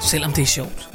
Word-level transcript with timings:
selvom 0.00 0.32
det 0.32 0.42
er 0.42 0.46
sjovt. 0.46 0.88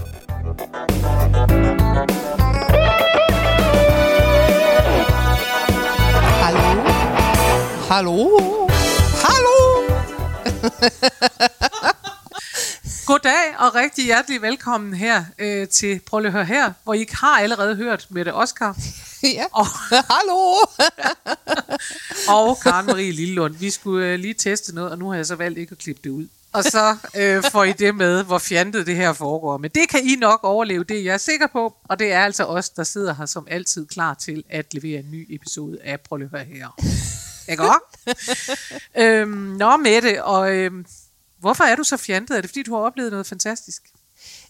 Hallo? 6.41 6.61
Hallo? 7.89 8.17
Hallo? 9.25 9.57
Goddag 13.07 13.55
og 13.59 13.75
rigtig 13.75 14.05
hjertelig 14.05 14.41
velkommen 14.41 14.93
her 14.93 15.23
øh, 15.39 15.67
til 15.67 15.99
Prøv 16.05 16.19
lige 16.19 16.27
at 16.27 16.33
høre 16.33 16.45
her, 16.45 16.73
hvor 16.83 16.93
I 16.93 17.05
har 17.11 17.39
allerede 17.39 17.75
hørt 17.75 18.07
Mette 18.09 18.33
Oscar 18.33 18.77
Ja. 19.23 19.45
og, 19.51 19.65
Hallo? 20.13 20.55
og 22.27 22.57
Karen 22.63 22.85
Marie 22.85 23.11
Lillelund. 23.11 23.55
Vi 23.55 23.69
skulle 23.69 24.07
øh, 24.07 24.19
lige 24.19 24.33
teste 24.33 24.75
noget, 24.75 24.91
og 24.91 24.97
nu 24.97 25.09
har 25.09 25.15
jeg 25.15 25.25
så 25.25 25.35
valgt 25.35 25.59
ikke 25.59 25.71
at 25.71 25.77
klippe 25.77 26.01
det 26.03 26.09
ud. 26.09 26.27
Og 26.53 26.63
så 26.63 26.97
øh, 27.15 27.43
får 27.51 27.63
I 27.63 27.73
det 27.73 27.95
med, 27.95 28.23
hvor 28.23 28.37
fjantet 28.37 28.87
det 28.87 28.95
her 28.95 29.13
foregår. 29.13 29.57
Men 29.57 29.71
det 29.75 29.89
kan 29.89 29.99
I 30.03 30.15
nok 30.15 30.39
overleve, 30.43 30.83
det 30.83 30.99
er 30.99 31.03
jeg 31.03 31.19
sikker 31.19 31.47
på. 31.47 31.75
Og 31.83 31.99
det 31.99 32.11
er 32.11 32.19
altså 32.19 32.45
os, 32.45 32.69
der 32.69 32.83
sidder 32.83 33.13
her 33.13 33.25
som 33.25 33.47
altid 33.49 33.87
klar 33.87 34.13
til 34.13 34.43
at 34.49 34.73
levere 34.73 34.99
en 34.99 35.11
ny 35.11 35.35
episode 35.35 35.77
af 35.83 36.01
Prøv 36.01 36.21
at 36.21 36.29
høre 36.29 36.43
her. 36.43 36.67
Ikke 37.49 37.63
øhm, 39.03 39.29
nå, 39.29 39.77
Mette, 39.77 40.23
og 40.23 40.51
øhm, 40.53 40.85
hvorfor 41.39 41.63
er 41.63 41.75
du 41.75 41.83
så 41.83 41.97
fjantet? 41.97 42.37
Er 42.37 42.41
det 42.41 42.49
fordi, 42.49 42.63
du 42.63 42.75
har 42.75 42.81
oplevet 42.81 43.11
noget 43.11 43.27
fantastisk? 43.27 43.83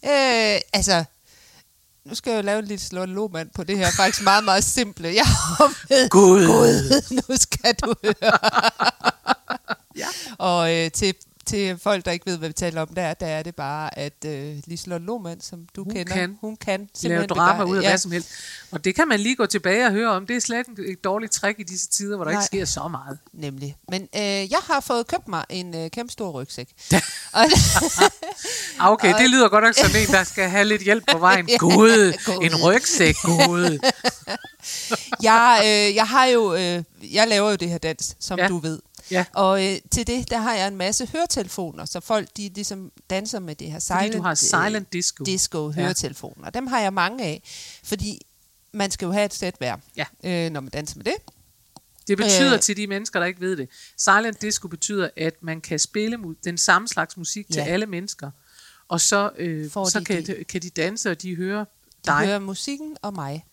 Øh, 0.05 0.61
altså, 0.73 1.03
nu 2.05 2.15
skal 2.15 2.31
jeg 2.31 2.37
jo 2.37 2.45
lave 2.45 2.59
en 2.59 2.65
lille 2.65 2.81
slået 2.81 3.09
lomand 3.09 3.49
på 3.55 3.63
det 3.63 3.77
her 3.77 3.91
faktisk 3.91 4.23
meget, 4.23 4.43
meget 4.43 4.63
simple. 4.63 5.07
Jeg 5.07 5.25
har 5.25 5.73
med 5.89 6.09
Gud. 6.09 6.47
Gud, 6.47 7.01
nu 7.29 7.35
skal 7.37 7.75
du 7.75 7.93
høre. 8.03 8.37
Ja. 9.95 10.07
Og 10.37 10.75
øh, 10.75 10.91
til, 10.91 11.15
til 11.51 11.77
folk, 11.77 12.05
der 12.05 12.11
ikke 12.11 12.25
ved, 12.25 12.37
hvad 12.37 12.49
vi 12.49 12.53
taler 12.53 12.81
om, 12.81 12.87
der, 12.87 13.13
der 13.13 13.25
er 13.27 13.43
det 13.43 13.55
bare, 13.55 13.99
at 13.99 14.25
øh, 14.25 14.55
Liselotte 14.65 15.05
Lohmann, 15.05 15.41
som 15.41 15.59
du 15.75 15.83
Hun 15.83 15.93
kender, 15.93 16.13
kan 16.13 16.37
hun 16.41 16.55
kan 16.55 16.89
lave 17.03 17.25
drama 17.27 17.63
ud 17.63 17.77
af 17.77 17.81
ja, 17.81 17.89
hvad 17.89 17.97
som 17.97 18.11
helst. 18.11 18.29
Og 18.71 18.83
det 18.85 18.95
kan 18.95 19.07
man 19.07 19.19
lige 19.19 19.35
gå 19.35 19.45
tilbage 19.45 19.85
og 19.85 19.91
høre 19.91 20.09
om. 20.09 20.27
Det 20.27 20.35
er 20.35 20.39
slet 20.41 20.65
ikke 20.69 20.91
et 20.91 21.03
dårligt 21.03 21.31
trick 21.31 21.59
i 21.59 21.63
disse 21.63 21.89
tider, 21.89 22.15
hvor 22.15 22.25
der 22.25 22.31
Nej. 22.31 22.41
ikke 22.41 22.45
sker 22.45 22.65
så 22.65 22.87
meget. 22.87 23.17
Nemlig. 23.33 23.75
Men 23.89 24.01
øh, 24.15 24.21
jeg 24.21 24.59
har 24.63 24.79
fået 24.79 25.07
købt 25.07 25.27
mig 25.27 25.45
en 25.49 25.75
øh, 25.75 25.89
kæmpe 25.89 26.11
stor 26.13 26.31
rygsæk. 26.31 26.69
og, 27.33 27.41
Ah, 28.79 28.91
Okay, 28.91 29.13
Og- 29.13 29.19
det 29.19 29.29
lyder 29.29 29.49
godt 29.49 29.63
nok 29.63 29.73
som 29.75 29.91
en, 30.01 30.07
der 30.07 30.23
skal 30.23 30.49
have 30.49 30.65
lidt 30.65 30.81
hjælp 30.81 31.03
på 31.11 31.17
vejen. 31.17 31.49
Ja, 31.51 31.57
Gud, 31.57 32.13
en 32.41 32.55
rygsæk, 32.55 33.15
Gud. 33.23 33.79
jeg, 35.23 35.61
øh, 35.65 35.95
jeg 35.95 36.07
har 36.07 36.25
jo, 36.25 36.53
øh, 36.55 36.83
jeg 37.13 37.27
laver 37.27 37.49
jo 37.49 37.55
det 37.55 37.69
her 37.69 37.77
dans, 37.77 38.15
som 38.19 38.39
ja. 38.39 38.47
du 38.47 38.57
ved. 38.57 38.79
Ja. 39.11 39.25
Og 39.33 39.65
øh, 39.67 39.77
til 39.91 40.07
det, 40.07 40.29
der 40.29 40.37
har 40.37 40.53
jeg 40.55 40.67
en 40.67 40.75
masse 40.77 41.07
høretelefoner, 41.13 41.85
så 41.85 41.99
folk 41.99 42.37
de 42.37 42.51
ligesom 42.55 42.91
danser 43.09 43.39
med 43.39 43.55
det 43.55 43.71
her 43.71 43.79
silent, 43.79 44.01
Fordi 44.01 44.17
du 44.17 44.21
har 44.21 44.33
silent 44.35 44.75
øh, 44.87 44.93
disco. 44.93 45.23
disco 45.23 45.71
høretelefoner. 45.71 46.49
Dem 46.49 46.67
har 46.67 46.79
jeg 46.79 46.93
mange 46.93 47.23
af, 47.23 47.41
fordi 47.83 48.21
man 48.73 48.91
skal 48.91 49.05
jo 49.05 49.11
have 49.11 49.25
et 49.25 49.33
sæt 49.33 49.55
hver, 49.57 49.77
Ja. 49.97 50.05
øh, 50.23 50.51
når 50.51 50.61
man 50.61 50.69
danser 50.69 50.97
med 50.97 51.03
det. 51.05 51.13
Det 52.07 52.17
betyder 52.17 52.53
Øh. 52.53 52.59
til 52.59 52.77
de 52.77 52.87
mennesker, 52.87 53.19
der 53.19 53.27
ikke 53.27 53.41
ved 53.41 53.57
det. 53.57 53.69
Silent 53.97 54.41
disco 54.41 54.67
betyder, 54.67 55.09
at 55.17 55.33
man 55.41 55.61
kan 55.61 55.79
spille 55.79 56.17
den 56.43 56.57
samme 56.57 56.87
slags 56.87 57.17
musik 57.17 57.45
til 57.47 57.55
Ja. 57.55 57.65
alle 57.65 57.85
mennesker. 57.85 58.31
Og 58.87 59.01
så, 59.01 59.31
øh, 59.37 59.71
Får 59.71 59.89
så 59.89 59.99
de 59.99 60.05
kan, 60.05 60.25
det. 60.25 60.37
de, 60.39 60.43
kan 60.43 60.61
de 60.61 60.69
danse, 60.69 61.11
og 61.11 61.21
de 61.21 61.35
hører 61.35 61.59
De 61.59 61.65
dig. 62.05 62.25
hører 62.25 62.39
musikken 62.39 62.97
og 63.01 63.13
mig 63.13 63.45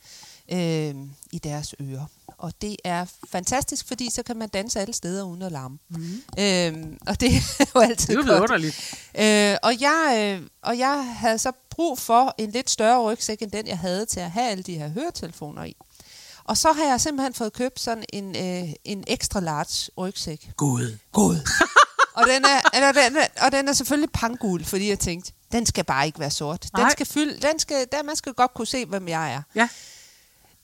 øh, 0.52 0.94
i 1.32 1.38
deres 1.44 1.74
ører. 1.80 2.04
Og 2.38 2.52
det 2.60 2.76
er 2.84 3.06
fantastisk, 3.30 3.88
fordi 3.88 4.10
så 4.10 4.22
kan 4.22 4.36
man 4.36 4.48
danse 4.48 4.80
alle 4.80 4.94
steder 4.94 5.22
uden 5.24 5.42
at 5.42 5.52
larme. 5.52 5.78
Mm. 5.88 6.22
Øh, 6.38 6.96
og 7.06 7.20
det 7.20 7.32
er 7.60 7.64
jo 7.74 7.80
altid 7.80 8.16
Det 8.16 8.20
er 8.28 8.32
vidunderligt. 8.32 8.94
Øh, 9.18 9.56
og, 9.62 9.80
jeg, 9.80 10.36
øh, 10.40 10.48
og 10.62 10.78
jeg 10.78 11.14
havde 11.16 11.38
så 11.38 11.52
brug 11.70 11.98
for 11.98 12.34
en 12.38 12.50
lidt 12.50 12.70
større 12.70 13.02
rygsæk, 13.02 13.42
end 13.42 13.50
den 13.50 13.66
jeg 13.66 13.78
havde 13.78 14.06
til 14.06 14.20
at 14.20 14.30
have 14.30 14.50
alle 14.50 14.62
de 14.62 14.78
her 14.78 14.88
høretelefoner 14.88 15.64
i. 15.64 15.76
Og 16.44 16.56
så 16.56 16.72
har 16.72 16.84
jeg 16.84 17.00
simpelthen 17.00 17.34
fået 17.34 17.52
købt 17.52 17.80
sådan 17.80 18.04
en, 18.08 18.36
øh, 18.36 18.72
en 18.84 19.04
extra 19.06 19.40
large 19.40 19.90
rygsæk. 19.98 20.50
Gud. 20.56 20.98
God. 21.12 21.36
og, 22.14 22.26
den 22.26 22.44
er, 22.44 22.60
eller 22.76 22.92
den 22.92 23.16
er, 23.16 23.26
og 23.46 23.52
den 23.52 23.68
er 23.68 23.72
selvfølgelig 23.72 24.10
pangul, 24.12 24.64
fordi 24.64 24.88
jeg 24.88 24.98
tænkte, 24.98 25.32
den 25.52 25.66
skal 25.66 25.84
bare 25.84 26.06
ikke 26.06 26.18
være 26.18 26.30
sort. 26.30 26.62
Den 26.62 26.70
Nej. 26.76 26.90
skal 26.90 27.06
fylde, 27.06 27.46
den 27.46 27.58
skal, 27.58 27.86
der, 27.92 28.02
man 28.02 28.16
skal 28.16 28.32
godt 28.34 28.54
kunne 28.54 28.66
se, 28.66 28.86
hvem 28.86 29.08
jeg 29.08 29.32
er. 29.32 29.42
Ja. 29.54 29.68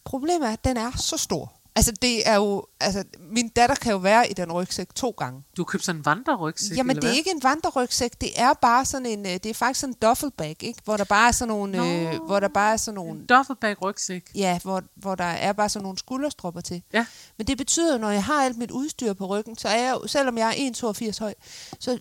Problemet 0.05 0.49
er, 0.49 0.53
at 0.53 0.65
den 0.65 0.77
er 0.77 0.93
så 0.97 1.17
stor. 1.17 1.53
Altså, 1.77 1.93
det 2.03 2.29
er 2.29 2.35
jo, 2.35 2.67
altså, 2.81 3.05
min 3.31 3.49
datter 3.49 3.75
kan 3.77 3.93
jo 3.93 3.99
være 3.99 4.31
i 4.31 4.33
den 4.33 4.53
rygsæk 4.53 4.95
to 4.95 5.11
gange. 5.11 5.43
Du 5.57 5.63
har 5.63 5.65
købt 5.65 5.85
sådan 5.85 6.01
en 6.01 6.05
vandrerygsæk, 6.05 6.77
Jamen, 6.79 6.97
det 6.97 7.05
er 7.05 7.13
ikke 7.13 7.31
en 7.31 7.43
vandrerygsæk, 7.43 8.21
det 8.21 8.31
er 8.37 8.53
bare 8.53 8.85
sådan 8.85 9.07
en, 9.07 9.27
øh, 9.27 9.33
det 9.33 9.47
er 9.47 9.55
faktisk 9.55 9.81
sådan 9.81 9.95
en 9.95 10.09
duffelbag, 10.09 10.57
ikke? 10.61 10.81
Hvor 10.85 10.97
der 10.97 11.05
bare 11.05 11.29
er 11.29 11.33
sådan 11.33 11.49
nogle, 11.49 12.11
øh, 12.11 12.21
hvor 12.27 12.41
der 12.41 12.49
bare 12.49 12.73
er 12.73 12.77
sådan 12.77 12.95
nogle, 12.95 13.21
En 13.21 13.27
duffelbag 13.27 13.83
rygsæk. 13.83 14.23
ja, 14.35 14.59
hvor, 14.63 14.83
hvor 14.97 15.15
der 15.15 15.25
er 15.25 15.53
bare 15.53 15.69
sådan 15.69 15.83
nogle 15.83 15.99
skulderstropper 15.99 16.61
til. 16.61 16.83
Ja. 16.93 17.07
Men 17.39 17.47
det 17.47 17.59
betyder 17.59 17.99
når 17.99 18.11
jeg 18.11 18.25
har 18.25 18.45
alt 18.45 18.59
mit 18.59 18.71
udstyr 18.71 19.13
på 19.13 19.27
ryggen, 19.27 19.59
så 19.59 19.69
er 19.69 19.83
jeg 19.83 19.99
selvom 20.07 20.39
jeg 20.39 20.49
er 20.49 20.93
1,82 21.13 21.19
høj, 21.21 21.35
så 21.81 21.99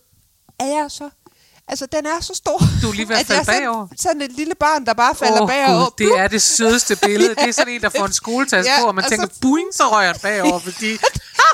er 0.59 0.65
jeg 0.67 0.91
så, 0.91 1.09
altså 1.67 1.85
den 1.85 2.05
er 2.05 2.19
så 2.21 2.33
stor, 2.35 2.59
Du 2.81 2.89
er 2.89 2.93
lige 2.93 3.09
ved 3.09 3.15
at 3.15 3.25
falde 3.25 3.39
er 3.41 3.43
sådan, 3.45 3.61
bagover. 3.63 3.87
sådan 3.97 4.21
et 4.21 4.31
lille 4.31 4.55
barn, 4.55 4.85
der 4.85 4.93
bare 4.93 5.15
falder 5.15 5.41
Åh, 5.41 5.47
bagover. 5.49 5.85
Gud, 5.85 5.91
det 5.97 6.19
er 6.19 6.27
det 6.27 6.41
sødeste 6.41 6.95
billede. 6.95 7.35
Det 7.39 7.47
er 7.49 7.51
sådan 7.51 7.73
en, 7.73 7.81
der 7.81 7.89
får 7.89 8.05
en 8.05 8.13
skoletaske 8.13 8.71
Ja, 8.71 8.81
på, 8.81 8.87
og 8.87 8.95
man 8.95 9.03
og 9.05 9.09
tænker, 9.09 9.27
så- 9.27 9.39
buing, 9.41 9.67
så 9.73 9.83
rører 9.83 10.13
den 10.13 10.21
bagover, 10.21 10.59
fordi 10.69 10.91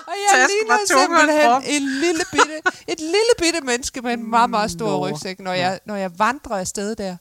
Og 0.07 0.13
jeg 0.31 0.39
Tasken 0.39 0.67
var 0.67 0.79
tungere 0.89 1.69
en 1.69 1.81
lille 1.81 2.23
bitte, 2.31 2.57
et 2.87 2.99
lille 2.99 3.33
bitte 3.39 3.61
menneske 3.61 4.01
med 4.01 4.13
en 4.13 4.29
meget, 4.29 4.49
meget 4.49 4.71
stor 4.71 4.87
Nå. 4.89 5.07
rygsæk, 5.09 5.39
når 5.39 5.53
jeg, 5.53 5.79
når 5.85 5.95
jeg 5.95 6.11
vandrer 6.19 6.55
afsted 6.59 6.95
der. 6.95 7.15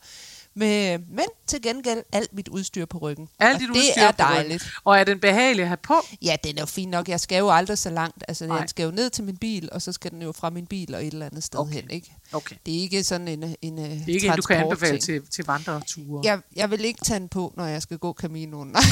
Med, 0.59 0.99
men 0.99 1.25
til 1.47 1.63
gengæld 1.63 2.03
alt 2.13 2.33
mit 2.35 2.49
udstyr 2.49 2.87
på 2.87 2.99
ryggen. 2.99 3.29
alt 3.39 3.55
og 3.55 3.61
dit 3.61 3.69
det 3.69 3.75
udstyr 3.77 4.03
er 4.03 4.13
på 4.13 4.23
ryggen. 4.23 4.37
dejligt. 4.37 4.71
Og 4.85 4.99
er 4.99 5.05
den 5.05 5.21
behagelig 5.21 5.63
at 5.63 5.69
have 5.69 5.77
på? 5.77 5.95
Ja, 6.23 6.37
den 6.45 6.57
er 6.57 6.63
jo 6.63 6.67
fin 6.67 6.89
nok. 6.89 7.09
Jeg 7.09 7.21
skal 7.21 7.39
jo 7.39 7.51
aldrig 7.51 7.79
så 7.79 7.91
langt. 7.91 8.25
Altså, 8.29 8.47
Nej. 8.47 8.57
jeg 8.57 8.69
skal 8.69 8.85
jo 8.85 8.91
ned 8.91 9.11
til 9.11 9.25
min 9.25 9.37
bil, 9.37 9.69
og 9.73 9.83
så 9.83 9.93
skal 9.93 10.11
den 10.11 10.23
jo 10.23 10.33
fra 10.33 10.51
min 10.51 10.67
bil 10.67 10.95
og 10.95 11.07
et 11.07 11.13
eller 11.13 11.27
andet 11.27 11.45
sted 11.45 11.59
Okay. 11.61 11.73
hen. 11.73 11.91
Ikke? 11.91 12.13
Okay. 12.33 12.57
Det 12.67 12.77
er 12.77 12.81
ikke 12.81 13.05
sådan 13.05 13.29
en, 13.29 13.55
en 13.63 13.77
Det 13.77 13.85
er 14.09 14.13
ikke 14.15 14.27
en, 14.27 14.37
du 14.37 14.43
kan 14.43 14.57
anbefale 14.57 14.99
til, 14.99 15.23
til 15.31 15.45
vandreture. 15.47 16.21
Jeg, 16.25 16.41
jeg 16.57 16.71
vil 16.71 16.85
ikke 16.85 17.01
tage 17.05 17.21
den 17.21 17.29
på, 17.29 17.55
når 17.57 17.65
jeg 17.67 17.83
skal 17.83 17.99
gå 17.99 18.13
Caminoen. 18.13 18.77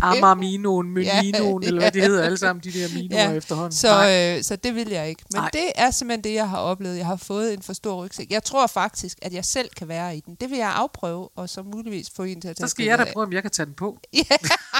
Nej. 0.00 0.16
Amarminoen, 0.16 0.90
Meninoen, 0.90 1.62
Ja, 1.62 1.66
eller 1.68 1.80
hvad 1.80 1.92
de 1.92 2.00
hedder 2.00 2.22
alle 2.24 2.38
sammen, 2.38 2.62
de 2.64 2.72
der 2.72 2.88
minoer 2.94 3.22
Ja, 3.22 3.32
efterhånden. 3.32 3.72
Så, 3.72 3.88
Nej. 3.88 4.36
øh, 4.38 4.44
så 4.44 4.56
det 4.56 4.74
vil 4.74 4.88
jeg 4.88 5.08
ikke. 5.08 5.22
Men 5.32 5.40
Nej. 5.40 5.50
Det 5.52 5.72
er 5.74 5.90
simpelthen 5.90 6.24
det, 6.24 6.34
jeg 6.34 6.48
har 6.48 6.58
oplevet. 6.58 6.96
Jeg 6.98 7.06
har 7.06 7.16
fået 7.16 7.52
en 7.54 7.62
for 7.62 7.72
stor 7.72 8.04
rygsæk. 8.04 8.30
Jeg 8.30 8.44
tror 8.44 8.66
faktisk, 8.66 9.18
at 9.22 9.32
jeg 9.32 9.44
selv 9.44 9.68
kan 9.76 9.88
være 9.88 10.16
i 10.16 10.20
den. 10.20 10.34
Det 10.40 10.50
vil 10.50 10.58
jeg 10.58 10.72
afprøve, 10.72 11.28
og 11.36 11.48
så 11.48 11.62
muligvis 11.62 12.10
få 12.16 12.22
en 12.22 12.40
til 12.40 12.48
at 12.48 12.56
tage 12.56 12.66
Så 12.68 12.70
skal 12.70 12.86
jeg 12.86 12.98
da 12.98 13.04
prøve, 13.12 13.26
om 13.26 13.32
jeg 13.32 13.42
kan 13.42 13.50
tage 13.50 13.66
den 13.66 13.74
på. 13.74 13.98
Ja. 14.12 14.18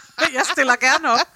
jeg 0.36 0.42
stiller 0.52 0.74
gerne 0.80 1.10
op. 1.12 1.26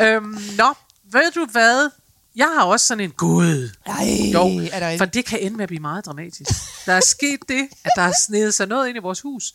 øhm, 0.00 0.38
nå, 0.56 0.74
ved 1.12 1.32
du 1.34 1.46
hvad? 1.52 1.90
Jeg 2.36 2.46
har 2.58 2.64
også 2.64 2.86
sådan 2.86 3.04
en 3.04 3.10
gud. 3.10 3.70
Ej, 3.86 4.06
Jo, 4.32 4.68
er 4.72 4.80
der 4.80 4.88
en... 4.88 4.98
For 4.98 5.04
det 5.04 5.24
kan 5.24 5.38
ende 5.40 5.56
med 5.56 5.62
at 5.62 5.68
blive 5.68 5.80
meget 5.80 6.06
dramatisk. 6.06 6.50
Der 6.86 6.92
er 6.92 7.00
sket 7.00 7.40
det, 7.48 7.68
at 7.84 7.90
der 7.96 8.02
er 8.02 8.12
snedet 8.26 8.54
sig 8.54 8.66
noget 8.68 8.88
ind 8.88 8.96
i 8.96 9.00
vores 9.00 9.20
hus, 9.20 9.54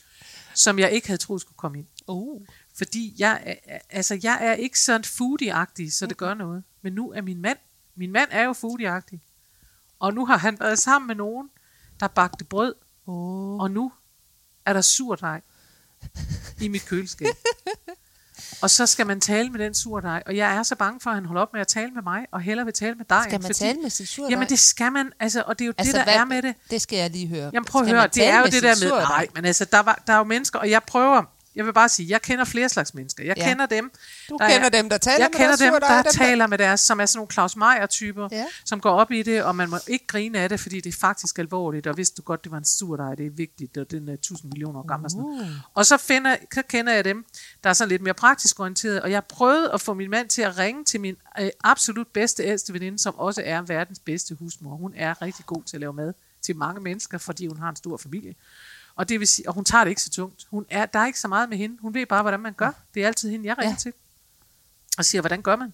som 0.56 0.79
jeg 0.79 0.91
ikke 0.91 1.07
havde 1.07 1.21
troet 1.21 1.41
skulle 1.41 1.57
komme 1.57 1.77
ind. 1.77 1.88
Uh. 2.07 2.41
Fordi 2.77 3.15
jeg, 3.18 3.57
altså, 3.89 4.19
jeg 4.23 4.38
er 4.41 4.53
ikke 4.53 4.79
sådan 4.79 5.03
foodie-agtig, 5.06 5.94
så 5.94 6.06
det 6.06 6.18
gør 6.18 6.33
noget. 6.33 6.63
Men 6.81 6.94
nu 6.94 7.12
er 7.12 7.21
min 7.21 7.41
mand, 7.41 7.57
min 7.95 8.12
mand 8.12 8.29
er 8.31 8.44
jo 8.44 8.53
foodie-agtig. 8.53 9.19
Og 10.00 10.13
nu 10.13 10.25
har 10.25 10.38
han 10.38 10.59
været 10.59 10.79
sammen 10.79 11.07
med 11.07 11.15
nogen, 11.15 11.50
der 12.00 12.07
bagte 12.07 12.44
brød, 12.45 12.73
Oh. 13.06 13.59
og 13.59 13.71
nu 13.71 13.91
er 14.65 14.73
der 14.73 14.81
surdej 14.81 15.41
i 16.62 16.68
mit 16.68 16.85
køleskab. 16.85 17.27
Og 18.62 18.69
så 18.69 18.85
skal 18.85 19.07
man 19.07 19.21
tale 19.21 19.50
med 19.50 19.59
den 19.59 19.74
surdej, 19.74 20.24
og 20.25 20.35
jeg 20.38 20.56
er 20.56 20.63
så 20.63 20.75
bange 20.75 21.00
for, 21.00 21.09
at 21.09 21.15
han 21.15 21.25
holder 21.25 21.41
op 21.41 21.53
med 21.53 21.62
at 21.62 21.67
tale 21.67 21.91
med 21.91 22.01
mig, 22.01 22.25
og 22.31 22.41
hellere 22.41 22.65
vil 22.65 22.74
tale 22.74 22.95
med 22.95 23.06
dig. 23.09 23.24
Skal 23.24 23.41
man 23.41 23.53
tale 23.53 23.81
med 23.81 23.89
sin 23.89 24.06
surdej? 24.06 24.29
Jamen 24.29 24.50
det 24.50 24.59
skal 24.59 24.91
man, 24.91 25.12
altså, 25.19 25.44
og 25.47 25.59
det 25.59 25.65
er 25.65 25.67
jo 25.67 25.74
altså, 25.77 25.91
det, 25.91 25.97
der 25.97 26.03
hvad, 26.03 26.15
er 26.21 26.25
med 26.25 26.41
det. 26.41 26.56
Det 26.69 26.81
skal 26.81 26.97
jeg 26.97 27.09
lige 27.09 27.27
høre. 27.27 27.50
Jamen 27.53 27.65
prøv 27.65 27.81
at 27.81 27.89
høre, 27.89 28.07
det 28.07 28.25
er 28.27 28.39
jo 28.39 28.45
det 28.45 28.63
der 28.63 28.75
med, 28.83 28.91
nej, 28.91 29.27
men 29.35 29.45
altså, 29.45 29.65
der, 29.65 29.79
var, 29.79 30.03
der 30.07 30.13
er 30.13 30.17
jo 30.17 30.24
mennesker, 30.24 30.59
og 30.59 30.69
jeg 30.69 30.83
prøver, 30.83 31.24
Jeg 31.56 31.65
vil 31.65 31.74
bare 31.74 31.89
sige, 31.89 32.09
jeg 32.09 32.21
kender 32.21 32.45
flere 32.45 32.69
slags 32.69 32.94
mennesker. 32.94 33.24
Jeg 33.24 33.38
Ja. 33.38 33.50
kender 33.50 33.65
dem, 33.65 33.92
Du 34.30 34.38
der 34.39 34.50
kender 34.50 34.65
er, 34.65 34.69
dem, 34.69 34.89
der 34.89 34.98
taler 34.98 35.18
jeg 35.18 35.30
med 35.31 35.38
kender 35.39 35.48
deres 35.48 35.59
dem, 35.59 35.74
der 35.74 35.80
dem, 35.98 36.03
der- 36.03 36.12
taler 36.12 36.48
med 36.48 36.57
deres, 36.57 36.80
som 36.80 37.00
er 37.00 37.06
sådan 37.06 37.18
nogle 37.18 37.31
Claus 37.31 37.56
Meier-typer, 37.56 38.27
Ja. 38.31 38.45
som 38.65 38.80
går 38.80 38.92
op 38.92 39.12
i 39.12 39.24
det, 39.24 39.44
og 39.44 39.56
man 39.56 39.69
må 39.69 39.77
ikke 39.88 40.07
grine 40.07 40.39
af 40.39 40.50
det, 40.50 40.59
fordi 40.59 40.81
det 40.81 40.94
er 40.94 40.98
faktisk 41.00 41.39
alvorligt, 41.39 41.88
og 41.88 41.98
vidste 41.98 42.15
du 42.18 42.21
godt, 42.21 42.44
det 42.44 42.51
var 42.51 42.57
en 42.57 42.65
surdej, 42.65 43.15
det 43.15 43.25
er 43.25 43.30
vigtigt, 43.30 43.77
og 43.77 43.92
den 43.92 44.09
er 44.09 44.13
1000 44.13 44.51
millioner 44.51 44.80
år 44.80 44.88
gammel. 44.88 45.06
Og, 45.06 45.12
sådan. 45.12 45.24
noget. 45.25 45.62
og 45.74 45.86
så, 45.86 45.98
finder, 45.98 46.36
så 46.53 46.62
kender 46.69 46.94
jeg 46.94 47.06
dem, 47.06 47.25
der 47.63 47.69
er 47.69 47.74
sådan 47.74 47.89
lidt 47.89 48.01
mere 48.01 48.13
praktisk 48.13 48.59
orienteret, 48.59 49.01
og 49.01 49.12
jeg 49.12 49.25
prøvede 49.25 49.71
at 49.74 49.81
få 49.81 49.94
min 49.94 50.09
mand 50.09 50.30
til 50.30 50.42
at 50.42 50.57
ringe 50.57 50.83
til 50.86 51.01
min 51.01 51.15
øh, 51.39 51.50
absolut 51.63 52.07
bedste 52.07 52.44
ældste 52.44 52.74
veninde, 52.74 53.00
som 53.00 53.15
også 53.15 53.42
er 53.45 53.62
verdens 53.62 54.00
bedste 54.00 54.36
husmor. 54.36 54.75
Hun 54.75 54.94
er 54.95 55.21
rigtig 55.21 55.45
god 55.45 55.63
til 55.63 55.77
at 55.77 55.81
lave 55.81 55.94
mad 55.94 56.13
til 56.42 56.56
mange 56.56 56.81
mennesker, 56.81 57.18
fordi 57.18 57.48
hun 57.48 57.57
har 57.57 57.69
en 57.69 57.75
stor 57.75 57.98
familie. 57.98 58.36
Og 58.95 59.09
det 59.09 59.19
vil 59.19 59.27
sige, 59.27 59.47
og 59.49 59.53
hun 59.53 59.65
tager 59.65 59.83
det 59.83 59.91
ikke 59.91 60.01
så 60.01 60.09
tungt. 60.09 60.47
Hun 60.49 60.65
er, 60.69 60.85
der 60.85 60.99
er 60.99 61.05
ikke 61.05 61.19
så 61.19 61.27
meget 61.27 61.49
med 61.49 61.57
hende. 61.57 61.77
Hun 61.81 61.93
ved 61.93 62.05
bare, 62.05 62.21
hvordan 62.21 62.39
man 62.39 62.53
gør. 62.53 62.71
Det 62.93 63.03
er 63.03 63.07
altid 63.07 63.29
hende, 63.29 63.45
jeg 63.47 63.57
ringer 63.57 63.71
Ja. 63.71 63.77
til. 63.79 63.93
Og 64.97 65.05
siger, 65.05 65.21
hvordan 65.21 65.41
gør 65.41 65.55
man? 65.55 65.73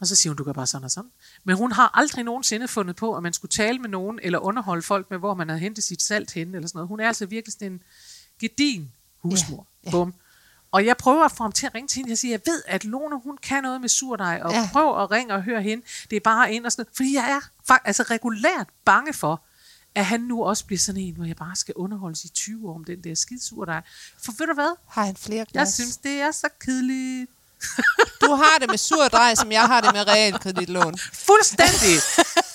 Og 0.00 0.06
så 0.06 0.16
siger 0.16 0.30
hun, 0.30 0.36
du 0.36 0.44
gør 0.44 0.52
bare 0.52 0.66
sådan 0.66 0.84
og 0.84 0.90
sådan. 0.90 1.10
Men 1.44 1.56
hun 1.56 1.72
har 1.72 1.90
aldrig 1.98 2.24
nogensinde 2.24 2.68
fundet 2.68 2.96
på, 2.96 3.14
at 3.16 3.22
man 3.22 3.32
skulle 3.32 3.50
tale 3.50 3.78
med 3.78 3.88
nogen, 3.88 4.18
eller 4.22 4.38
underholde 4.38 4.82
folk 4.82 5.10
med, 5.10 5.18
hvor 5.18 5.34
man 5.34 5.48
havde 5.48 5.60
hentet 5.60 5.84
sit 5.84 6.02
salt 6.02 6.32
hen, 6.32 6.54
eller 6.54 6.68
sådan 6.68 6.78
noget. 6.78 6.88
Hun 6.88 7.00
er 7.00 7.06
altså 7.06 7.26
virkelig 7.26 7.52
sådan 7.52 7.72
en 7.72 7.82
gedin 8.40 8.92
husmor. 9.18 9.66
Ja, 9.84 9.88
ja. 9.88 9.90
Bum. 9.90 10.14
Og 10.70 10.86
jeg 10.86 10.96
prøver 10.96 11.24
at 11.24 11.32
få 11.32 11.42
ham 11.44 11.52
til 11.52 11.66
at 11.66 11.74
ringe 11.74 11.88
til 11.88 11.96
hende. 11.96 12.10
Jeg 12.10 12.18
siger, 12.18 12.32
jeg 12.32 12.40
ved, 12.46 12.62
at 12.66 12.84
Lone, 12.84 13.20
hun 13.20 13.36
kan 13.36 13.62
noget 13.62 13.80
med 13.80 13.88
surdej, 13.88 14.40
og 14.44 14.52
Ja. 14.52 14.68
prøv 14.72 15.02
at 15.02 15.10
ringe 15.10 15.34
og 15.34 15.42
høre 15.42 15.62
hende. 15.62 15.84
Det 16.10 16.16
er 16.16 16.20
bare 16.20 16.52
ind 16.52 16.66
og 16.66 16.72
sådan 16.72 16.82
noget. 16.82 16.96
Fordi 16.96 17.14
jeg 17.14 17.40
er 17.68 17.74
altså 17.84 18.02
regulært 18.02 18.66
bange 18.84 19.12
for, 19.12 19.42
at 19.94 20.04
han 20.06 20.20
nu 20.20 20.44
også 20.44 20.64
bliver 20.66 20.78
sådan 20.78 21.00
en, 21.00 21.14
hvor 21.14 21.24
jeg 21.24 21.36
bare 21.36 21.56
skal 21.56 21.74
underholdes 21.76 22.24
i 22.24 22.28
20 22.28 22.68
år 22.70 22.74
om 22.74 22.84
den 22.84 23.04
der 23.04 23.14
skide 23.14 23.44
surdej. 23.44 23.80
For 24.24 24.32
ved 24.38 24.46
du 24.46 24.54
hvad? 24.54 24.76
Har 24.88 25.04
han 25.04 25.16
flere 25.16 25.44
glas? 25.52 25.66
Jeg 25.66 25.72
synes, 25.72 25.96
det 25.96 26.12
er 26.12 26.30
så 26.30 26.48
kedeligt. 26.64 27.30
Du 28.20 28.34
har 28.34 28.58
det 28.60 28.70
med 28.70 28.78
surdej, 28.78 29.34
som 29.34 29.52
jeg 29.52 29.62
har 29.66 29.80
det 29.80 29.90
med 29.94 30.06
realkreditlån. 30.08 30.94
Fuldstændig. 31.12 31.96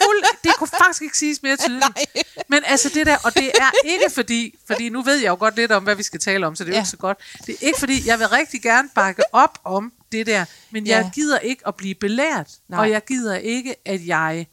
Fuld, 0.04 0.24
det 0.44 0.52
kunne 0.58 0.68
faktisk 0.84 1.02
ikke 1.02 1.18
siges 1.18 1.44
mere 1.44 1.58
tydeligt. 1.58 1.82
Nej. 1.96 2.24
Men 2.50 2.64
altså 2.66 2.90
det 2.94 3.06
der, 3.06 3.18
og 3.24 3.34
det 3.34 3.52
er 3.60 3.72
ikke 3.86 4.10
fordi, 4.14 4.56
fordi 4.68 4.90
nu 4.90 5.02
ved 5.02 5.16
jeg 5.16 5.28
jo 5.30 5.36
godt 5.36 5.56
lidt 5.56 5.72
om, 5.72 5.84
hvad 5.84 5.96
vi 5.96 6.04
skal 6.04 6.20
tale 6.20 6.48
om, 6.48 6.56
så 6.56 6.64
det 6.64 6.70
er 6.70 6.74
jo 6.74 6.76
Ja. 6.76 6.82
ikke 6.82 6.90
så 6.90 6.98
godt. 6.98 7.18
Det 7.46 7.50
er 7.62 7.68
ikke 7.68 7.80
fordi, 7.80 8.08
jeg 8.08 8.20
vil 8.20 8.28
rigtig 8.28 8.62
gerne 8.62 8.90
bakke 8.96 9.24
op 9.36 9.60
om 9.64 9.94
det 10.12 10.26
der, 10.28 10.46
men 10.72 10.88
jeg 10.88 11.02
Ja. 11.04 11.10
gider 11.14 11.40
ikke 11.40 11.68
at 11.68 11.76
blive 11.76 11.96
belært, 11.96 12.52
Nej. 12.70 12.80
og 12.80 12.90
jeg 12.90 13.06
gider 13.06 13.36
ikke, 13.36 13.76
at 13.86 14.08
jeg 14.08 14.48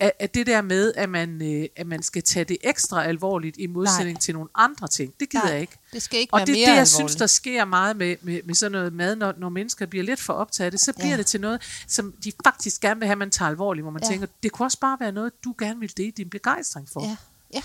at, 0.00 0.12
at 0.18 0.34
det 0.34 0.46
der 0.46 0.62
med, 0.62 0.92
at 0.96 1.08
man, 1.08 1.42
øh, 1.42 1.68
at 1.76 1.86
man 1.86 2.02
skal 2.02 2.22
tage 2.22 2.44
det 2.44 2.56
ekstra 2.64 3.04
alvorligt 3.04 3.56
i 3.58 3.66
modsætning 3.66 4.14
Nej. 4.14 4.20
til 4.20 4.34
nogle 4.34 4.48
andre 4.54 4.88
ting, 4.88 5.14
det 5.20 5.30
gider 5.30 5.44
Nej, 5.44 5.52
jeg 5.52 5.60
ikke. 5.60 5.76
det 5.92 6.02
skal 6.02 6.20
ikke 6.20 6.34
og 6.34 6.38
være 6.38 6.46
det 6.46 6.52
er 6.52 6.54
det, 6.54 6.60
jeg 6.62 6.68
alvorligt. 6.70 6.94
synes, 6.94 7.16
der 7.16 7.26
sker 7.26 7.64
meget 7.64 7.96
med, 7.96 8.16
med, 8.22 8.40
med 8.44 8.54
sådan 8.54 8.72
noget 8.72 8.92
mad, 8.92 9.16
når, 9.16 9.34
når 9.38 9.48
mennesker 9.48 9.86
bliver 9.86 10.04
lidt 10.04 10.20
for 10.20 10.32
optaget 10.32 10.66
af 10.66 10.70
det, 10.70 10.80
så 10.80 10.92
bliver 10.92 11.10
Ja. 11.10 11.16
det 11.16 11.26
til 11.26 11.40
noget, 11.40 11.60
som 11.88 12.12
de 12.24 12.32
faktisk 12.44 12.80
gerne 12.80 13.00
vil 13.00 13.06
have, 13.06 13.16
man 13.16 13.30
tager 13.30 13.48
alvorligt, 13.48 13.84
hvor 13.84 13.90
man 13.92 14.02
Ja. 14.02 14.08
tænker, 14.08 14.26
det 14.42 14.52
kunne 14.52 14.66
også 14.66 14.78
bare 14.80 14.96
være 15.00 15.12
noget, 15.12 15.32
du 15.44 15.54
gerne 15.58 15.80
vil 15.80 15.96
dele 15.96 16.10
din 16.10 16.30
begejstring 16.30 16.88
for. 16.92 17.02
Ja, 17.02 17.16
ja. 17.54 17.62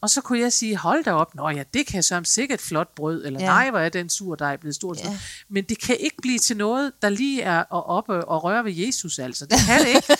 Og 0.00 0.10
så 0.10 0.20
kunne 0.20 0.40
jeg 0.40 0.52
sige, 0.52 0.76
hold 0.76 1.04
da 1.04 1.12
op, 1.12 1.34
nå 1.34 1.48
ja, 1.48 1.62
det 1.74 1.86
kan 1.86 2.02
så 2.02 2.20
sikkert 2.24 2.60
flot 2.60 2.94
brød, 2.94 3.24
eller 3.26 3.40
Ja. 3.40 3.46
nej, 3.46 3.70
hvor 3.70 3.78
er 3.78 3.88
den 3.88 4.08
sur, 4.08 4.34
der 4.34 4.46
er 4.46 4.56
blevet 4.56 4.74
stor. 4.74 4.94
Ja. 4.98 5.10
Ja. 5.10 5.18
Men 5.48 5.64
det 5.64 5.80
kan 5.80 5.96
ikke 6.00 6.16
blive 6.22 6.38
til 6.38 6.56
noget, 6.56 6.92
der 7.02 7.08
lige 7.08 7.42
er 7.42 7.58
at 7.58 7.66
oppe 7.70 8.24
og 8.24 8.44
røre 8.44 8.64
ved 8.64 8.72
Jesus, 8.72 9.18
altså. 9.18 9.46
Det 9.46 9.58
kan 9.66 9.80
det 9.80 9.88
ikke. 9.88 10.16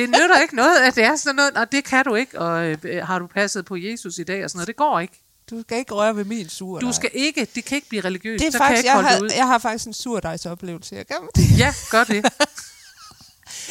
Det 0.00 0.08
nytter 0.10 0.40
ikke 0.42 0.56
noget, 0.56 0.76
at 0.76 0.94
det 0.94 1.04
er 1.04 1.16
sådan 1.16 1.36
noget, 1.36 1.56
og 1.56 1.72
det 1.72 1.84
kan 1.84 2.04
du 2.04 2.14
ikke, 2.14 2.40
og 2.40 2.66
øh, 2.66 3.06
har 3.06 3.18
du 3.18 3.26
passet 3.26 3.64
på 3.64 3.76
Jesus 3.76 4.18
i 4.18 4.24
dag, 4.24 4.44
og 4.44 4.50
sådan 4.50 4.58
noget. 4.58 4.66
Det 4.68 4.76
går 4.76 5.00
ikke. 5.00 5.22
Du 5.50 5.62
skal 5.62 5.78
ikke 5.78 5.94
røre 5.94 6.16
ved 6.16 6.24
min 6.24 6.48
surdej. 6.48 6.88
Du 6.88 6.92
skal 6.92 7.10
ikke, 7.12 7.48
det 7.54 7.64
kan 7.64 7.76
ikke 7.76 7.88
blive 7.88 8.02
religiøst. 8.04 8.44
det 8.44 8.54
er 8.54 8.58
faktisk, 8.58 8.84
kan 8.84 8.86
jeg, 8.86 8.94
jeg 8.94 9.00
ikke 9.00 9.08
holde 9.08 9.08
har, 9.08 9.16
det 9.16 9.22
ud. 9.22 9.30
jeg 9.36 9.46
har 9.46 9.58
faktisk 9.58 9.86
en 9.86 9.92
surdejsoplevelse. 9.92 10.94
Jeg 10.96 11.06
kan 11.06 11.16
det. 11.36 11.58
Ja, 11.58 11.74
gør 11.90 12.04
det. 12.04 12.24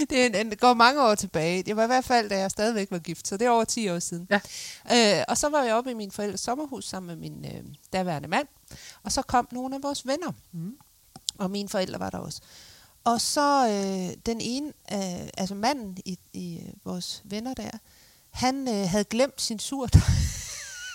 Det, 0.10 0.26
en, 0.26 0.36
en, 0.36 0.50
det 0.50 0.60
går 0.60 0.74
mange 0.74 1.04
år 1.04 1.16
tilbage. 1.16 1.64
Det 1.64 1.76
var 1.76 1.84
i 1.84 1.88
hvert 1.88 2.06
fald, 2.06 2.30
da 2.30 2.40
jeg 2.40 2.52
stadigvæk 2.52 2.92
var 2.92 3.00
gift, 3.00 3.28
så 3.28 3.38
det 3.38 3.48
er 3.48 3.50
over 3.50 3.64
10 3.64 3.90
år 3.90 4.00
siden. 4.00 4.28
Ja. 4.30 4.40
Øh, 5.20 5.24
og 5.28 5.38
så 5.38 5.50
var 5.50 5.64
jeg 5.64 5.74
oppe 5.76 5.92
i 5.92 5.94
min 5.94 6.12
forældres 6.12 6.40
sommerhus 6.40 6.86
sammen 6.86 7.08
med 7.08 7.30
min 7.30 7.46
øh, 7.46 7.64
daværende 7.94 8.28
mand, 8.28 8.48
og 9.04 9.12
så 9.12 9.22
kom 9.22 9.48
nogle 9.52 9.76
af 9.76 9.84
vores 9.84 10.08
venner. 10.08 10.32
Mm. 10.54 10.72
Og 11.38 11.52
mine 11.52 11.70
forældre 11.70 12.00
var 12.00 12.10
der 12.10 12.18
også. 12.18 12.42
Og 13.10 13.22
så 13.22 13.68
øh, 13.68 14.18
den 14.26 14.42
ene, 14.42 14.68
øh, 14.92 15.30
altså 15.38 15.56
manden 15.56 15.98
i, 16.06 16.20
i 16.34 16.58
øh, 16.58 16.74
vores 16.86 17.22
venner 17.26 17.54
der, 17.54 17.70
han 18.30 18.68
øh, 18.68 18.90
havde 18.90 19.04
glemt 19.04 19.42
sin 19.42 19.60
surdej. 19.60 20.02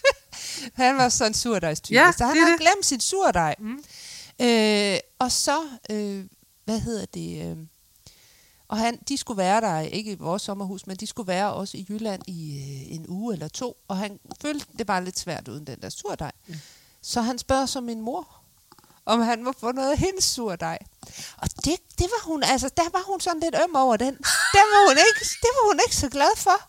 han 0.84 0.96
var 0.96 1.08
sådan 1.08 1.30
en 1.30 1.34
surdejstype, 1.34 1.94
Ja, 1.94 2.12
så 2.12 2.24
han 2.26 2.36
havde 2.36 2.52
det. 2.52 2.60
glemt 2.60 2.86
sin 2.86 3.00
surdej. 3.00 3.54
Mm. 3.58 3.84
Øh, 4.40 4.98
og 5.18 5.32
så, 5.32 5.58
øh, 5.90 6.24
hvad 6.64 6.80
hedder 6.80 7.06
det, 7.06 7.50
øh, 7.50 7.56
og 8.68 8.78
han, 8.78 8.98
de 9.08 9.16
skulle 9.16 9.38
være 9.38 9.60
der, 9.60 9.80
ikke 9.80 10.12
i 10.12 10.14
vores 10.14 10.42
sommerhus, 10.42 10.86
men 10.86 10.96
de 10.96 11.06
skulle 11.06 11.26
være 11.26 11.52
også 11.52 11.76
i 11.76 11.86
Jylland 11.88 12.22
i 12.26 12.56
øh, 12.58 12.94
en 12.94 13.04
uge 13.08 13.32
eller 13.34 13.48
to, 13.48 13.76
og 13.88 13.96
han 13.96 14.20
følte, 14.40 14.66
det 14.78 14.88
var 14.88 15.00
lidt 15.00 15.18
svært 15.18 15.48
uden 15.48 15.66
den 15.66 15.80
der 15.82 15.88
surdej. 15.88 16.32
Ja. 16.48 16.54
Så 17.02 17.20
han 17.20 17.38
spørger 17.38 17.66
så 17.66 17.80
min 17.80 18.00
mor, 18.00 18.28
om 19.06 19.20
han 19.20 19.44
må 19.44 19.52
få 19.60 19.72
noget 19.72 19.92
af 19.92 19.98
hendes 19.98 20.24
surdej. 20.24 20.78
Og 21.38 21.48
det, 21.64 21.76
det 21.98 22.06
var 22.14 22.22
hun, 22.30 22.42
altså 22.42 22.68
der 22.76 22.88
var 22.92 23.02
hun 23.06 23.20
sådan 23.20 23.40
lidt 23.40 23.54
øm 23.64 23.74
over 23.74 23.96
den. 23.96 24.14
Det 24.54 24.62
var 24.72 24.88
hun 24.88 24.96
ikke, 24.98 25.20
det 25.42 25.50
var 25.56 25.66
hun 25.70 25.80
ikke 25.86 25.96
så 25.96 26.08
glad 26.08 26.36
for. 26.36 26.60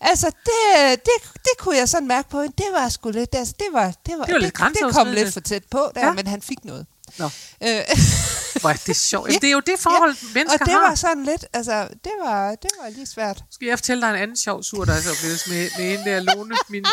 Altså, 0.00 0.26
det, 0.26 0.98
det, 1.04 1.32
det 1.34 1.52
kunne 1.58 1.76
jeg 1.76 1.88
sådan 1.88 2.08
mærke 2.08 2.28
på 2.28 2.40
hende. 2.42 2.54
Det 2.58 2.66
var 2.72 2.88
sgu 2.88 3.10
lidt, 3.10 3.34
altså, 3.34 3.54
det 3.58 3.66
var, 3.72 3.92
det 4.06 4.18
var, 4.18 4.24
Det 4.24 4.34
var 4.34 4.40
lidt 4.40 4.56
det, 4.58 4.78
det 4.84 4.94
kom 4.94 5.06
lidt 5.12 5.32
for 5.32 5.40
tæt 5.40 5.64
på 5.70 5.90
der, 5.94 6.00
ja. 6.00 6.06
Ja. 6.06 6.12
men 6.12 6.26
han 6.26 6.42
fik 6.42 6.64
noget. 6.64 6.86
Nå, 7.18 7.24
Øh, 7.62 7.80
hvor 8.60 8.70
er 8.70 8.82
det 8.86 8.96
sjovt. 8.96 9.28
Jamen, 9.28 9.40
det 9.42 9.48
er 9.48 9.52
jo 9.52 9.60
det 9.60 9.74
forhold, 9.78 10.16
ja. 10.22 10.26
mennesker 10.34 10.58
og 10.60 10.66
det 10.66 10.74
har. 10.74 10.88
var 10.88 10.94
sådan 10.94 11.24
lidt, 11.24 11.44
altså, 11.52 11.88
det 12.04 12.12
var, 12.24 12.50
det 12.54 12.70
var 12.82 12.88
lige 12.88 13.06
svært. 13.06 13.44
Skal 13.50 13.66
jeg 13.68 13.78
fortælle 13.78 14.02
dig 14.02 14.10
en 14.10 14.16
anden 14.22 14.36
sjov 14.36 14.62
surdejsoplevelse 14.62 15.50
med, 15.50 15.70
med 15.78 15.84
hende 15.96 16.10
der 16.10 16.20
Lone, 16.20 16.56
min 16.68 16.86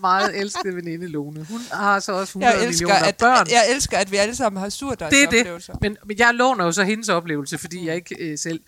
meget 0.00 0.40
elskede 0.40 0.76
veninde 0.76 1.08
Lone. 1.08 1.46
Hun 1.50 1.60
har 1.72 2.00
så 2.00 2.12
også 2.12 2.30
100 2.30 2.52
Jeg 2.52 2.66
elsker, 2.66 2.86
millioner 2.86 3.08
at, 3.08 3.16
børn. 3.16 3.46
jeg 3.50 3.64
elsker, 3.74 3.98
at 3.98 4.10
vi 4.12 4.16
alle 4.16 4.34
sammen 4.34 4.60
har 4.62 4.68
det 5.10 5.22
er 5.22 5.30
det. 5.30 5.70
Men, 5.80 5.96
men 6.06 6.18
jeg 6.18 6.34
låner 6.34 6.64
jo 6.64 6.72
så 6.72 6.84
hendes 6.84 7.08
oplevelse, 7.08 7.58
fordi 7.58 7.86
jeg 7.86 7.94
ikke 7.94 8.16
øh, 8.18 8.38
selv... 8.38 8.60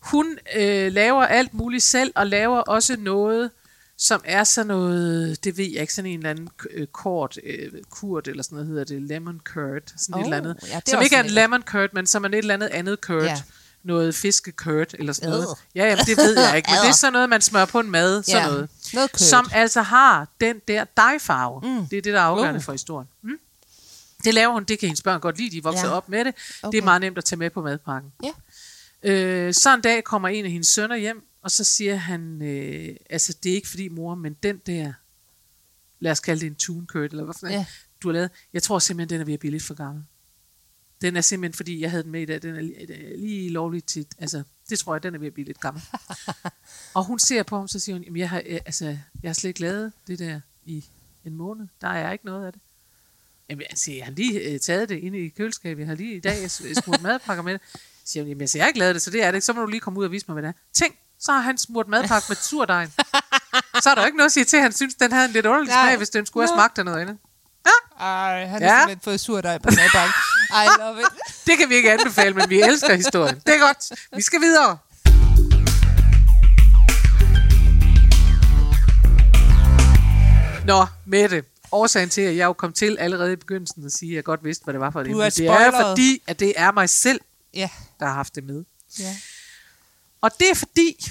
Hun 0.00 0.38
øh, 0.56 0.92
laver 0.92 1.22
alt 1.26 1.54
muligt 1.54 1.84
selv, 1.84 2.12
og 2.14 2.26
laver 2.26 2.58
også 2.58 2.96
noget, 2.98 3.50
som 3.98 4.20
er 4.24 4.44
sådan 4.44 4.66
noget, 4.66 5.44
det 5.44 5.56
ved 5.58 5.64
jeg 5.72 5.80
ikke, 5.80 5.94
sådan 5.94 6.10
en 6.10 6.18
eller 6.18 6.30
anden 6.30 6.48
øh, 6.70 6.86
kort, 6.86 7.38
øh, 7.44 7.72
kurt, 7.90 8.28
eller 8.28 8.42
sådan 8.42 8.56
noget 8.56 8.68
hedder 8.68 8.84
det, 8.84 9.02
lemon 9.02 9.40
curd, 9.44 9.82
sådan 9.96 10.14
Oh, 10.14 10.20
et 10.20 10.24
eller 10.24 10.36
andet. 10.36 10.56
ja, 10.68 10.80
som 10.86 11.02
ikke 11.02 11.16
er 11.16 11.22
en 11.22 11.30
lemon 11.30 11.62
curd, 11.62 11.88
men 11.92 12.06
som 12.06 12.24
er 12.24 12.28
et 12.28 12.34
eller 12.34 12.54
andet 12.54 12.66
andet 12.68 12.98
curd. 13.00 13.22
Ja. 13.22 13.42
Noget 13.82 14.14
fiskekurt, 14.14 14.94
eller 14.98 15.12
sådan 15.12 15.30
noget. 15.30 15.46
Ja, 15.74 15.84
jamen, 15.84 16.04
det 16.06 16.16
ved 16.16 16.38
jeg 16.38 16.56
ikke, 16.56 16.70
men 16.70 16.78
det 16.82 16.88
er 16.88 16.92
sådan 16.92 17.12
noget, 17.12 17.28
man 17.28 17.40
smører 17.40 17.64
på 17.66 17.80
en 17.80 17.90
mad, 17.90 18.22
sådan 18.22 18.40
Ja, 18.42 18.46
noget. 18.46 18.68
noget. 18.94 19.10
Som 19.20 19.48
altså 19.52 19.82
har 19.82 20.28
den 20.40 20.60
der 20.68 20.84
dejfarve. 20.96 21.60
Mm. 21.80 21.86
Det 21.86 21.98
er 21.98 22.02
det, 22.02 22.12
der 22.12 22.20
er 22.20 22.24
afgørende 22.24 22.58
Uh. 22.58 22.64
for 22.64 22.72
historien. 22.72 23.08
Mm? 23.22 23.38
Det 24.24 24.34
laver 24.34 24.52
hun, 24.52 24.64
det 24.64 24.78
kan 24.78 24.86
hendes 24.88 25.02
børn 25.02 25.20
godt 25.20 25.38
lide, 25.38 25.50
de 25.50 25.58
er 25.58 25.62
vokset 25.62 25.84
Ja. 25.84 25.90
op 25.90 26.08
med 26.08 26.24
det. 26.24 26.34
Okay. 26.62 26.72
Det 26.72 26.78
er 26.78 26.84
meget 26.84 27.00
nemt 27.00 27.18
at 27.18 27.24
tage 27.24 27.38
med 27.38 27.50
på 27.50 27.62
madpakken. 27.62 28.12
Ja. 28.24 28.30
Øh, 29.12 29.54
så 29.54 29.74
en 29.74 29.80
dag 29.80 30.04
kommer 30.04 30.28
en 30.28 30.44
af 30.44 30.50
hendes 30.50 30.68
sønner 30.68 30.96
hjem, 30.96 31.22
og 31.42 31.50
så 31.50 31.64
siger 31.64 31.96
han, 31.96 32.42
øh, 32.42 32.96
altså 33.10 33.34
det 33.42 33.50
er 33.50 33.54
ikke 33.56 33.68
fordi 33.68 33.88
mor, 33.88 34.14
men 34.14 34.36
den 34.42 34.58
der, 34.66 34.92
lad 36.00 36.12
os 36.12 36.20
kalde 36.20 36.40
det 36.40 36.46
en 36.46 36.54
tune 36.54 36.86
curd, 36.86 37.10
eller 37.10 37.24
hvad 37.24 37.34
for 37.40 37.46
Ja. 37.48 37.64
du 38.02 38.08
har 38.08 38.12
lavet, 38.12 38.30
jeg 38.52 38.62
tror 38.62 38.78
simpelthen, 38.78 39.10
den 39.10 39.20
er 39.20 39.24
ved 39.24 39.34
at 39.34 39.40
blive 39.40 39.50
lidt 39.50 39.62
for 39.62 39.74
gammel. 39.74 40.04
Den 41.00 41.16
er 41.16 41.20
simpelthen, 41.20 41.56
fordi 41.56 41.80
jeg 41.80 41.90
havde 41.90 42.02
den 42.02 42.12
med 42.12 42.20
i 42.22 42.24
dag, 42.24 42.42
den 42.42 42.56
er 42.56 42.60
lige, 42.60 43.16
lige 43.16 43.50
lovligt 43.50 43.86
tit, 43.88 44.08
altså 44.18 44.42
det 44.68 44.78
tror 44.78 44.94
jeg, 44.94 45.02
den 45.02 45.14
er 45.14 45.18
ved 45.18 45.26
at 45.26 45.34
blive 45.34 45.46
lidt 45.46 45.60
gammel. 45.60 45.82
og 46.94 47.04
hun 47.04 47.18
ser 47.18 47.42
på 47.42 47.56
ham, 47.56 47.68
så 47.68 47.78
siger 47.78 47.96
hun, 47.96 48.02
jamen 48.04 48.16
jeg 48.20 48.30
har, 48.30 48.42
øh, 48.46 48.60
altså, 48.66 48.84
jeg 49.22 49.28
har 49.28 49.32
slet 49.34 49.48
ikke 49.48 49.60
lavet 49.60 49.92
det 50.06 50.18
der 50.18 50.40
i 50.64 50.84
en 51.24 51.34
måned, 51.36 51.66
der 51.80 51.88
er 51.88 52.12
ikke 52.12 52.26
noget 52.26 52.46
af 52.46 52.52
det. 52.52 52.62
Jamen, 53.50 53.66
altså, 53.70 53.92
jeg 53.92 54.04
har 54.04 54.12
lige 54.12 54.40
øh, 54.40 54.60
taget 54.60 54.88
det 54.88 54.98
ind 54.98 55.16
i 55.16 55.28
køleskabet. 55.28 55.80
Jeg 55.80 55.88
har 55.88 55.94
lige 55.94 56.16
i 56.16 56.20
dag 56.20 56.42
øh, 56.42 56.74
smurt 56.74 57.02
madpakker 57.02 57.42
med 57.42 57.52
det. 57.52 57.60
Så 57.72 57.78
siger 58.12 58.22
hun, 58.22 58.28
jamen, 58.28 58.40
altså, 58.40 58.58
jeg 58.58 58.64
har 58.64 58.68
ikke 58.68 58.78
lavet 58.78 58.94
det, 58.94 59.02
så 59.02 59.10
det 59.10 59.22
er 59.22 59.26
det 59.30 59.34
ikke. 59.36 59.44
Så 59.44 59.52
må 59.52 59.60
du 59.60 59.66
lige 59.66 59.80
komme 59.80 59.98
ud 60.00 60.04
og 60.04 60.12
vise 60.12 60.24
mig, 60.28 60.32
hvad 60.32 60.42
det 60.42 60.48
er. 60.48 60.52
Tænk, 60.72 60.96
så 61.20 61.32
har 61.32 61.40
han 61.40 61.58
smurt 61.58 61.88
madpakke 61.88 62.26
med 62.28 62.36
surdejen. 62.36 62.88
så 63.82 63.90
er 63.90 63.94
der 63.94 64.02
jo 64.02 64.06
ikke 64.06 64.16
noget 64.16 64.28
at 64.28 64.32
sige 64.32 64.44
til, 64.44 64.56
at 64.56 64.62
han 64.62 64.72
synes, 64.72 64.94
den 64.94 65.12
havde 65.12 65.26
en 65.26 65.32
lidt 65.32 65.46
underlig 65.46 65.72
smag, 65.72 65.96
hvis 65.96 66.10
den 66.10 66.26
skulle 66.26 66.48
have 66.48 66.56
smagt 66.56 66.78
af 66.78 66.84
noget 66.84 67.00
andet. 67.00 67.18
Ej, 68.00 68.46
han 68.46 68.62
Ja. 68.62 68.68
har 68.68 68.80
simpelthen 68.80 69.00
fået 69.04 69.20
surdej 69.20 69.58
på 69.58 69.68
madbakken. 69.70 70.12
I 70.50 70.66
love 70.80 71.00
it. 71.00 71.06
Det 71.46 71.58
kan 71.58 71.68
vi 71.68 71.74
ikke 71.74 71.92
anbefale, 71.92 72.34
men 72.34 72.50
vi 72.50 72.60
elsker 72.62 72.94
historien. 72.94 73.36
Det 73.46 73.54
er 73.54 73.58
godt. 73.66 74.00
Vi 74.16 74.22
skal 74.22 74.40
videre. 74.40 74.78
Nå, 80.66 80.86
Mette. 81.06 81.44
Årsagen 81.72 82.08
til, 82.08 82.20
at 82.20 82.36
jeg 82.36 82.44
jo 82.44 82.52
kom 82.52 82.72
til 82.72 82.96
allerede 82.98 83.32
i 83.32 83.36
begyndelsen 83.36 83.86
at 83.86 83.92
sige, 83.92 84.12
at 84.12 84.16
jeg 84.16 84.24
godt 84.24 84.44
vidste, 84.44 84.64
hvad 84.64 84.74
det 84.74 84.80
var 84.80 84.90
for 84.90 85.00
et 85.00 85.06
Du 85.06 85.10
emne, 85.10 85.24
er 85.24 85.30
det 85.30 85.46
er 85.46 85.70
fordi, 85.90 86.22
at 86.26 86.40
det 86.40 86.52
er 86.56 86.72
mig 86.72 86.88
selv, 86.88 87.20
Ja. 87.54 87.70
der 88.00 88.06
har 88.06 88.12
haft 88.14 88.34
det 88.34 88.44
med. 88.44 88.64
ja. 88.98 89.16
Og 90.20 90.30
det 90.40 90.50
er 90.50 90.54
fordi, 90.54 91.10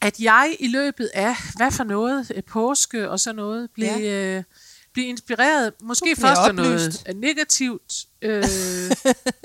at 0.00 0.20
jeg 0.20 0.56
i 0.60 0.66
løbet 0.68 1.10
af, 1.14 1.36
hvad 1.56 1.70
for 1.70 1.84
noget, 1.84 2.32
øh, 2.34 2.42
påske 2.44 3.10
og 3.10 3.20
så 3.20 3.32
noget, 3.32 3.70
blev, 3.74 3.86
Ja. 3.88 4.42
Blive 4.98 5.08
inspireret, 5.08 5.72
måske 5.82 6.16
først 6.16 6.40
af 6.40 6.54
noget 6.54 7.02
negativt, 7.14 8.06
øh, 8.22 8.44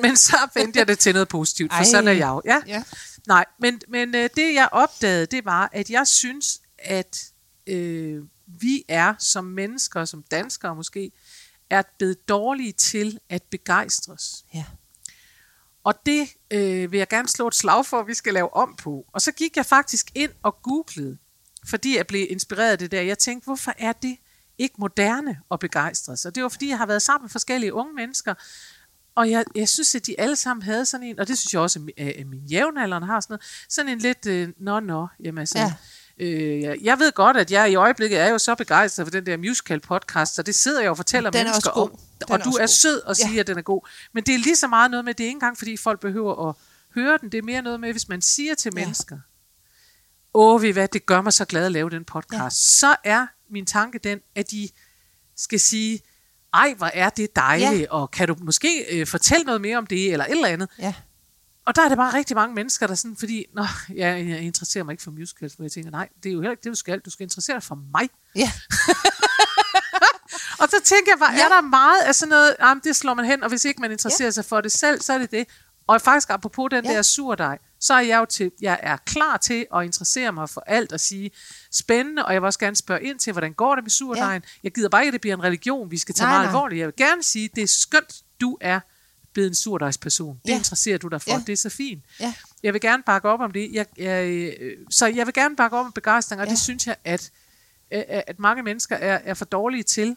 men 0.03 0.17
så 0.17 0.37
vendte 0.55 0.79
jeg 0.79 0.87
det 0.87 0.99
til 0.99 1.13
noget 1.13 1.27
positivt, 1.27 1.73
for 1.73 1.77
Ej. 1.77 1.83
sådan 1.83 2.07
er 2.07 2.11
jeg 2.11 2.27
jo. 2.27 2.41
Ja. 2.45 2.61
Ja. 2.67 2.83
Nej, 3.27 3.45
men, 3.59 3.81
men 3.87 4.15
øh, 4.15 4.29
det 4.35 4.53
jeg 4.53 4.69
opdagede, 4.71 5.25
det 5.25 5.45
var, 5.45 5.69
at 5.73 5.89
jeg 5.89 6.07
synes, 6.07 6.61
at 6.77 7.31
øh, 7.67 8.23
vi 8.47 8.83
er 8.87 9.13
som 9.19 9.45
mennesker, 9.45 10.05
som 10.05 10.23
danskere 10.31 10.75
måske, 10.75 11.11
er 11.69 11.81
blevet 11.97 12.27
dårlige 12.29 12.71
til 12.71 13.19
at 13.29 13.43
begejstres. 13.43 14.45
Ja. 14.53 14.65
Og 15.83 15.93
det 16.05 16.29
øh, 16.51 16.91
vil 16.91 16.97
jeg 16.97 17.07
gerne 17.07 17.27
slå 17.27 17.47
et 17.47 17.55
slag 17.55 17.85
for, 17.85 17.99
at 17.99 18.07
vi 18.07 18.13
skal 18.13 18.33
lave 18.33 18.53
om 18.53 18.75
på. 18.75 19.05
Og 19.13 19.21
så 19.21 19.31
gik 19.31 19.57
jeg 19.57 19.65
faktisk 19.65 20.11
ind 20.15 20.31
og 20.43 20.61
googlede, 20.63 21.17
fordi 21.67 21.97
jeg 21.97 22.07
blev 22.07 22.27
inspireret 22.29 22.71
af 22.71 22.79
det 22.79 22.91
der. 22.91 23.01
Jeg 23.01 23.17
tænkte, 23.17 23.45
hvorfor 23.45 23.73
er 23.77 23.91
det 23.91 24.17
ikke 24.63 24.75
moderne 24.79 25.39
at 25.51 25.59
begejstre 25.59 26.17
sig? 26.17 26.35
Det 26.35 26.43
var 26.43 26.49
fordi, 26.49 26.69
jeg 26.69 26.77
har 26.77 26.85
været 26.85 27.01
sammen 27.01 27.23
med 27.25 27.29
forskellige 27.29 27.73
unge 27.73 27.93
mennesker, 27.93 28.33
og 29.15 29.31
jeg, 29.31 29.45
jeg 29.55 29.69
synes, 29.69 29.95
at 29.95 30.05
de 30.05 30.19
alle 30.19 30.35
sammen 30.35 30.63
havde 30.63 30.85
sådan 30.85 31.05
en, 31.07 31.19
og 31.19 31.27
det 31.27 31.37
synes 31.37 31.53
jeg 31.53 31.61
også, 31.61 31.79
at 31.79 31.85
mi- 31.85 32.19
at 32.19 32.27
min 32.27 32.45
jævnaldrende 32.45 33.07
har 33.07 33.19
sådan 33.19 33.31
noget, 33.33 33.41
sådan 33.69 33.91
en 33.91 33.99
lidt, 33.99 34.25
øh, 34.25 34.49
nå, 34.59 34.79
nå, 34.79 35.07
jamen 35.23 35.37
altså, 35.39 35.57
Ja. 35.59 35.73
Øh, 36.17 36.61
jeg, 36.61 36.77
jeg 36.81 36.99
ved 36.99 37.11
godt, 37.11 37.37
at 37.37 37.51
jeg 37.51 37.71
i 37.71 37.75
øjeblikket 37.75 38.19
er 38.19 38.27
jo 38.27 38.37
så 38.37 38.55
begejstret 38.55 39.05
for 39.05 39.11
den 39.11 39.25
der 39.25 39.37
musical 39.37 39.79
podcast, 39.79 40.35
så 40.35 40.43
det 40.43 40.55
sidder 40.55 40.81
jeg 40.81 40.89
og 40.89 40.97
fortæller 40.97 41.29
Den 41.29 41.39
er 41.39 41.43
mennesker 41.43 41.69
om. 41.71 41.89
Den 41.89 42.31
og 42.31 42.39
er 42.39 42.43
du 42.43 42.49
er 42.49 42.59
god. 42.59 42.67
sød 42.67 43.01
og 43.01 43.15
siger, 43.15 43.33
Ja. 43.33 43.39
at 43.39 43.47
den 43.47 43.57
er 43.57 43.61
god. 43.61 43.87
Men 44.13 44.23
det 44.23 44.35
er 44.35 44.39
lige 44.39 44.55
så 44.55 44.67
meget 44.67 44.91
noget 44.91 45.05
med, 45.05 45.13
det 45.13 45.23
er 45.23 45.27
ikke 45.27 45.35
engang, 45.35 45.57
fordi 45.57 45.77
folk 45.77 45.99
behøver 45.99 46.49
at 46.49 46.55
høre 46.95 47.17
den. 47.21 47.31
Det 47.31 47.37
er 47.37 47.41
mere 47.41 47.61
noget 47.61 47.79
med, 47.79 47.91
hvis 47.91 48.09
man 48.09 48.21
siger 48.21 48.55
til 48.55 48.71
Ja. 48.75 48.79
mennesker, 48.81 49.17
åh, 50.33 50.61
ved 50.61 50.73
hvad, 50.73 50.87
det 50.87 51.05
gør 51.05 51.21
mig 51.21 51.33
så 51.33 51.45
glad 51.45 51.65
at 51.65 51.71
lave 51.71 51.89
den 51.89 52.05
podcast. 52.05 52.33
Ja. 52.83 52.89
Så 52.89 52.95
er 53.03 53.27
min 53.51 53.65
tanke 53.65 53.99
den, 53.99 54.19
at 54.35 54.51
de 54.51 54.69
skal 55.37 55.59
sige, 55.59 55.99
ej, 56.53 56.73
hvor 56.77 56.89
er 56.93 57.09
det 57.09 57.35
dejligt, 57.35 57.71
Ja. 57.71 57.77
ja. 57.77 57.85
og 57.91 58.11
kan 58.11 58.27
du 58.27 58.35
måske 58.41 58.99
øh, 58.99 59.07
fortælle 59.07 59.45
noget 59.45 59.61
mere 59.61 59.77
om 59.77 59.87
det, 59.87 60.11
eller 60.11 60.25
et 60.25 60.31
eller 60.31 60.47
andet. 60.47 60.69
Ja. 60.79 60.93
Og 61.65 61.75
der 61.75 61.81
er 61.81 61.87
det 61.89 61.97
bare 61.97 62.13
rigtig 62.13 62.35
mange 62.35 62.55
mennesker, 62.55 62.87
der 62.87 62.95
sådan, 62.95 63.15
fordi, 63.17 63.45
nå, 63.55 63.65
jeg, 63.89 64.27
jeg 64.29 64.41
interesserer 64.41 64.83
mig 64.83 64.93
ikke 64.93 65.03
for 65.03 65.11
musicals, 65.11 65.53
hvor 65.53 65.65
jeg 65.65 65.71
tænker, 65.71 65.91
nej, 65.91 66.09
det 66.23 66.29
er 66.29 66.33
jo 66.33 66.39
heller 66.39 66.51
ikke 66.51 66.63
det, 66.63 66.69
du 66.69 66.75
skal. 66.75 66.99
Du 66.99 67.09
skal 67.09 67.23
interessere 67.23 67.55
dig 67.55 67.63
for 67.63 67.75
mig. 67.93 68.09
Ja. 68.35 68.51
Og 70.61 70.69
så 70.69 70.75
tænker 70.83 71.11
jeg 71.11 71.19
bare, 71.19 71.31
Ja. 71.33 71.37
ja. 71.37 71.45
er 71.45 71.49
der 71.49 71.61
meget 71.61 72.01
af 72.01 72.15
sådan 72.15 72.29
noget, 72.29 72.55
jamen, 72.59 72.81
det 72.83 72.95
slår 72.95 73.13
man 73.13 73.25
hen, 73.25 73.43
og 73.43 73.49
hvis 73.49 73.65
ikke 73.65 73.81
man 73.81 73.91
interesserer 73.91 74.27
ja. 74.27 74.31
sig 74.31 74.45
for 74.45 74.61
det 74.61 74.71
selv, 74.71 75.01
så 75.01 75.13
er 75.13 75.17
det 75.17 75.31
det. 75.31 75.47
Og 75.87 76.01
faktisk 76.01 76.29
apropos 76.29 76.67
den 76.71 76.85
Ja. 76.85 76.91
ja. 76.91 76.95
der 76.97 77.01
surdej, 77.01 77.57
så 77.83 77.93
er 77.93 77.99
jeg 78.01 78.17
jo 78.19 78.25
til, 78.25 78.51
jeg 78.61 78.79
er 78.83 78.97
klar 78.97 79.37
til 79.37 79.65
at 79.75 79.83
interessere 79.83 80.31
mig 80.31 80.49
for 80.49 80.63
alt 80.67 80.91
og 80.93 80.99
sige, 80.99 81.31
spændende, 81.71 82.25
og 82.25 82.33
jeg 82.33 82.41
vil 82.41 82.45
også 82.45 82.59
gerne 82.59 82.75
spørge 82.75 83.03
ind 83.03 83.19
til, 83.19 83.31
hvordan 83.33 83.53
går 83.53 83.75
det 83.75 83.83
med 83.83 83.91
surdejen. 83.91 84.41
Ja. 84.45 84.49
Jeg 84.63 84.71
gider 84.71 84.89
bare 84.89 85.01
ikke, 85.01 85.09
at 85.09 85.13
det 85.13 85.21
bliver 85.21 85.35
en 85.35 85.43
religion, 85.43 85.91
vi 85.91 85.97
skal 85.97 86.15
tage 86.15 86.25
Nej, 86.25 86.31
meget 86.33 86.43
nej. 86.43 86.49
alvorligt. 86.49 86.79
Jeg 86.79 86.87
vil 86.87 86.95
gerne 86.97 87.23
sige, 87.23 87.49
det 87.55 87.63
er 87.63 87.67
skønt, 87.67 88.21
du 88.41 88.57
er 88.61 88.79
blevet 89.33 89.47
en 89.49 89.55
surdejsperson. 89.55 90.39
Det 90.45 90.51
Ja. 90.51 90.55
interesserer 90.57 90.97
du 90.97 91.07
dig 91.07 91.21
for. 91.21 91.31
Ja. 91.31 91.43
Det 91.47 91.53
er 91.53 91.57
så 91.57 91.69
fint. 91.69 92.03
Ja. 92.19 92.33
Jeg 92.63 92.73
vil 92.73 92.81
gerne 92.81 93.03
bakke 93.03 93.29
op 93.29 93.39
om 93.39 93.51
det. 93.51 93.69
Jeg, 93.73 93.85
jeg, 93.97 94.25
øh, 94.59 94.77
så 94.89 95.07
jeg 95.07 95.25
vil 95.25 95.33
gerne 95.33 95.55
bakke 95.55 95.77
op 95.77 95.85
om 95.85 95.91
begejstring, 95.91 96.41
og 96.41 96.45
Ja. 96.45 96.49
ja. 96.49 96.53
det 96.53 96.59
synes 96.61 96.87
jeg, 96.87 96.95
at, 97.03 97.31
øh, 97.93 98.03
at 98.07 98.39
mange 98.39 98.63
mennesker 98.63 98.95
er, 98.95 99.19
er 99.23 99.33
for 99.33 99.45
dårlige 99.45 99.83
til. 99.83 100.15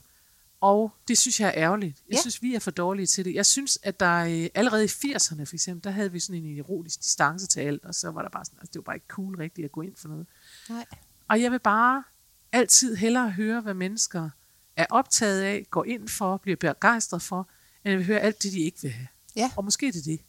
Og 0.61 0.93
det 1.09 1.19
synes 1.19 1.41
jeg 1.41 1.49
er 1.49 1.53
ærgerligt. 1.57 2.03
Jeg 2.09 2.15
Ja. 2.15 2.21
synes, 2.21 2.43
vi 2.43 2.55
er 2.55 2.59
for 2.59 2.71
dårlige 2.71 3.07
til 3.07 3.25
det. 3.25 3.35
Jeg 3.35 3.47
synes, 3.47 3.79
at 3.83 4.01
der 4.01 4.17
øh, 4.25 4.49
allerede 4.55 4.85
i 4.85 4.89
80'erne 4.89 5.45
for 5.45 5.55
eksempel, 5.55 5.85
der 5.85 5.91
havde 5.91 6.13
vi 6.13 6.21
sådan 6.21 6.45
en 6.45 6.59
erotisk 6.59 6.99
distance 7.03 7.47
til 7.47 7.61
alt, 7.61 7.85
og 7.85 7.95
så 7.95 8.11
var 8.11 8.23
der 8.23 8.29
bare 8.29 8.45
sådan, 8.45 8.59
altså, 8.61 8.71
det 8.73 8.79
var 8.79 8.83
bare 8.83 8.97
ikke 8.97 9.07
cool 9.09 9.37
rigtigt 9.37 9.65
at 9.65 9.73
gå 9.73 9.81
ind 9.83 9.97
for 9.97 10.09
noget. 10.09 10.27
Nej. 10.69 10.85
Og 11.29 11.43
jeg 11.43 11.53
vil 11.53 11.59
bare 11.59 12.05
altid 12.53 12.97
hellere 12.97 13.31
høre, 13.31 13.61
hvad 13.61 13.75
mennesker 13.75 14.31
er 14.77 14.87
optaget 14.91 15.43
af, 15.43 15.67
går 15.71 15.85
ind 15.85 16.09
for, 16.09 16.37
bliver 16.37 16.57
begejstret 16.57 17.23
for, 17.23 17.49
end 17.85 17.91
jeg 17.91 17.99
vil 17.99 18.07
høre 18.07 18.21
alt 18.21 18.43
det, 18.43 18.53
de 18.53 18.61
ikke 18.61 18.79
vil 18.83 18.91
have. 18.91 19.09
Ja. 19.37 19.51
Og 19.57 19.65
måske 19.65 19.89
er 19.89 19.93
det 19.93 20.05
det. 20.05 20.21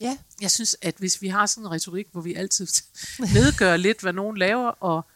Ja. 0.00 0.18
Jeg 0.40 0.50
synes, 0.50 0.76
at 0.82 0.94
hvis 0.98 1.22
vi 1.22 1.28
har 1.28 1.46
sådan 1.46 1.64
en 1.66 1.70
retorik, 1.70 2.06
hvor 2.12 2.20
vi 2.20 2.34
altid 2.34 2.66
nedgør 3.34 3.76
lidt, 3.76 4.00
hvad 4.00 4.12
nogen 4.12 4.36
laver, 4.36 4.68
og 4.68 5.06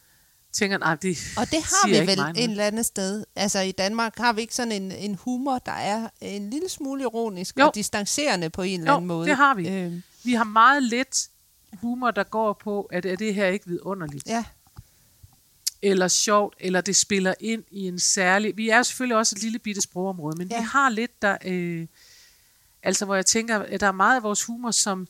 tænker, 0.53 0.79
nej, 0.79 0.95
det 0.95 1.19
Og 1.37 1.51
det 1.51 1.59
har 1.63 1.89
vi 1.89 1.93
vel 2.01 2.11
et 2.11 2.17
noget." 2.17 2.45
eller 2.45 2.65
andet 2.65 2.87
sted. 2.87 3.25
Altså 3.37 3.61
i 3.61 3.73
Danmark 3.73 4.17
har 4.19 4.33
vi 4.33 4.41
ikke 4.41 4.55
sådan 4.55 4.73
en, 4.73 4.93
en 4.93 5.15
humor, 5.15 5.59
der 5.59 5.73
er 5.73 6.09
en 6.21 6.51
lille 6.51 6.69
smule 6.69 7.03
ironisk 7.03 7.59
Jo. 7.59 7.67
og 7.67 7.75
distancerende 7.75 8.51
på 8.51 8.63
en 8.63 8.81
eller 8.81 8.93
Jo, 8.93 8.97
anden 8.97 9.09
måde. 9.09 9.29
det 9.29 9.37
har 9.37 9.55
vi. 9.55 9.69
Øhm, 9.69 10.03
Vi 10.25 10.33
har 10.33 10.45
meget 10.45 10.83
lidt 10.83 11.29
humor, 11.73 12.11
der 12.11 12.23
går 12.25 12.53
på, 12.53 12.83
at 12.83 13.07
er 13.07 13.17
det 13.17 13.35
her 13.35 13.47
ikke 13.47 13.67
vidunderligt, 13.67 14.27
ja, 14.27 14.45
eller 15.83 16.09
sjovt, 16.09 16.55
eller 16.61 16.81
det 16.81 16.97
spiller 16.97 17.35
ind 17.41 17.65
i 17.71 17.89
en 17.89 17.99
særlig... 17.99 18.57
Vi 18.57 18.69
er 18.69 18.83
selvfølgelig 18.83 19.17
også 19.17 19.35
et 19.37 19.43
lille 19.43 19.59
bitte 19.59 19.81
sprogområde, 19.81 20.39
men 20.39 20.49
ja. 20.49 20.59
vi 20.61 20.65
har 20.65 20.91
lidt, 20.91 21.23
der... 21.23 21.37
Øh, 21.45 21.87
altså, 22.83 23.05
hvor 23.05 23.15
jeg 23.15 23.27
tænker, 23.27 23.59
at 23.59 23.81
der 23.81 23.87
er 23.87 23.93
meget 23.93 24.17
af 24.17 24.23
vores 24.23 24.45
humor, 24.45 24.71
som... 24.71 25.09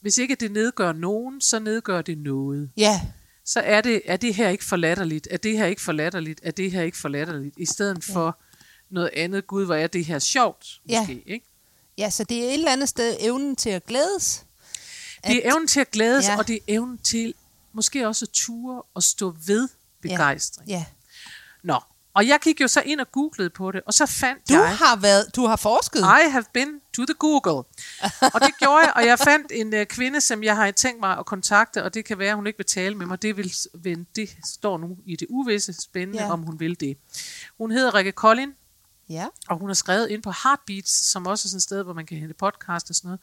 Hvis 0.00 0.18
ikke 0.18 0.34
det 0.34 0.50
nedgør 0.52 0.92
nogen, 0.92 1.40
så 1.40 1.58
nedgør 1.58 2.02
det 2.02 2.18
noget. 2.18 2.70
ja, 2.76 3.00
så 3.44 3.60
er 3.60 3.80
det, 3.80 4.02
er 4.04 4.16
det 4.16 4.34
her 4.34 4.48
ikke 4.48 4.64
for 4.64 4.76
latterligt, 4.76 5.28
er 5.30 5.36
det 5.36 5.58
her 5.58 5.66
ikke 5.66 5.82
for 5.82 5.92
latterligt, 5.92 6.40
er 6.42 6.50
det 6.50 6.72
her 6.72 6.82
ikke 6.82 6.98
for 6.98 7.08
latterligt, 7.08 7.54
i 7.58 7.66
stedet 7.66 8.04
for 8.04 8.38
noget 8.90 9.10
andet, 9.16 9.46
gud, 9.46 9.64
hvor 9.64 9.74
er 9.74 9.86
det 9.86 10.04
her 10.04 10.18
sjovt, 10.18 10.80
Ja. 10.88 11.00
måske, 11.00 11.22
ikke? 11.26 11.46
ja, 11.98 12.10
så 12.10 12.24
det 12.24 12.38
er 12.44 12.44
et 12.48 12.52
eller 12.54 12.72
andet 12.72 12.88
sted 12.88 13.16
evnen 13.20 13.56
til 13.56 13.70
at 13.70 13.86
glædes. 13.86 14.44
Det 15.26 15.46
er 15.46 15.50
evnen 15.52 15.68
til 15.68 15.80
at 15.80 15.90
glæde 15.90 16.22
sig, 16.22 16.28
Ja. 16.28 16.32
ja. 16.32 16.38
og 16.38 16.48
det 16.48 16.54
er 16.56 16.60
evnen 16.68 16.98
til 16.98 17.34
måske 17.72 18.08
også 18.08 18.24
at 18.24 18.28
ture 18.32 18.82
og 18.94 19.02
stå 19.02 19.36
ved 19.46 19.68
begejstring. 20.02 20.68
Ja. 20.68 20.74
Ja. 20.74 20.84
Nå, 21.62 21.80
og 22.14 22.26
jeg 22.26 22.38
gik 22.42 22.60
jo 22.60 22.68
så 22.68 22.82
ind 22.86 23.00
og 23.00 23.12
googlede 23.12 23.50
på 23.50 23.72
det, 23.72 23.80
og 23.86 23.94
så 23.94 24.06
fandt 24.06 24.48
Du 24.48 24.54
jeg... 24.54 24.76
har 24.76 24.96
været, 24.96 25.36
du 25.36 25.46
har 25.46 25.56
forsket. 25.56 26.00
I 26.00 26.30
have 26.30 26.44
been 26.52 26.80
to 26.92 27.04
the 27.04 27.14
Google. 27.14 27.64
og 28.34 28.40
det 28.40 28.58
gjorde 28.58 28.78
jeg, 28.78 28.92
og 28.96 29.06
jeg 29.06 29.18
fandt 29.18 29.52
en 29.54 29.74
uh, 29.74 29.84
kvinde, 29.84 30.20
som 30.20 30.42
jeg 30.42 30.56
har 30.56 30.70
tænkt 30.70 31.00
mig 31.00 31.18
at 31.18 31.26
kontakte, 31.26 31.84
og 31.84 31.94
det 31.94 32.04
kan 32.04 32.18
være, 32.18 32.30
at 32.30 32.36
hun 32.36 32.46
ikke 32.46 32.58
vil 32.58 32.66
tale 32.66 32.94
med 32.94 33.06
mig. 33.06 33.22
Det, 33.22 33.36
vil, 33.36 33.52
det 34.16 34.30
står 34.44 34.78
nu 34.78 34.96
i 35.06 35.16
det 35.16 35.26
uvisse 35.30 35.72
spændende, 35.82 36.22
ja. 36.22 36.32
om 36.32 36.42
hun 36.42 36.60
vil 36.60 36.80
det. 36.80 36.96
Hun 37.58 37.70
hedder 37.70 37.94
Rikke 37.94 38.12
Collin, 38.12 38.52
Ja, 39.08 39.26
og 39.48 39.58
hun 39.58 39.68
har 39.68 39.74
skrevet 39.74 40.08
ind 40.08 40.22
på 40.22 40.32
Heartbeats, 40.42 41.10
som 41.10 41.26
også 41.26 41.46
er 41.46 41.48
sådan 41.48 41.56
et 41.56 41.62
sted, 41.62 41.82
hvor 41.82 41.92
man 41.92 42.06
kan 42.06 42.18
hente 42.18 42.34
podcast 42.34 42.90
og 42.90 42.96
sådan 42.96 43.08
noget. 43.08 43.20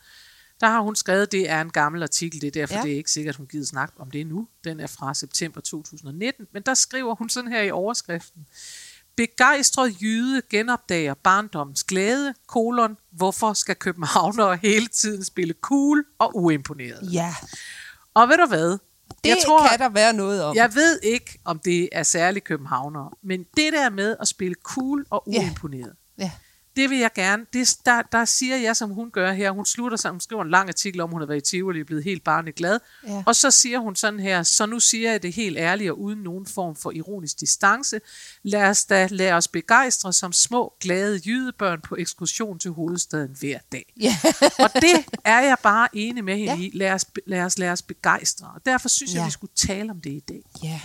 Der 0.62 0.68
har 0.68 0.82
hun 0.82 0.96
skrevet, 0.96 1.32
det 1.32 1.50
er 1.50 1.62
en 1.62 1.70
gammel 1.70 2.04
artikel, 2.04 2.42
det 2.42 2.48
er 2.48 2.52
derfor, 2.52 2.76
Ja. 2.76 2.82
det 2.82 2.92
er 2.92 2.96
ikke 2.98 3.12
sikkert, 3.12 3.36
hun 3.36 3.48
gider 3.48 3.66
snakke 3.66 3.94
om 4.00 4.12
det 4.12 4.28
nu. 4.28 4.48
Den 4.64 4.80
er 4.80 4.88
fra 4.88 5.14
september 5.14 5.62
2019, 5.62 6.48
men 6.54 6.64
der 6.66 6.74
skriver 6.74 7.16
hun 7.16 7.30
sådan 7.30 7.52
her 7.52 7.62
i 7.62 7.72
overskriften. 7.72 8.46
Begejstret 9.16 10.02
jyde 10.02 10.42
genopdager 10.50 11.14
barndommens 11.14 11.84
glæde, 11.84 12.34
kolon, 12.48 12.98
hvorfor 13.12 13.54
skal 13.54 13.76
københavnere 13.76 14.56
hele 14.62 14.88
tiden 14.88 15.24
spille 15.24 15.54
cool 15.62 16.04
og 16.20 16.32
uimponeret? 16.36 17.14
ja. 17.14 17.36
Og 18.14 18.30
ved 18.30 18.38
du 18.38 18.46
hvad? 18.48 18.70
Det 18.70 19.30
jeg 19.30 19.38
tror, 19.46 19.68
kan 19.68 19.80
der 19.80 19.90
være 19.90 20.14
noget 20.14 20.44
om. 20.44 20.56
jeg 20.56 20.76
ved 20.76 21.00
ikke, 21.04 21.40
om 21.46 21.60
det 21.60 21.90
er 21.92 22.04
særligt 22.04 22.46
københavnere, 22.46 23.10
men 23.24 23.40
det 23.58 23.74
der 23.74 23.90
med 23.90 24.16
at 24.20 24.28
spille 24.28 24.56
cool 24.64 25.06
og 25.10 25.28
uimponeret, 25.28 25.86
Ja. 25.86 26.01
Det 26.82 26.90
vil 26.90 26.98
jeg 27.00 27.10
gerne. 27.16 27.46
Det, 27.54 27.78
der, 27.86 28.02
der 28.02 28.26
siger 28.26 28.58
jeg, 28.58 28.76
som 28.76 28.90
hun 28.90 29.12
gør 29.12 29.32
her. 29.32 29.52
Hun 29.52 29.66
slutter 29.66 29.98
sig, 29.98 30.12
hun 30.12 30.20
skriver 30.20 30.42
en 30.44 30.50
lang 30.50 30.68
artikel 30.70 31.02
om, 31.02 31.10
hun 31.10 31.22
har 31.22 31.26
været 31.28 31.48
i 31.48 31.50
Tivoli 31.50 31.82
og 31.82 31.86
blevet 31.88 32.04
helt 32.04 32.24
barnet 32.24 32.56
glad. 32.56 32.80
Ja. 33.08 33.24
Og 33.26 33.36
så 33.36 33.52
siger 33.52 33.80
hun 33.80 33.96
sådan 33.96 34.20
her, 34.20 34.44
så 34.44 34.66
nu 34.66 34.80
siger 34.80 35.12
jeg 35.12 35.24
det 35.24 35.34
helt 35.34 35.58
ærligt 35.58 35.92
og 35.92 36.02
uden 36.02 36.20
nogen 36.20 36.46
form 36.46 36.76
for 36.76 36.92
ironisk 36.92 37.40
distance. 37.40 38.00
Lad 38.44 38.64
os 38.70 38.86
da 38.86 39.08
lade 39.12 39.34
os 39.34 39.48
begejstre 39.48 40.14
som 40.14 40.34
små, 40.34 40.74
glade 40.80 41.22
jydebørn 41.26 41.82
på 41.82 41.96
ekskursion 42.00 42.60
til 42.60 42.72
hovedstaden 42.72 43.36
hver 43.40 43.58
dag. 43.72 43.94
Ja. 44.00 44.16
Og 44.60 44.70
det 44.74 45.06
er 45.26 45.40
jeg 45.42 45.58
bare 45.64 45.88
enig 45.94 46.24
med 46.24 46.38
hende 46.38 46.54
Ja. 46.54 46.60
i. 46.60 46.72
Lad 46.74 46.92
os, 46.92 47.06
lad 47.28 47.42
os 47.42 47.60
lade 47.60 47.72
os 47.72 47.82
begejstre. 47.82 48.48
Og 48.56 48.66
derfor 48.66 48.90
synes 48.90 49.14
jeg, 49.14 49.20
Ja. 49.20 49.26
vi 49.26 49.32
skulle 49.32 49.54
tale 49.56 49.92
om 49.92 50.02
det 50.02 50.10
i 50.12 50.20
dag. 50.30 50.42
ja. 50.64 50.82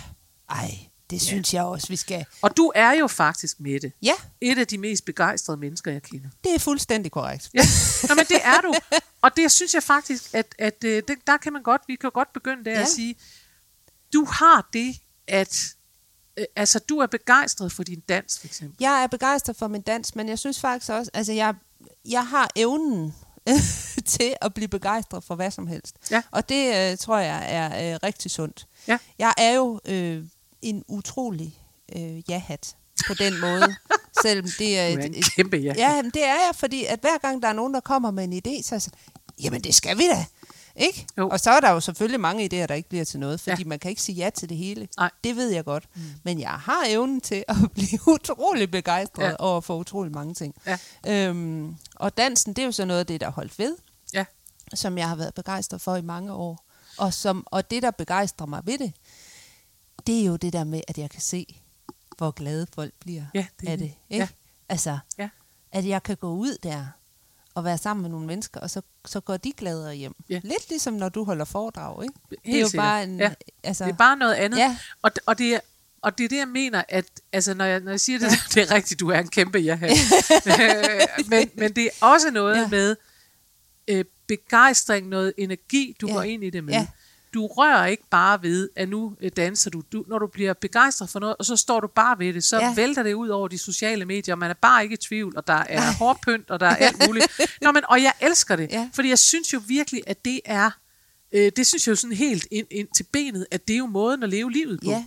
Ej, 0.49 0.71
det 1.09 1.21
synes 1.21 1.53
jeg 1.53 1.63
også, 1.63 1.87
vi 1.87 1.95
skal. 1.95 2.25
Og 2.41 2.57
du 2.57 2.71
er 2.75 2.91
jo 2.91 3.07
faktisk 3.07 3.59
med 3.59 3.79
det. 3.79 3.91
Ja, 4.01 4.13
Et 4.41 4.57
af 4.57 4.67
de 4.67 4.77
mest 4.77 5.05
begejstrede 5.05 5.57
mennesker, 5.57 5.91
jeg 5.91 6.03
kender. 6.03 6.29
det 6.43 6.55
er 6.55 6.59
fuldstændig 6.59 7.11
korrekt. 7.11 7.49
Ja, 7.53 7.61
Nå, 8.09 8.15
men 8.15 8.25
det 8.25 8.39
er 8.43 8.61
du. 8.61 8.73
Og 9.21 9.31
det 9.37 9.51
synes 9.51 9.73
jeg 9.73 9.83
faktisk, 9.83 10.23
at, 10.33 10.55
at 10.59 10.83
øh, 10.85 11.03
det, 11.07 11.15
der 11.27 11.37
kan 11.37 11.53
man 11.53 11.63
godt, 11.63 11.81
vi 11.87 11.95
kan 11.95 12.11
godt 12.11 12.33
begynde 12.33 12.65
der 12.65 12.71
Ja. 12.71 12.77
ja. 12.77 12.81
at 12.83 12.89
sige, 12.89 13.15
du 14.13 14.25
har 14.25 14.69
det, 14.73 14.95
at 15.27 15.67
øh, 16.37 16.45
altså, 16.55 16.79
du 16.79 16.97
er 16.97 17.07
begejstret 17.07 17.71
for 17.71 17.83
din 17.83 17.99
dans, 17.99 18.39
for 18.39 18.47
eksempel. 18.47 18.77
Jeg 18.79 19.03
er 19.03 19.07
begejstret 19.07 19.55
for 19.55 19.67
min 19.67 19.81
dans, 19.81 20.15
men 20.15 20.29
jeg 20.29 20.39
synes 20.39 20.59
faktisk 20.59 20.91
også, 20.91 21.11
altså 21.13 21.33
jeg, 21.33 21.53
jeg 22.05 22.27
har 22.27 22.49
evnen 22.55 23.15
til 24.05 24.35
at 24.41 24.53
blive 24.53 24.67
begejstret 24.67 25.23
for 25.23 25.35
hvad 25.35 25.51
som 25.51 25.67
helst. 25.67 25.95
Ja. 26.11 26.21
Og 26.31 26.49
det 26.49 26.91
øh, 26.91 26.97
tror 26.97 27.17
jeg 27.17 27.45
er 27.47 27.93
øh, 27.93 27.99
rigtig 28.03 28.31
sundt. 28.31 28.67
Ja. 28.87 28.97
Jeg 29.19 29.33
er 29.37 29.51
jo 29.53 29.79
øh, 29.85 30.23
en 30.61 30.83
utrolig 30.87 31.59
øh, 31.95 32.29
ja-hat 32.29 32.75
på 33.07 33.13
den 33.13 33.39
måde, 33.41 33.75
selvom 34.23 34.47
det 34.59 34.79
er... 34.79 34.87
Et, 34.87 35.05
et, 35.17 35.25
kæmpe 35.35 35.57
ja. 35.57 35.73
ja, 35.77 36.01
det 36.13 36.23
er 36.23 36.33
jeg, 36.33 36.51
fordi 36.55 36.85
at 36.85 36.99
hver 36.99 37.17
gang 37.17 37.41
der 37.41 37.47
er 37.47 37.53
nogen, 37.53 37.73
der 37.73 37.79
kommer 37.79 38.11
med 38.11 38.23
en 38.23 38.33
idé, 38.33 38.63
så 38.63 38.75
er 38.75 38.77
jeg 38.77 38.81
sådan, 38.81 38.99
jamen 39.43 39.61
det 39.63 39.75
skal 39.75 39.97
vi 39.97 40.03
da. 40.07 40.25
Ikke? 40.75 41.05
Jo. 41.17 41.29
Og 41.29 41.39
så 41.39 41.51
er 41.51 41.59
der 41.59 41.71
jo 41.71 41.79
selvfølgelig 41.79 42.19
mange 42.19 42.43
idéer, 42.45 42.65
der 42.65 42.73
ikke 42.73 42.89
bliver 42.89 43.05
til 43.05 43.19
noget, 43.19 43.39
fordi 43.39 43.61
Ja. 43.63 43.67
man 43.67 43.79
kan 43.79 43.89
ikke 43.89 44.01
sige 44.01 44.15
ja 44.15 44.29
til 44.29 44.49
det 44.49 44.57
hele. 44.57 44.87
Nej. 44.97 45.11
Det 45.23 45.35
ved 45.35 45.49
jeg 45.49 45.65
godt. 45.65 45.83
Mm. 45.95 46.01
Men 46.23 46.39
jeg 46.39 46.49
har 46.49 46.83
evnen 46.87 47.21
til 47.21 47.43
at 47.47 47.55
blive 47.75 47.99
utrolig 48.07 48.71
begejstret 48.71 49.23
ja. 49.23 49.35
over 49.39 49.61
for 49.61 49.75
utrolig 49.77 50.11
mange 50.11 50.33
ting. 50.33 50.55
Ja. 50.65 50.77
Øhm, 51.07 51.75
og 51.95 52.17
dansen, 52.17 52.53
det 52.53 52.61
er 52.61 52.65
jo 52.65 52.71
så 52.71 52.85
noget 52.85 52.99
af 52.99 53.05
det, 53.05 53.21
der 53.21 53.27
er 53.27 53.31
holdt 53.31 53.59
ved, 53.59 53.75
Ja. 54.13 54.25
som 54.73 54.97
jeg 54.97 55.09
har 55.09 55.15
været 55.15 55.33
begejstret 55.33 55.81
for 55.81 55.95
i 55.95 56.01
mange 56.01 56.33
år. 56.33 56.63
Og, 56.97 57.13
som, 57.13 57.47
og 57.51 57.71
det, 57.71 57.83
der 57.83 57.91
begejstrer 57.91 58.45
mig 58.47 58.61
ved 58.65 58.77
det, 58.77 58.93
det 60.07 60.21
er 60.21 60.25
jo 60.25 60.35
det 60.35 60.53
der 60.53 60.63
med, 60.63 60.81
at 60.87 60.97
jeg 60.97 61.09
kan 61.09 61.21
se, 61.21 61.61
hvor 62.17 62.31
glade 62.31 62.67
folk 62.75 62.93
bliver 62.99 63.23
Ja, 63.33 63.45
det 63.61 63.67
af 63.67 63.77
det. 63.77 63.87
det. 63.87 63.93
Ikke? 64.09 64.23
Ja. 64.23 64.27
Altså, 64.69 64.97
Ja. 65.17 65.29
at 65.71 65.85
jeg 65.87 66.03
kan 66.03 66.17
gå 66.17 66.29
ud 66.33 66.57
der 66.63 66.85
og 67.55 67.63
være 67.63 67.77
sammen 67.77 68.01
med 68.01 68.09
nogle 68.09 68.27
mennesker, 68.27 68.59
og 68.59 68.69
så, 68.69 68.81
så 69.05 69.19
går 69.19 69.37
de 69.37 69.51
gladere 69.57 69.95
hjem. 69.95 70.15
Ja. 70.29 70.39
Lidt 70.43 70.69
ligesom 70.69 70.93
når 70.93 71.09
du 71.09 71.23
holder 71.23 71.45
foredrag, 71.45 72.03
ikke? 72.03 72.13
det 72.29 72.37
er 72.45 72.51
Helt 72.51 72.61
jo 72.61 72.67
sikkert. 72.67 72.83
bare 72.83 73.03
en... 73.03 73.19
Ja. 73.19 73.33
Altså, 73.63 73.83
Det 73.85 73.91
er 73.91 73.95
bare 73.97 74.17
noget 74.17 74.33
andet. 74.33 74.57
Ja. 74.57 74.77
Og, 75.01 75.11
og, 75.25 75.37
det 75.37 75.53
er, 75.55 75.59
og 76.01 76.17
det 76.17 76.23
er 76.23 76.29
det, 76.29 76.37
jeg 76.37 76.47
mener, 76.47 76.83
at 76.89 77.05
altså, 77.33 77.53
når, 77.53 77.65
jeg, 77.65 77.79
når 77.79 77.91
jeg 77.91 77.99
siger 77.99 78.19
det, 78.19 78.29
det 78.53 78.63
er 78.63 78.71
rigtigt, 78.75 78.99
du 78.99 79.09
er 79.09 79.19
en 79.19 79.27
kæmpe 79.27 79.59
ja 79.69 79.79
men, 81.31 81.49
men 81.55 81.73
det 81.75 81.83
er 81.85 82.05
også 82.05 82.31
noget 82.31 82.55
ja. 82.55 82.61
Ja. 82.61 82.67
med 82.67 82.95
øh, 83.87 84.05
begejstring, 84.27 85.07
noget 85.07 85.33
energi, 85.37 85.95
du 86.01 86.07
ja. 86.07 86.13
Ja. 86.13 86.17
går 86.17 86.23
ind 86.23 86.43
i 86.43 86.49
det 86.49 86.63
med. 86.63 86.73
Ja. 86.73 86.87
Du 87.33 87.47
rører 87.47 87.85
ikke 87.85 88.03
bare 88.09 88.41
ved, 88.43 88.69
at 88.75 88.89
nu 88.89 89.15
øh, 89.21 89.31
danser 89.37 89.69
du. 89.69 89.83
du. 89.93 90.03
Når 90.07 90.19
du 90.19 90.27
bliver 90.27 90.53
begejstret 90.53 91.09
for 91.09 91.19
noget, 91.19 91.35
og 91.39 91.45
så 91.45 91.55
står 91.55 91.79
du 91.79 91.87
bare 91.87 92.19
ved 92.19 92.33
det, 92.33 92.43
så 92.43 92.57
ja. 92.57 92.67
Ja. 92.67 92.73
vælter 92.75 93.03
det 93.03 93.13
ud 93.13 93.27
over 93.29 93.47
de 93.47 93.57
sociale 93.57 94.05
medier, 94.05 94.33
og 94.35 94.39
man 94.39 94.49
er 94.49 94.53
bare 94.53 94.83
ikke 94.83 94.93
i 94.93 94.97
tvivl, 94.97 95.37
og 95.37 95.47
der 95.47 95.53
er 95.69 95.91
hårpynt, 95.93 96.49
og 96.49 96.59
der 96.59 96.65
er 96.67 96.75
alt 96.75 97.07
muligt. 97.07 97.39
Nå, 97.61 97.71
men, 97.71 97.83
og 97.89 98.03
jeg 98.03 98.13
elsker 98.21 98.55
det, 98.55 98.71
Ja. 98.71 98.89
fordi 98.93 99.09
jeg 99.09 99.19
synes 99.19 99.53
jo 99.53 99.61
virkelig, 99.67 100.03
at 100.07 100.25
det 100.25 100.41
er, 100.45 100.69
øh, 101.31 101.51
det 101.55 101.67
synes 101.67 101.87
jeg 101.87 101.91
jo 101.91 101.95
sådan 101.95 102.15
helt 102.17 102.47
ind, 102.51 102.67
ind 102.71 102.87
til 102.95 103.03
benet, 103.03 103.47
at 103.51 103.67
det 103.67 103.73
er 103.73 103.77
jo 103.77 103.85
måden 103.85 104.23
at 104.23 104.29
leve 104.29 104.51
livet 104.51 104.79
på. 104.79 104.89
ja, 104.89 105.05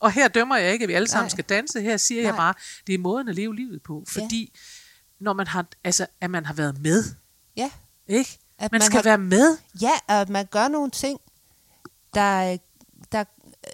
Og 0.00 0.12
her 0.12 0.28
dømmer 0.28 0.56
jeg 0.56 0.72
ikke, 0.72 0.82
at 0.82 0.88
vi 0.88 0.94
alle 0.94 1.08
sammen 1.08 1.24
Nej. 1.24 1.30
skal 1.30 1.44
danse. 1.44 1.80
Her 1.80 1.96
siger 1.96 2.22
jeg 2.22 2.30
Nej. 2.30 2.36
bare, 2.38 2.54
det 2.86 2.94
er 2.94 2.98
måden 2.98 3.28
at 3.28 3.34
leve 3.34 3.56
livet 3.56 3.82
på. 3.82 4.04
Fordi 4.08 4.52
når 5.20 5.32
man 5.32 5.46
har, 5.46 5.66
altså, 5.84 6.06
at 6.20 6.30
man 6.30 6.46
har 6.46 6.54
været 6.54 6.80
med, 6.82 7.04
ja. 7.56 7.70
ikke? 8.08 8.38
At 8.58 8.72
man, 8.72 8.78
man 8.78 8.86
skal 8.86 8.96
har- 8.96 9.02
være 9.02 9.18
med. 9.18 9.56
Ja, 9.82 9.90
og 10.08 10.20
at 10.20 10.28
man 10.28 10.46
gør 10.50 10.68
nogle 10.68 10.90
ting, 10.90 11.20
der, 12.14 12.56
der 13.12 13.24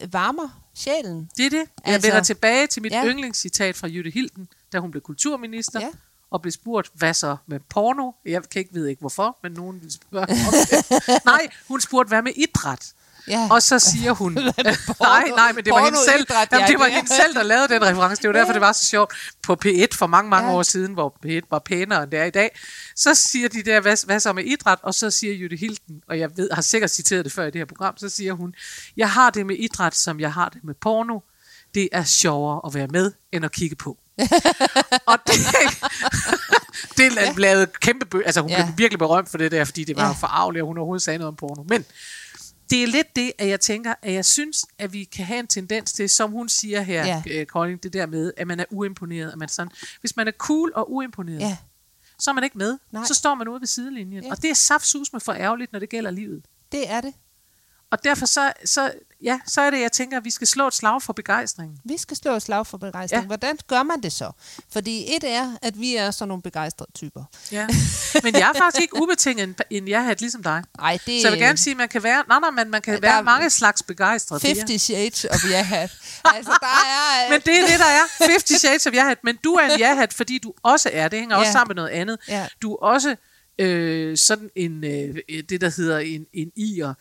varmer 0.07 0.63
sjælen. 0.75 1.31
Det 1.37 1.47
er 1.47 1.51
det. 1.51 1.57
Jeg 1.57 1.95
Altså, 1.95 2.09
vender 2.09 2.23
tilbage 2.23 2.67
til 2.67 2.83
mit 2.83 2.93
ja. 2.93 3.05
yndlingscitat 3.07 3.77
fra 3.77 3.89
Jytte 3.89 4.11
Hilden, 4.11 4.49
da 4.73 4.79
hun 4.79 4.91
blev 4.91 5.03
kulturminister. 5.03 5.81
Ja. 5.81 5.89
Og 6.31 6.43
blev 6.43 6.53
spurgt, 6.53 6.91
hvad 6.95 7.15
så 7.15 7.37
med 7.47 7.61
porno? 7.61 8.13
Jeg 8.25 8.49
kan 8.51 8.59
ikke 8.61 8.73
vide 8.75 8.91
ikke 8.91 9.01
hvorfor, 9.01 9.39
men 9.43 9.53
nogen 9.53 9.83
vil 9.83 9.93
spørge 9.93 10.23
om 10.23 10.29
det. 10.71 11.25
Nej, 11.25 11.49
hun 11.69 11.81
spurgte, 11.81 12.09
hvad 12.09 12.23
med 12.23 12.33
idræt? 12.37 12.93
Ja. 13.29 13.49
Og 13.51 13.63
så 13.63 13.79
siger 13.79 14.13
hun, 14.13 14.33
nej, 15.01 15.25
nej, 15.37 15.53
men 15.53 15.65
det 15.65 15.73
var 15.73 15.85
hende 15.85 15.99
selv, 16.09 16.27
jamen, 16.53 16.67
ja, 16.67 16.73
det 16.73 16.79
var 16.79 16.87
hende 16.87 17.09
selv, 17.23 17.35
der 17.35 17.43
lavede 17.43 17.69
den 17.69 17.83
reference. 17.85 18.23
Det 18.23 18.29
var 18.29 18.35
derfor, 18.35 18.53
det 18.53 18.61
var 18.61 18.73
så 18.73 18.87
sjovt 18.87 19.15
på 19.43 19.57
P1 19.67 19.87
for 19.95 20.07
mange, 20.07 20.31
mange 20.31 20.51
Ja. 20.51 20.57
år 20.57 20.63
siden, 20.63 20.93
hvor 20.93 21.17
P1 21.27 21.41
var 21.51 21.59
pænere, 21.59 22.03
end 22.03 22.11
det 22.11 22.19
er 22.19 22.25
i 22.25 22.31
dag. 22.31 22.59
Så 22.97 23.15
siger 23.15 23.49
de 23.49 23.63
der, 23.63 23.81
hvad, 23.81 24.07
hvad 24.07 24.21
så 24.21 24.33
med 24.33 24.45
idræt? 24.45 24.79
Og 24.83 24.95
så 24.95 25.11
siger 25.11 25.35
Jytte 25.35 25.57
Hilden, 25.57 26.03
og 26.09 26.19
jeg 26.19 26.31
ved, 26.37 26.51
har 26.53 26.63
sikkert 26.63 26.91
citeret 26.91 27.25
det 27.25 27.33
før 27.33 27.43
i 27.47 27.51
det 27.51 27.59
her 27.61 27.65
program, 27.67 27.97
så 27.99 28.09
siger 28.09 28.33
hun, 28.33 28.55
jeg 28.97 29.11
har 29.11 29.31
det 29.31 29.47
med 29.47 29.57
idræt, 29.59 29.95
som 29.97 30.21
jeg 30.21 30.33
har 30.33 30.49
det 30.49 30.65
med 30.65 30.75
porno. 30.75 31.19
Det 31.75 31.89
er 31.93 32.05
sjovere 32.05 32.61
at 32.67 32.75
være 32.75 32.87
med, 32.87 33.13
end 33.33 33.45
at 33.45 33.53
kigge 33.53 33.77
på. 33.77 33.99
og 35.07 35.19
det, 35.27 35.35
det 36.97 37.17
ja. 37.17 37.33
lavede 37.37 37.67
kæmpe 37.81 38.07
bø- 38.15 38.23
Altså 38.27 38.41
hun 38.41 38.51
ja. 38.51 38.65
Blev 38.65 38.79
virkelig 38.79 38.99
berømt 38.99 39.29
for 39.31 39.39
det 39.39 39.53
der, 39.53 39.65
fordi 39.65 39.85
det 39.85 39.97
var 39.97 40.03
ja. 40.03 40.09
Ja. 40.09 40.15
for 40.15 40.27
arveligt, 40.27 40.63
at 40.63 40.67
hun 40.67 40.79
overhovedet 40.79 41.03
sagde 41.03 41.19
noget 41.19 41.29
om 41.29 41.37
porno. 41.37 41.63
Men 41.69 41.85
det 42.71 42.83
er 42.83 42.87
lidt 42.87 43.17
det, 43.17 43.33
at 43.39 43.49
jeg 43.49 43.61
tænker, 43.61 43.95
at 44.03 44.13
jeg 44.13 44.25
synes, 44.25 44.67
at 44.79 44.93
vi 44.93 45.05
kan 45.05 45.25
have 45.25 45.41
en 45.41 45.47
tendens 45.47 45.93
til, 45.93 46.09
som 46.09 46.31
hun 46.31 46.49
siger 46.49 46.81
her, 46.81 47.07
ja. 47.07 47.23
Ja. 47.27 47.45
Kolding, 47.45 47.83
det 47.83 47.93
der 47.93 48.07
med, 48.07 48.33
at 48.37 48.47
man 48.47 48.61
er 48.61 48.65
uimponeret. 48.71 49.33
At 49.33 49.39
man 49.39 49.49
sådan, 49.49 49.73
hvis 50.01 50.17
man 50.17 50.29
er 50.29 50.33
cool 50.33 50.73
og 50.75 50.93
uimponeret, 50.93 51.41
ja. 51.41 51.57
Så 52.19 52.31
er 52.31 52.35
man 52.35 52.45
ikke 52.45 52.59
med. 52.59 52.79
Nej. 52.93 53.05
Så 53.05 53.15
står 53.15 53.35
man 53.35 53.49
ude 53.49 53.61
ved 53.61 53.67
sidelinjen. 53.67 54.25
Ja. 54.25 54.31
Og 54.31 54.43
det 54.43 54.51
er 54.51 54.55
saftsus 54.55 55.13
med 55.13 55.21
for 55.21 55.33
ærgerligt, 55.33 55.73
når 55.73 55.79
det 55.79 55.89
gælder 55.89 56.11
livet. 56.11 56.43
det 56.73 56.91
er 56.91 57.01
det. 57.01 57.15
Og 57.99 58.05
derfor 58.05 58.27
så, 58.27 58.53
så, 58.65 58.93
ja, 59.23 59.41
så 59.47 59.61
er 59.61 59.71
det, 59.71 59.81
jeg 59.81 59.93
tænker, 59.93 60.17
at 60.17 60.25
vi 60.25 60.31
skal 60.31 60.47
slå 60.47 60.67
et 60.67 60.75
slag 60.75 61.03
for 61.03 61.13
begejstringen. 61.13 61.79
Vi 61.85 61.97
skal 61.99 62.17
slå 62.17 62.33
et 62.33 62.43
slag 62.43 62.67
for 62.67 62.79
begejstring. 62.79 63.23
Ja. 63.23 63.27
Hvordan 63.27 63.59
gør 63.67 63.83
man 63.83 64.03
det 64.03 64.13
så? 64.13 64.31
Fordi 64.73 65.15
et 65.17 65.25
er, 65.25 65.57
at 65.63 65.81
vi 65.81 65.97
er 65.97 66.11
sådan 66.11 66.29
nogle 66.29 66.43
begejstrede 66.43 66.91
typer. 66.95 67.25
Ja. 67.53 67.67
Men 68.23 68.35
jeg 68.35 68.51
er 68.55 68.59
faktisk 68.59 68.83
ikke 68.83 69.03
ubetinget 69.03 69.61
en, 69.71 69.89
jeg 69.89 70.17
ligesom 70.21 70.43
dig. 70.43 70.63
Ej, 70.79 70.99
det 71.07 71.23
Så 71.23 71.29
jeg 71.29 71.33
vil 71.33 71.41
gerne 71.41 71.59
sige, 71.59 71.71
at 71.73 71.77
man 71.77 71.89
kan 71.89 72.03
være, 72.03 72.25
nej, 72.29 72.39
nej, 72.41 72.51
men 72.51 72.71
man 72.71 72.83
kan 72.83 72.95
Der 72.95 73.01
være 73.01 73.23
mange 73.23 73.51
slags 73.51 73.83
begejstrede. 73.83 74.41
Det 74.41 74.51
er- 74.51 74.55
50 74.55 74.83
shades 74.83 75.25
of 75.25 75.51
ja-hat. 75.51 75.91
altså, 76.37 76.53
der 76.61 76.67
er... 76.67 77.31
Men 77.31 77.41
det 77.41 77.57
er 77.61 77.67
det, 77.67 77.79
der 77.79 77.85
er. 77.85 78.25
50 78.25 78.61
Shades 78.61 78.87
of 78.87 78.93
ja-hat. 78.95 79.19
Men 79.25 79.37
du 79.45 79.55
er 79.55 79.65
en 79.75 79.79
ja-hat, 79.79 80.13
fordi 80.13 80.39
du 80.39 80.53
også 80.63 80.91
er. 80.93 81.09
Det 81.09 81.19
hænger 81.19 81.37
også 81.37 81.49
Ja. 81.49 81.53
sammen 81.53 81.69
med 81.69 81.83
noget 81.83 81.91
andet. 82.01 82.19
Ja. 82.29 82.47
Du 82.63 82.73
er 82.75 82.79
også 82.83 83.17
øh, 83.59 84.17
sådan 84.17 84.51
en, 84.57 84.85
øh, 84.85 85.15
det, 85.49 85.61
der 85.61 85.71
hedder 85.77 85.99
en, 85.99 86.27
en 86.35 86.51
ier 86.57 86.95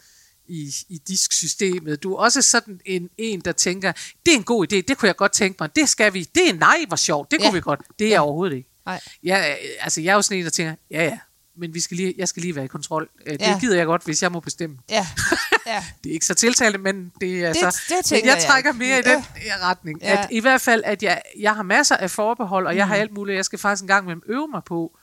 i, 0.48 0.74
i 0.90 0.98
disksystemet. 1.08 2.04
Du 2.04 2.14
er 2.14 2.18
også 2.20 2.42
sådan 2.42 2.82
en, 2.86 3.10
en, 3.18 3.40
der 3.42 3.52
tænker, 3.52 3.92
det 4.26 4.34
er 4.34 4.38
en 4.38 4.44
god 4.44 4.64
idé, 4.74 4.76
det 4.76 4.98
kunne 4.98 5.08
jeg 5.08 5.16
godt 5.16 5.32
tænke 5.32 5.58
mig, 5.60 5.76
det 5.76 5.90
skal 5.90 6.14
vi. 6.14 6.24
Det 6.36 6.50
er 6.50 6.54
nej, 6.54 6.78
hvor 6.88 6.98
sjovt, 6.98 7.32
det 7.32 7.40
kunne 7.40 7.48
Ja. 7.48 7.54
vi 7.54 7.62
godt. 7.62 7.80
Det 8.00 8.06
er 8.06 8.10
jeg 8.10 8.16
Ja. 8.16 8.22
overhovedet 8.24 8.56
ikke. 8.56 8.70
Nej. 8.86 9.02
Jeg, 9.24 9.58
altså, 9.80 10.02
jeg 10.02 10.12
er 10.12 10.16
jo 10.16 10.22
sådan 10.22 10.38
en, 10.38 10.44
der 10.44 10.50
tænker, 10.50 10.76
ja 10.92 11.04
ja, 11.04 11.18
men 11.58 11.74
vi 11.74 11.80
skal 11.80 11.98
lige, 11.98 12.14
jeg 12.18 12.28
skal 12.28 12.42
lige 12.42 12.56
være 12.56 12.66
i 12.66 12.68
kontrol. 12.68 13.10
Øh, 13.26 13.34
Det 13.34 13.42
Ja. 13.42 13.58
gider 13.60 13.76
jeg 13.78 13.86
godt, 13.86 14.04
hvis 14.06 14.24
jeg 14.24 14.32
må 14.32 14.40
bestemme. 14.40 14.78
Ja, 14.90 15.08
ja. 15.68 15.84
Det 16.04 16.10
er 16.10 16.14
ikke 16.14 16.26
så 16.26 16.34
tiltalende, 16.34 16.78
men 16.80 17.12
det 17.22 17.44
er 17.44 17.48
Det- 17.54 17.58
så... 17.58 17.82
det 17.90 18.12
men 18.12 18.20
jeg 18.26 18.36
jeg 18.36 18.44
trækker 18.48 18.70
ikke. 18.72 18.80
mere 18.80 19.00
i 19.00 19.02
den 19.02 19.24
retning. 19.62 20.02
Ja. 20.02 20.22
At 20.24 20.28
I 20.32 20.40
hvert 20.40 20.62
fald, 20.62 20.82
at 20.86 21.04
jeg, 21.04 21.22
jeg 21.40 21.56
har 21.56 21.64
masser 21.64 21.98
af 21.98 22.12
forbehold, 22.12 22.68
og 22.68 22.76
jeg 22.76 22.88
har 22.88 22.96
alt 22.96 23.12
muligt. 23.14 23.36
Jeg 23.36 23.46
skal 23.46 23.60
faktisk 23.60 23.82
en 23.82 23.88
gang 23.88 24.06
med 24.06 24.16
øve 24.26 24.48
mig 24.48 24.62
på 24.66 24.98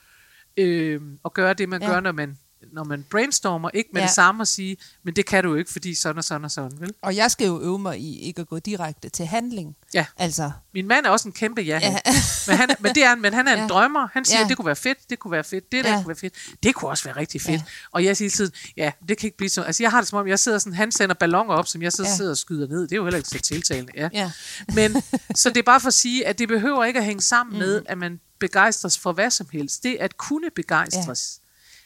øh, 0.57 1.00
at 1.24 1.33
gøre 1.35 1.55
det, 1.55 1.68
man 1.68 1.83
Ja. 1.83 1.88
gør, 1.88 2.00
når 2.00 2.12
man, 2.12 2.38
når 2.72 2.85
man 2.85 3.05
brainstormer. 3.11 3.70
Ikke 3.75 3.90
med 3.92 4.01
Ja. 4.01 4.07
det 4.07 4.14
samme 4.14 4.40
at 4.42 4.48
sige, 4.48 4.77
men 5.03 5.16
det 5.16 5.27
kan 5.27 5.44
du 5.44 5.55
ikke, 5.55 5.72
fordi 5.72 5.94
sådan 5.94 6.18
og 6.18 6.25
sådan 6.25 6.44
og 6.44 6.51
sådan. 6.51 6.81
Vel? 6.81 6.94
Og 7.03 7.16
jeg 7.16 7.31
skal 7.31 7.46
jo 7.46 7.61
øve 7.62 7.79
mig 7.79 7.98
i 8.01 8.18
ikke 8.20 8.40
at 8.40 8.48
gå 8.48 8.59
direkte 8.59 9.09
til 9.09 9.27
handling. 9.27 9.77
Ja. 9.94 10.07
Altså, 10.18 10.51
Min 10.75 10.87
mand 10.88 11.07
er 11.07 11.11
også 11.11 11.29
en 11.29 11.33
kæmpe 11.33 11.61
ja. 11.62 11.79
Ja. 11.83 11.96
men, 12.48 12.57
han, 12.57 12.68
men, 12.81 12.94
det 12.94 13.05
er, 13.05 13.14
men 13.14 13.35
han 13.35 13.48
er 13.48 13.53
en 13.53 13.59
Ja. 13.59 13.66
drømmer. 13.66 14.09
Han 14.12 14.25
siger, 14.25 14.40
Ja. 14.40 14.46
det 14.48 14.57
kunne 14.57 14.66
være 14.66 14.77
fedt, 14.77 14.98
det 15.11 15.18
kunne 15.18 15.31
være 15.33 15.44
fedt, 15.44 15.72
det 15.72 15.85
der 15.85 15.90
Ja. 15.90 15.96
kunne 15.96 16.09
være 16.09 16.16
fedt. 16.16 16.35
Det 16.62 16.75
kunne 16.75 16.90
også 16.90 17.05
være 17.05 17.16
rigtig 17.16 17.40
fedt. 17.40 17.61
Ja. 17.61 17.62
Og 17.92 18.05
jeg 18.05 18.16
siger 18.16 18.27
hele 18.27 18.33
tiden, 18.37 18.53
ja, 18.77 18.92
det 19.09 19.18
kan 19.18 19.27
ikke 19.27 19.37
blive 19.37 19.48
så. 19.51 19.62
Altså 19.62 19.83
jeg 19.83 19.90
har 19.90 20.01
det 20.01 20.09
som 20.09 20.18
om, 20.18 20.29
jeg 20.29 20.38
sidder 20.38 20.59
sådan, 20.59 20.75
han 20.75 20.92
sender 20.92 21.14
ballonger 21.14 21.55
op, 21.55 21.66
som 21.68 21.83
jeg 21.83 21.92
så 21.92 22.03
Ja. 22.03 22.16
sidder 22.16 22.31
og 22.31 22.37
skyder 22.38 22.68
ned. 22.68 22.83
Det 22.83 22.92
er 22.92 22.96
jo 22.96 23.05
heller 23.05 23.16
ikke 23.18 23.29
så 23.29 23.38
tiltalende. 23.38 23.92
Ja. 23.96 24.09
ja. 24.12 24.31
Men, 24.75 25.03
så 25.35 25.48
det 25.48 25.57
er 25.57 25.62
bare 25.62 25.81
for 25.81 25.88
at 25.88 25.94
sige, 25.94 26.27
at 26.27 26.38
det 26.38 26.48
behøver 26.48 26.85
ikke 26.85 26.98
at 26.98 27.05
hænge 27.05 27.22
sammen 27.22 27.59
med, 27.59 27.83
at 27.87 27.98
man 27.98 28.20
begejstres 28.40 28.98
for 28.98 29.12
hvad 29.12 29.31
som 29.31 29.46
helst. 29.53 29.83
Det 29.83 29.96
at 30.01 30.16
kunne 30.16 30.51
begejstres, 30.57 31.40
ja. 31.41 31.41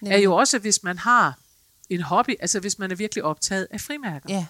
Er 0.06 0.18
jo 0.18 0.34
også, 0.36 0.58
hvis 0.58 0.82
man 0.82 0.98
har 0.98 1.38
en 1.90 2.00
hobby, 2.02 2.34
altså 2.40 2.60
hvis 2.60 2.78
man 2.78 2.90
er 2.90 2.94
virkelig 2.94 3.24
optaget 3.24 3.68
af 3.70 3.80
frimærker. 3.80 4.28
Ja. 4.34 4.46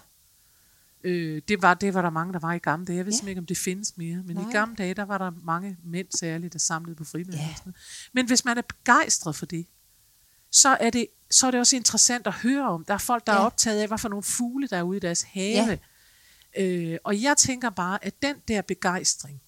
Øh, 1.03 1.41
det, 1.47 1.61
var, 1.61 1.73
det 1.73 1.93
var 1.93 2.01
der 2.01 2.09
mange, 2.09 2.33
der 2.33 2.39
var 2.39 2.53
i 2.53 2.57
gamle 2.57 2.85
dage. 2.85 2.97
Jeg 2.97 3.05
ved 3.05 3.11
Ja. 3.13 3.15
simpelthen 3.15 3.29
ikke, 3.29 3.39
om 3.39 3.45
det 3.45 3.57
findes 3.57 3.97
mere. 3.97 4.23
Men 4.25 4.35
Nej. 4.35 4.49
I 4.49 4.51
gamle 4.51 4.75
dage, 4.75 4.93
der 4.93 5.05
var 5.05 5.17
der 5.17 5.31
mange 5.43 5.77
mænd 5.83 6.07
særligt, 6.19 6.53
der 6.53 6.59
samlede 6.59 6.95
på 6.95 7.03
frimærker. 7.03 7.37
Ja. 7.65 7.71
Men 8.13 8.25
hvis 8.27 8.45
man 8.45 8.57
er 8.57 8.61
begejstret 8.61 9.35
for 9.35 9.45
det, 9.45 9.65
så 10.51 10.69
er 10.79 10.89
det, 10.89 11.07
så 11.31 11.47
er 11.47 11.51
det 11.51 11.59
også 11.59 11.75
interessant 11.75 12.27
at 12.27 12.33
høre 12.33 12.69
om. 12.69 12.85
Der 12.85 12.93
er 12.93 12.97
folk, 12.97 13.27
der 13.27 13.33
ja. 13.33 13.39
er 13.39 13.43
optaget 13.43 13.81
af, 13.81 13.87
hvad 13.87 13.97
for 13.97 14.09
nogle 14.09 14.23
fugle, 14.23 14.67
der 14.67 14.77
er 14.77 14.83
ude 14.83 14.97
i 14.97 14.99
deres 14.99 15.21
have. 15.21 15.79
Ja. 16.57 16.63
Øh, 16.63 16.97
og 17.03 17.21
jeg 17.21 17.37
tænker 17.37 17.69
bare, 17.69 18.05
at 18.05 18.21
den 18.21 18.35
der 18.47 18.61
begejstring, 18.61 19.41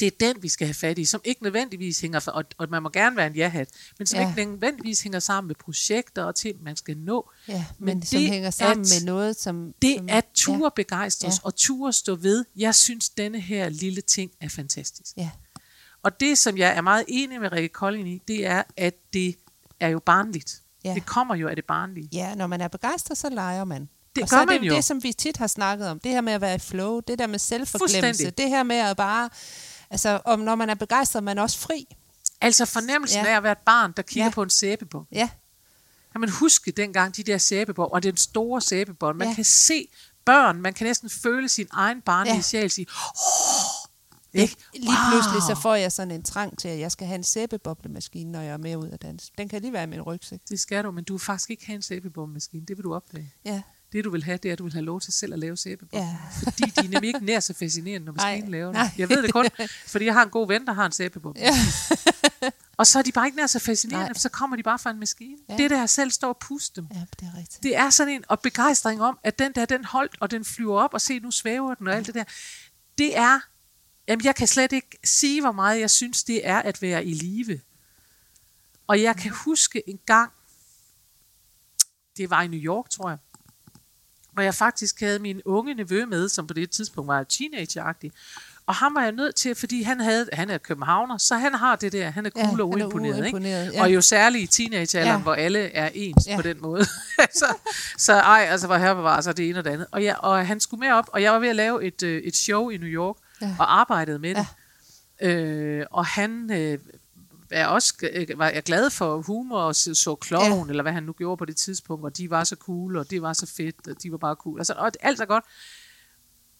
det 0.00 0.06
er 0.06 0.10
den, 0.20 0.42
vi 0.42 0.48
skal 0.48 0.66
have 0.66 0.74
fat 0.74 0.98
i, 0.98 1.04
som 1.04 1.20
ikke 1.24 1.42
nødvendigvis 1.42 2.00
hænger, 2.00 2.20
for, 2.20 2.30
og, 2.30 2.44
og 2.58 2.66
man 2.70 2.82
må 2.82 2.88
gerne 2.88 3.16
være 3.16 3.26
en 3.26 3.34
ja-hat, 3.36 3.68
men 3.98 4.06
som 4.06 4.16
ja. 4.18 4.22
Ja. 4.22 4.28
ikke 4.36 4.50
nødvendigvis 4.52 5.00
hænger 5.00 5.18
sammen 5.18 5.48
med 5.48 5.54
projekter 5.54 6.24
og 6.24 6.34
ting, 6.34 6.62
man 6.62 6.76
skal 6.76 6.96
nå. 6.96 7.30
ja. 7.48 7.52
Men, 7.54 7.64
Men 7.78 7.96
men 7.98 8.06
som 8.06 8.18
det 8.20 8.28
hænger 8.28 8.50
sammen 8.50 8.86
at- 8.86 8.92
med 9.00 9.06
noget, 9.06 9.36
som... 9.36 9.72
Det 9.82 9.96
som, 9.98 10.06
at 10.10 10.24
ture 10.34 10.70
begejstres 10.76 11.34
Ja. 11.34 11.38
og 11.42 11.54
ture 11.56 11.92
stå 11.92 12.14
ved, 12.14 12.44
jeg 12.56 12.74
synes, 12.74 13.08
denne 13.08 13.40
her 13.40 13.68
lille 13.68 14.00
ting 14.00 14.30
er 14.40 14.48
fantastisk. 14.48 15.16
Ja. 15.16 15.30
Og 16.02 16.20
det, 16.20 16.38
som 16.38 16.58
jeg 16.58 16.76
er 16.76 16.80
meget 16.80 17.04
enig 17.08 17.40
med 17.40 17.52
Rikke 17.52 17.68
Kolding 17.68 18.08
i, 18.08 18.22
det 18.28 18.46
er, 18.46 18.62
at 18.76 18.94
det 19.12 19.36
er 19.80 19.88
jo 19.88 19.98
barnligt. 19.98 20.60
Ja. 20.84 20.94
Det 20.94 21.06
kommer 21.06 21.34
jo 21.34 21.48
af 21.48 21.56
det 21.56 21.64
barnlige. 21.64 22.08
Ja, 22.12 22.34
når 22.34 22.46
man 22.46 22.60
er 22.60 22.68
begejstret, 22.68 23.18
så 23.18 23.28
leger 23.30 23.64
man. 23.64 23.88
Det 24.16 24.22
og 24.22 24.28
gør 24.28 24.36
så 24.36 24.40
er 24.42 24.46
man 24.46 24.60
det 24.62 24.68
jo. 24.68 24.74
det, 24.74 24.84
som 24.84 25.02
vi 25.02 25.12
tit 25.12 25.36
har 25.36 25.46
snakket 25.46 25.88
om. 25.88 26.00
Det 26.00 26.10
her 26.12 26.20
med 26.20 26.32
at 26.32 26.40
være 26.40 26.54
i 26.54 26.58
flow, 26.58 27.00
det 27.00 27.18
der 27.18 27.26
med 27.26 27.38
selvforglemmelse, 27.38 28.30
det 28.30 28.48
her 28.48 28.62
med 28.62 28.76
at 28.76 28.96
bare... 28.96 29.30
Altså, 29.90 30.20
om 30.24 30.38
når 30.38 30.54
man 30.54 30.70
er 30.70 30.74
begejstret, 30.74 31.20
er 31.20 31.24
man 31.24 31.38
også 31.38 31.58
fri. 31.58 31.96
Altså 32.40 32.64
fornemmelsen 32.64 33.24
ja. 33.24 33.30
Af 33.30 33.36
at 33.36 33.42
være 33.42 33.52
et 33.52 33.58
barn, 33.58 33.92
der 33.96 34.02
kigger 34.02 34.24
ja. 34.24 34.30
På 34.30 34.42
en 34.42 34.50
sæbebånd. 34.50 35.06
Ja, 35.12 35.28
Kan 36.12 36.20
man 36.20 36.30
huske 36.30 36.70
dengang 36.70 37.16
de 37.16 37.22
der 37.22 37.38
sæbebånd, 37.38 37.92
og 37.92 38.02
den 38.02 38.16
store 38.16 38.60
sæbebånd. 38.60 39.18
Man 39.18 39.28
ja. 39.28 39.34
Kan 39.34 39.44
se 39.44 39.88
børn, 40.24 40.60
man 40.60 40.74
kan 40.74 40.86
næsten 40.86 41.10
føle 41.10 41.48
sin 41.48 41.68
egen 41.72 42.00
barnlige 42.00 42.34
ja. 42.34 42.40
Sjæl 42.42 42.70
sige, 42.70 42.86
åh, 42.90 44.40
Ikke? 44.42 44.56
Lige 44.74 44.96
pludselig 45.10 45.42
så 45.42 45.60
får 45.62 45.74
jeg 45.74 45.92
sådan 45.92 46.10
en 46.10 46.22
trang 46.22 46.58
til, 46.58 46.68
at 46.68 46.78
jeg 46.78 46.92
skal 46.92 47.06
have 47.06 47.14
en 47.14 47.24
sæbeboblemaskine, 47.24 48.32
når 48.32 48.40
jeg 48.40 48.52
er 48.52 48.56
med 48.56 48.76
ud 48.76 48.88
af 48.88 48.98
dans. 48.98 49.30
Den 49.38 49.48
kan 49.48 49.60
lige 49.60 49.72
være 49.72 49.82
i 49.82 49.86
min 49.86 50.00
rygsæk. 50.02 50.40
Det 50.48 50.60
skal 50.60 50.84
du, 50.84 50.90
men 50.90 51.04
du 51.04 51.12
vil 51.12 51.20
faktisk 51.20 51.50
ikke 51.50 51.66
have 51.66 51.76
en 51.76 51.82
sæbeboblemaskine. 51.82 52.66
Det 52.66 52.76
vil 52.76 52.84
du 52.84 52.94
opdage. 52.94 53.32
Ja. 53.44 53.62
Det 53.94 54.04
du 54.04 54.10
vil 54.10 54.24
have, 54.24 54.36
det 54.38 54.48
er, 54.48 54.52
at 54.52 54.58
du 54.58 54.64
vil 54.64 54.72
have 54.72 54.84
lov 54.84 55.00
til 55.00 55.12
selv 55.12 55.32
at 55.32 55.38
lave 55.38 55.56
sæbebobler. 55.56 56.00
Ja. 56.06 56.16
Fordi 56.42 56.62
de 56.62 56.84
er 56.86 56.88
nemlig 56.88 57.08
ikke 57.08 57.24
nær 57.24 57.40
så 57.40 57.54
fascinerende, 57.54 58.04
når 58.04 58.12
maskinen 58.12 58.50
laver 58.50 58.66
det. 58.66 58.74
nej. 58.74 58.90
Jeg 58.98 59.08
ved 59.08 59.22
det 59.22 59.32
kun, 59.32 59.46
fordi 59.92 60.04
jeg 60.04 60.14
har 60.14 60.22
en 60.22 60.30
god 60.30 60.48
ven, 60.48 60.66
der 60.66 60.72
har 60.72 60.86
en 60.86 60.92
sæbeboble. 60.92 61.40
Ja. 61.40 61.52
Og 62.76 62.86
så 62.86 62.98
er 62.98 63.02
de 63.02 63.12
bare 63.12 63.26
ikke 63.26 63.36
nær 63.36 63.46
så 63.46 63.58
fascinerende, 63.58 64.06
Nej. 64.06 64.18
så 64.18 64.28
kommer 64.28 64.56
de 64.56 64.62
bare 64.62 64.78
fra 64.78 64.90
en 64.90 64.98
maskine. 64.98 65.36
Ja. 65.48 65.54
Ja. 65.54 65.62
Det 65.62 65.70
der 65.70 65.86
selv 65.86 66.10
står 66.10 66.28
og 66.28 66.36
puste 66.38 66.80
dem. 66.80 66.88
ja, 66.94 67.00
det 67.20 67.28
er 67.34 67.38
rigtigt. 67.38 67.62
Det 67.62 67.76
er 67.76 67.90
sådan 67.90 68.12
en 68.12 68.24
og 68.28 68.40
begejstring 68.40 69.02
om, 69.02 69.18
at 69.24 69.38
den 69.38 69.52
der, 69.52 69.64
den 69.66 69.84
holdt, 69.84 70.16
og 70.20 70.30
den 70.30 70.44
flyver 70.44 70.80
op, 70.80 70.94
og 70.94 71.00
se, 71.00 71.18
nu 71.18 71.30
svæver 71.30 71.74
den, 71.74 71.86
og 71.88 71.94
alt 71.94 72.06
det 72.06 72.14
der. 72.14 72.24
Det 72.98 73.18
er, 73.18 73.40
jamen 74.08 74.24
jeg 74.24 74.34
kan 74.34 74.46
slet 74.46 74.72
ikke 74.72 74.98
sige, 75.04 75.40
hvor 75.40 75.52
meget 75.52 75.80
jeg 75.80 75.90
synes, 75.90 76.24
det 76.24 76.48
er 76.48 76.58
at 76.62 76.82
være 76.82 77.04
i 77.04 77.14
live. 77.14 77.60
Og 78.86 79.02
jeg 79.02 79.16
kan 79.16 79.30
huske 79.30 79.88
en 79.88 79.98
gang, 80.06 80.32
det 82.16 82.30
var 82.30 82.42
i 82.42 82.48
New 82.48 82.60
York, 82.60 82.90
tror 82.90 83.08
jeg, 83.08 83.18
hvor 84.34 84.42
jeg 84.42 84.54
faktisk 84.54 85.00
havde 85.00 85.18
min 85.18 85.40
unge 85.44 85.74
nevø 85.74 86.04
med, 86.06 86.28
som 86.28 86.46
på 86.46 86.54
det 86.54 86.70
tidspunkt 86.70 87.08
var 87.08 87.22
teenageragtig. 87.22 88.12
Og 88.66 88.74
ham 88.74 88.94
var 88.94 89.02
jeg 89.02 89.12
nødt 89.12 89.34
til, 89.34 89.54
fordi 89.54 89.82
han, 89.82 90.00
havde, 90.00 90.28
han 90.32 90.50
er 90.50 90.58
københavner, 90.58 91.18
så 91.18 91.34
han 91.36 91.54
har 91.54 91.76
det 91.76 91.92
der, 91.92 92.10
han 92.10 92.26
er 92.26 92.30
Ja, 92.36 92.46
cool 92.46 92.60
og 92.60 92.72
han 92.72 92.80
er 92.80 92.84
uimponeret. 92.84 93.20
uimponeret, 93.20 93.64
ikke? 93.66 93.76
ja. 93.76 93.82
Og 93.82 93.94
jo 93.94 94.00
særligt 94.00 94.42
i 94.42 94.62
teenagealderen, 94.62 95.06
Ja. 95.06 95.12
ja. 95.16 95.22
hvor 95.22 95.34
alle 95.34 95.58
er 95.60 95.90
ens 95.94 96.26
Ja. 96.26 96.30
ja. 96.30 96.36
på 96.36 96.42
den 96.42 96.56
måde. 96.62 96.84
så, 97.40 97.46
så 97.98 98.12
ej, 98.12 98.46
altså 98.50 98.66
hvor 98.66 98.76
her 98.76 98.90
var 98.90 99.20
så 99.20 99.32
det 99.32 99.48
ene 99.48 99.58
og 99.58 99.64
det 99.64 99.70
andet. 99.70 99.86
Og, 99.90 100.04
jeg, 100.04 100.16
og 100.18 100.46
han 100.46 100.60
skulle 100.60 100.80
med 100.80 100.90
op, 100.90 101.08
og 101.12 101.22
jeg 101.22 101.32
var 101.32 101.38
ved 101.38 101.48
at 101.48 101.56
lave 101.56 101.84
et, 101.84 102.02
øh, 102.02 102.22
et 102.22 102.36
show 102.36 102.68
i 102.70 102.76
New 102.76 102.88
York, 102.88 103.16
Ja. 103.40 103.46
ja. 103.46 103.54
og 103.58 103.80
arbejdede 103.80 104.18
med 104.18 104.34
det. 104.34 104.46
Ja. 105.20 105.30
Øh, 105.30 105.86
og 105.90 106.06
han 106.06 106.50
øh, 106.52 106.78
er 107.50 107.66
også 107.66 107.94
øh, 108.12 108.38
var 108.38 108.48
jeg 108.48 108.62
glad 108.62 108.90
for 108.90 109.22
humor 109.22 109.58
og 109.60 109.74
så, 109.74 109.94
så 109.94 110.14
kloven, 110.14 110.64
Ja. 110.66 110.70
eller 110.70 110.82
hvad 110.82 110.92
han 110.92 111.02
nu 111.02 111.12
gjorde 111.12 111.36
på 111.36 111.44
det 111.44 111.56
tidspunkt, 111.56 112.04
og 112.04 112.16
de 112.16 112.30
var 112.30 112.44
så 112.44 112.56
cool, 112.56 112.96
og 112.96 113.10
det 113.10 113.22
var 113.22 113.32
så 113.32 113.46
fedt, 113.56 113.88
og 113.88 114.02
de 114.02 114.12
var 114.12 114.18
bare 114.18 114.34
cool. 114.34 114.60
Altså, 114.60 114.72
og 114.76 114.92
alt 115.00 115.20
er 115.20 115.24
godt. 115.26 115.44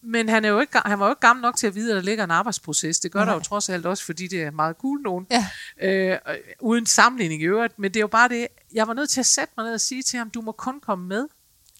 Men 0.06 0.28
han, 0.28 0.44
er 0.44 0.48
jo 0.48 0.60
ikke, 0.60 0.78
han 0.84 0.98
var 1.00 1.06
jo 1.06 1.12
ikke 1.12 1.20
gammel 1.20 1.42
nok 1.42 1.56
til 1.56 1.66
at 1.66 1.74
vide, 1.74 1.90
at 1.92 1.96
der 1.96 2.02
ligger 2.02 2.24
en 2.24 2.30
arbejdsproces. 2.30 3.00
Det 3.00 3.12
gør 3.12 3.18
Nej. 3.20 3.26
der 3.28 3.32
jo 3.34 3.40
trods 3.40 3.68
alt 3.68 3.86
også, 3.86 4.04
fordi 4.04 4.26
det 4.28 4.42
er 4.42 4.50
meget 4.50 4.76
cool 4.76 5.00
nogen. 5.02 5.26
Ja. 5.30 5.46
Øh, 5.80 6.18
uden 6.60 6.86
sammenligning 6.86 7.42
i 7.42 7.44
øvrigt. 7.44 7.78
Men 7.78 7.90
det 7.90 7.96
er 7.96 8.00
jo 8.00 8.06
bare 8.06 8.28
det, 8.28 8.46
jeg 8.72 8.88
var 8.88 8.94
nødt 8.94 9.10
til 9.10 9.20
at 9.20 9.26
sætte 9.26 9.54
mig 9.56 9.66
ned 9.66 9.74
og 9.74 9.80
sige 9.80 10.02
til 10.02 10.18
ham, 10.18 10.30
du 10.30 10.40
må 10.40 10.52
kun 10.52 10.80
komme 10.80 11.06
med, 11.06 11.26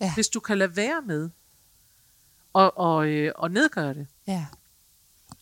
Ja. 0.00 0.14
hvis 0.14 0.28
du 0.28 0.40
kan 0.40 0.58
lade 0.58 0.76
være 0.76 1.02
med. 1.06 1.30
Og, 2.52 2.78
og, 2.78 3.06
øh, 3.08 3.32
og 3.36 3.50
nedgøre 3.50 3.94
det. 3.94 4.06
Ja. 4.26 4.46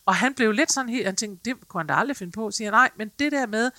Og 0.07 0.15
han 0.15 0.35
blev 0.35 0.53
lidt 0.53 0.73
sådan 0.73 0.88
helt, 0.88 1.07
han 1.07 1.17
tænkte, 1.17 1.51
det 1.51 1.69
kunne 1.69 1.81
han 1.81 1.87
da 1.87 1.95
aldrig 1.95 2.17
finde 2.17 2.33
på. 2.33 2.51
Så 2.51 2.57
siger 2.57 2.71
nej, 2.71 2.91
men 2.99 3.09
det 3.19 3.33
der 3.33 3.47
med, 3.47 3.71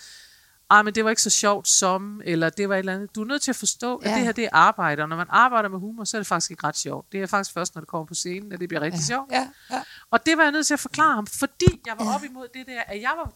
ah, 0.70 0.86
men 0.86 0.96
det 0.96 1.04
var 1.04 1.10
ikke 1.10 1.22
så 1.22 1.30
sjovt 1.30 1.68
som, 1.68 2.22
eller 2.26 2.50
det 2.50 2.70
var 2.70 2.76
et 2.76 2.80
eller 2.80 2.94
andet. 2.94 3.16
Du 3.16 3.22
er 3.22 3.26
nødt 3.26 3.42
til 3.42 3.52
at 3.52 3.56
forstå, 3.56 3.96
at 3.98 4.10
Ja. 4.12 4.16
det 4.16 4.24
her, 4.24 4.32
det 4.32 4.44
er 4.44 4.50
arbejde. 4.54 5.02
Og 5.04 5.10
når 5.10 5.16
man 5.16 5.28
arbejder 5.30 5.70
med 5.70 5.80
humor, 5.80 6.04
så 6.04 6.18
er 6.18 6.20
det 6.20 6.28
faktisk 6.28 6.52
ikke 6.52 6.68
ret 6.68 6.78
sjovt. 6.78 7.12
Det 7.12 7.22
er 7.22 7.28
faktisk 7.28 7.54
først, 7.54 7.76
når 7.76 7.80
det 7.80 7.90
kommer 7.90 8.06
på 8.06 8.14
scenen, 8.14 8.52
at 8.52 8.60
det 8.60 8.70
bliver 8.70 8.82
rigtig 8.82 9.04
sjovt. 9.04 9.32
Ja. 9.32 9.48
ja. 9.72 9.82
Og 10.12 10.26
det 10.26 10.38
var 10.38 10.44
jeg 10.44 10.52
nødt 10.52 10.68
til 10.68 10.74
at 10.74 10.80
forklare 10.80 11.16
ham, 11.16 11.28
fordi 11.28 11.82
jeg 11.88 11.96
var 12.00 12.16
op 12.16 12.24
imod 12.24 12.48
det 12.54 12.68
der, 12.68 12.82
at 12.88 13.02
jeg 13.02 13.12
var 13.18 13.32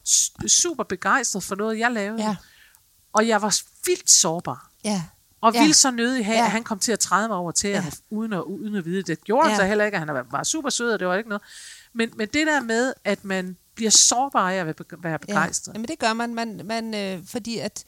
super 0.47 0.84
begejstret 0.84 1.43
for 1.43 1.56
noget, 1.56 1.80
jeg 1.80 1.91
lavede. 1.91 2.23
Ja. 2.23 2.36
Og 3.13 3.28
jeg 3.28 3.41
var 3.41 3.60
vildt 3.86 4.10
sårbar. 4.10 4.69
Ja. 4.84 5.04
Og 5.41 5.54
Ja. 5.54 5.60
ja. 5.60 5.63
ville 5.63 5.73
så 5.73 5.91
nødig 5.91 6.26
have, 6.26 6.34
Ja. 6.36 6.39
ja. 6.41 6.45
at 6.45 6.52
han 6.52 6.63
kom 6.63 6.80
til 6.80 6.91
at 6.91 7.00
træde 7.00 7.28
mig 7.28 7.38
over 7.38 7.52
tæerne, 7.52 7.86
Ja. 7.86 7.91
ja. 8.12 8.15
uden, 8.17 8.34
at, 8.34 8.41
uden 8.41 8.76
at 8.76 8.86
vide 8.86 9.02
det. 9.04 9.23
Gjorde 9.23 9.45
ja. 9.47 9.52
han 9.54 9.60
Ja. 9.62 9.63
så 9.63 9.67
heller 9.67 9.86
ikke, 9.86 9.95
at 9.95 10.00
han 10.00 10.13
var- 10.15 10.26
var 10.32 10.43
super 10.43 10.69
sød, 10.69 10.93
og 10.93 11.00
det 11.00 11.08
var 11.08 11.15
ikke 11.15 11.30
noget. 11.30 11.43
Men, 11.97 12.12
men 12.15 12.27
det 12.33 12.47
der 12.47 12.62
med, 12.62 12.93
at 13.03 13.25
man 13.25 13.57
bliver 13.75 13.91
sårbar 13.91 14.51
af 14.51 14.55
at 14.55 14.65
være 14.65 14.73
be- 14.73 15.03
være 15.03 15.19
begejstret. 15.19 15.73
Ja. 15.73 15.77
Jamen 15.77 15.88
det 15.88 15.99
gør 15.99 16.13
man, 16.13 16.33
man, 16.36 16.62
man 16.65 16.93
øh, 16.93 17.25
fordi 17.25 17.57
at, 17.57 17.83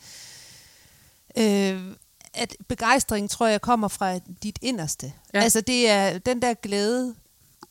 øh, 1.37 1.95
at 2.33 2.55
begejstring, 2.67 3.29
tror 3.29 3.47
jeg, 3.47 3.61
kommer 3.61 3.87
fra 3.87 4.19
dit 4.43 4.59
inderste. 4.61 5.13
Ja. 5.33 5.39
Altså 5.41 5.61
det 5.61 5.89
er 5.89 6.17
den 6.17 6.41
der 6.41 6.53
glæde, 6.53 7.15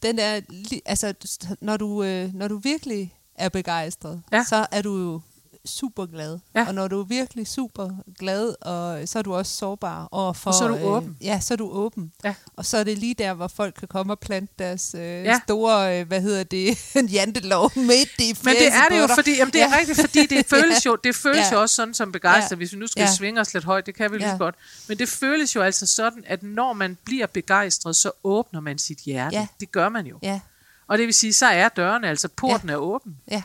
den 0.03 0.19
der, 0.19 0.41
altså 0.87 1.15
når 1.61 1.77
du, 1.77 2.03
øh, 2.05 2.35
når 2.35 2.49
du 2.49 2.59
virkelig 2.59 3.15
er 3.35 3.49
begejstret, 3.49 4.23
Ja. 4.33 4.45
så 4.49 4.67
er 4.73 4.83
du 4.83 4.97
jo 4.99 5.21
super 5.69 6.07
glad. 6.07 6.39
Ja. 6.55 6.67
Og 6.69 6.75
når 6.75 6.89
du 6.89 7.01
er 7.01 7.05
virkelig 7.05 7.47
super 7.47 7.91
glad, 8.19 8.55
og 8.67 9.09
så 9.09 9.19
er 9.19 9.23
du 9.23 9.35
også 9.35 9.53
sårbar 9.57 10.09
overfor... 10.13 10.51
Og 10.51 10.55
så 10.55 10.65
er 10.65 10.69
du 10.69 10.79
åben. 10.79 11.17
ja, 11.21 11.41
så 11.41 11.55
er 11.55 11.57
du 11.57 11.71
åben. 11.71 12.13
Ja. 12.25 12.35
Og 12.57 12.67
så 12.67 12.77
er 12.79 12.85
det 12.85 12.99
lige 12.99 13.15
der, 13.15 13.35
hvor 13.35 13.49
folk 13.49 13.75
kan 13.79 13.89
komme 13.89 14.13
og 14.13 14.19
plante 14.19 14.55
deres 14.59 14.95
øh, 14.95 15.01
Ja. 15.03 15.41
store, 15.45 16.01
øh, 16.01 16.07
hvad 16.09 16.21
hedder 16.23 16.43
det, 16.45 16.79
jantelov 17.17 17.73
midt 17.77 18.09
i 18.19 18.37
Men 18.45 18.55
det 18.55 18.67
er 18.69 18.89
det 18.91 18.99
jo, 19.01 19.07
fordi, 19.15 19.37
jamen 19.37 19.53
det 19.53 19.63
er 19.63 19.69
Ja. 19.69 19.77
rigtigt, 19.79 20.01
fordi 20.01 20.27
det 20.27 20.47
føles 20.55 20.87
jo, 20.87 20.97
det 21.05 21.15
føles 21.17 21.39
Ja. 21.51 21.55
jo 21.57 21.61
også 21.61 21.75
sådan 21.75 21.95
som 21.95 22.13
begejstret, 22.13 22.51
Ja. 22.51 22.57
hvis 22.57 22.73
vi 22.73 22.79
nu 22.79 22.87
skal 22.87 23.01
Ja. 23.03 23.13
svinge 23.15 23.41
os 23.41 23.55
lidt 23.55 23.65
højt, 23.65 23.87
det 23.87 23.95
kan 23.95 24.13
vi 24.13 24.19
lige 24.19 24.31
ja. 24.31 24.37
godt. 24.37 24.55
Men 24.89 24.99
det 24.99 25.09
føles 25.09 25.55
jo 25.55 25.63
altså 25.63 25.87
sådan, 25.87 26.25
at 26.27 26.43
når 26.43 26.73
man 26.73 26.97
bliver 27.05 27.27
begejstret, 27.27 27.97
så 27.97 28.11
åbner 28.25 28.61
man 28.61 28.79
sit 28.79 28.99
hjerte. 28.99 29.37
Ja. 29.37 29.47
Det 29.61 29.73
gør 29.73 29.89
man 29.89 30.07
jo. 30.07 30.19
Ja, 30.23 30.41
Og 30.87 30.99
det 30.99 31.07
vil 31.07 31.15
sige, 31.15 31.33
så 31.33 31.47
er 31.47 31.69
dørene, 31.69 32.09
altså 32.09 32.29
porten 32.29 32.69
ja. 32.69 32.73
er 32.75 32.79
åben. 32.79 33.17
ja, 33.31 33.43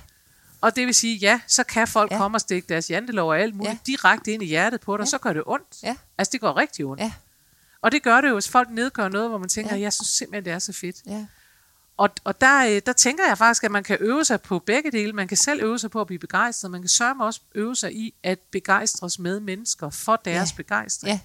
Og 0.64 0.76
det 0.76 0.86
vil 0.88 0.96
sige, 0.96 1.16
ja, 1.16 1.40
så 1.48 1.64
kan 1.64 1.88
folk 1.88 2.12
Ja. 2.12 2.18
komme 2.18 2.38
og 2.38 2.42
stikke 2.42 2.70
deres 2.70 2.90
jantelov 2.90 3.30
og 3.30 3.40
alt 3.40 3.56
muligt 3.56 3.72
Ja. 3.74 3.78
direkte 3.86 4.32
ind 4.32 4.44
i 4.44 4.46
hjertet 4.46 4.82
på 4.82 4.98
dig, 4.98 5.04
Ja. 5.04 5.10
så 5.10 5.18
gør 5.18 5.34
det 5.34 5.44
ondt. 5.46 5.84
ja, 5.84 5.96
Altså, 6.18 6.30
det 6.32 6.42
går 6.42 6.58
rigtig 6.58 6.86
ondt. 6.86 7.02
ja, 7.02 7.14
Og 7.82 7.92
det 7.92 8.04
gør 8.04 8.22
det 8.22 8.30
jo, 8.30 8.34
hvis 8.34 8.50
folk 8.50 8.70
nedgør 8.70 9.08
noget, 9.10 9.30
hvor 9.30 9.38
man 9.38 9.50
tænker, 9.50 9.76
Ja. 9.76 9.82
jeg 9.82 9.94
synes 9.94 10.08
simpelthen, 10.10 10.46
det 10.46 10.54
er 10.54 10.60
så 10.60 10.74
fedt. 10.74 10.96
ja. 11.06 11.26
Og, 11.98 12.10
og 12.24 12.42
der, 12.42 12.66
øh, 12.66 12.82
der 12.86 12.94
tænker 12.94 13.28
jeg 13.28 13.38
faktisk, 13.38 13.64
at 13.64 13.72
man 13.72 13.84
kan 13.84 13.98
øve 14.00 14.26
sig 14.26 14.42
på 14.42 14.60
begge 14.60 14.92
dele. 14.92 15.14
Man 15.14 15.28
kan 15.28 15.38
selv 15.38 15.64
øve 15.64 15.80
sig 15.80 15.92
på 15.92 16.02
at 16.02 16.08
blive 16.08 16.20
begejstret. 16.20 16.72
Man 16.72 16.82
kan 16.82 16.90
sørge 16.90 17.24
også 17.26 17.40
øve 17.56 17.76
sig 17.76 17.96
i 17.96 18.14
at 18.24 18.40
begejstres 18.52 19.20
med 19.20 19.40
mennesker 19.40 19.90
for 19.90 20.16
deres 20.16 20.52
Ja. 20.52 20.56
begejstring. 20.56 21.12
Ja, 21.14 21.20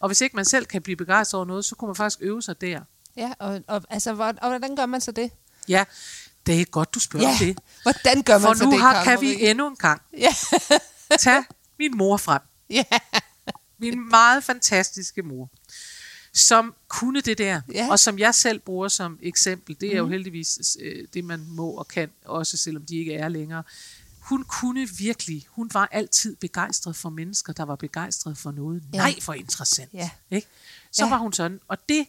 Og 0.00 0.08
hvis 0.08 0.20
ikke 0.20 0.36
man 0.36 0.44
selv 0.44 0.66
kan 0.66 0.82
blive 0.82 0.96
begejstret 0.96 1.38
over 1.38 1.46
noget, 1.46 1.64
så 1.64 1.74
kunne 1.74 1.88
man 1.88 1.96
faktisk 1.96 2.18
øve 2.22 2.42
sig 2.42 2.60
der. 2.60 2.80
ja 3.16 3.32
og, 3.38 3.60
og, 3.68 3.82
altså, 3.90 4.12
hvordan 4.14 4.76
gør 4.76 4.86
man 4.86 5.00
så 5.00 5.12
det? 5.12 5.30
Ja, 5.68 5.84
det 6.54 6.60
er 6.60 6.64
godt, 6.64 6.94
du 6.94 7.00
spørger 7.00 7.28
Ja, 7.28 7.36
det. 7.46 7.58
hvordan 7.82 8.22
gør 8.22 8.32
man 8.38 8.42
For 8.42 8.54
så 8.54 8.64
nu 8.64 8.70
det, 8.70 8.80
har, 8.80 9.04
kan 9.04 9.20
vi 9.20 9.48
endnu 9.48 9.68
en 9.68 9.76
gang 9.76 10.02
Ja, 10.18 10.34
tage 11.18 11.44
min 11.78 11.96
mor 11.96 12.16
frem. 12.16 12.40
ja, 12.70 12.84
Min 13.78 14.08
meget 14.10 14.44
fantastiske 14.44 15.22
mor, 15.22 15.50
som 16.32 16.74
kunne 16.88 17.20
det 17.20 17.38
der, 17.38 17.60
Ja. 17.74 17.88
og 17.90 17.98
som 17.98 18.18
jeg 18.18 18.34
selv 18.34 18.58
bruger 18.58 18.88
som 18.88 19.18
eksempel. 19.22 19.76
Det 19.80 19.92
er 19.94 19.98
jo 19.98 20.08
heldigvis 20.08 20.76
øh, 20.80 21.04
det, 21.14 21.24
man 21.24 21.44
må 21.48 21.70
og 21.70 21.88
kan, 21.88 22.10
også 22.24 22.56
selvom 22.56 22.82
de 22.86 22.96
ikke 22.98 23.14
er 23.14 23.28
længere. 23.28 23.62
Hun 24.20 24.44
kunne 24.44 24.88
virkelig, 24.98 25.46
hun 25.50 25.70
var 25.72 25.88
altid 25.92 26.36
begejstret 26.36 26.96
for 26.96 27.10
mennesker, 27.10 27.52
der 27.52 27.62
var 27.62 27.76
begejstret 27.76 28.38
for 28.38 28.50
noget. 28.50 28.82
Ja. 28.92 28.98
Nej, 28.98 29.20
for 29.20 29.32
interessant. 29.32 29.90
Ja. 29.94 30.10
Ikke? 30.30 30.46
Så 30.92 31.04
Ja. 31.04 31.10
var 31.10 31.16
hun 31.18 31.32
sådan, 31.32 31.60
og 31.68 31.78
det 31.88 32.06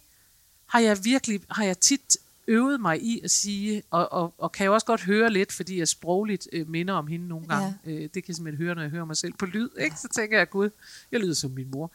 har 0.66 0.80
jeg 0.80 1.04
virkelig, 1.06 1.42
har 1.50 1.64
jeg 1.64 1.80
tit 1.80 2.18
øvet 2.52 2.82
mig 2.82 3.04
i 3.04 3.22
at 3.24 3.32
sige, 3.32 3.84
og, 3.92 4.12
og, 4.12 4.34
og 4.38 4.52
kan 4.52 4.64
jeg 4.64 4.72
også 4.72 4.86
godt 4.86 5.02
høre 5.02 5.30
lidt, 5.30 5.52
fordi 5.52 5.80
jeg 5.80 5.88
sprogligt 5.88 6.48
øh, 6.54 6.70
minder 6.70 6.94
om 6.94 7.08
hende 7.08 7.28
nogle 7.28 7.48
gange. 7.48 7.76
Ja. 7.86 7.92
Øh, 7.92 8.02
det 8.02 8.12
kan 8.14 8.24
jeg 8.28 8.36
simpelthen 8.36 8.66
høre, 8.66 8.76
når 8.76 8.82
jeg 8.82 8.92
hører 8.92 9.06
mig 9.06 9.18
selv 9.18 9.34
på 9.40 9.46
lyd. 9.46 9.70
Ikke? 9.80 9.96
Så 9.96 10.08
tænker 10.16 10.38
jeg, 10.38 10.50
gud, 10.50 10.70
jeg 11.12 11.20
lyder 11.20 11.34
som 11.34 11.52
min 11.52 11.72
mor. 11.72 11.92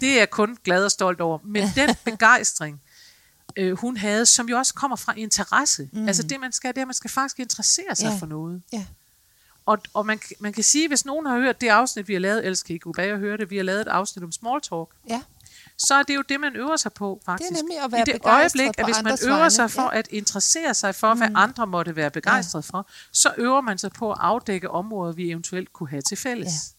Det 0.00 0.08
er 0.08 0.18
jeg 0.18 0.30
kun 0.30 0.58
glad 0.64 0.84
og 0.84 0.90
stolt 0.90 1.20
over. 1.20 1.38
Men 1.44 1.64
den 1.74 1.94
begejstring, 2.12 2.80
øh, 3.56 3.78
hun 3.78 3.96
havde, 3.96 4.26
som 4.26 4.48
jo 4.48 4.56
også 4.58 4.74
kommer 4.74 4.96
fra 4.96 5.14
interesse. 5.16 5.88
Mm. 5.92 6.06
Altså 6.06 6.22
det, 6.22 6.40
man 6.40 6.52
skal, 6.52 6.68
det 6.70 6.78
er, 6.78 6.82
at 6.82 6.88
man 6.88 6.94
skal 6.94 7.10
faktisk 7.10 7.40
interessere 7.40 7.94
sig 7.96 8.04
Ja. 8.10 8.16
for 8.16 8.26
noget. 8.26 8.62
ja, 8.72 8.86
Og, 9.66 9.78
og 9.94 10.06
man, 10.06 10.20
man 10.40 10.52
kan 10.52 10.64
sige, 10.64 10.88
hvis 10.88 11.04
nogen 11.04 11.26
har 11.26 11.38
hørt 11.38 11.60
det 11.60 11.68
afsnit, 11.68 12.08
vi 12.08 12.12
har 12.12 12.20
lavet, 12.20 12.44
ellers 12.44 12.62
kan 12.62 12.74
I 12.76 12.78
gå 12.78 12.92
bag 12.92 13.12
og 13.12 13.18
høre 13.18 13.36
det, 13.36 13.50
vi 13.50 13.56
har 13.56 13.64
lavet 13.64 13.80
et 13.80 13.88
afsnit 13.88 14.24
om 14.24 14.32
small 14.32 14.60
talk, 14.60 14.88
ja, 15.08 15.22
så 15.78 15.94
er 15.94 16.02
det 16.02 16.16
jo 16.16 16.22
det, 16.28 16.40
man 16.40 16.56
øver 16.56 16.76
sig 16.76 16.92
på, 16.92 17.20
faktisk. 17.24 17.50
nemlig 17.50 17.78
at 17.84 17.92
være 17.92 18.00
I 18.00 18.04
det 18.12 18.18
øjeblik, 18.24 18.68
at 18.78 18.84
hvis 18.84 18.96
man 19.04 19.18
øver 19.26 19.36
vegne. 19.36 19.50
sig 19.50 19.70
for 19.70 19.90
Ja. 19.92 19.98
at 19.98 20.08
interessere 20.10 20.74
sig 20.74 20.94
for, 20.94 21.14
hvad 21.14 21.28
andre 21.34 21.66
måtte 21.66 21.96
være 21.96 22.10
begejstret 22.10 22.64
for, 22.64 22.88
så 23.12 23.34
øver 23.38 23.60
man 23.60 23.78
sig 23.78 23.92
på 23.92 24.12
at 24.12 24.18
afdække 24.20 24.70
områder, 24.70 25.12
vi 25.12 25.30
eventuelt 25.30 25.72
kunne 25.72 25.88
have 25.88 26.02
til 26.02 26.16
fælles. 26.16 26.46
Ja. 26.48 26.74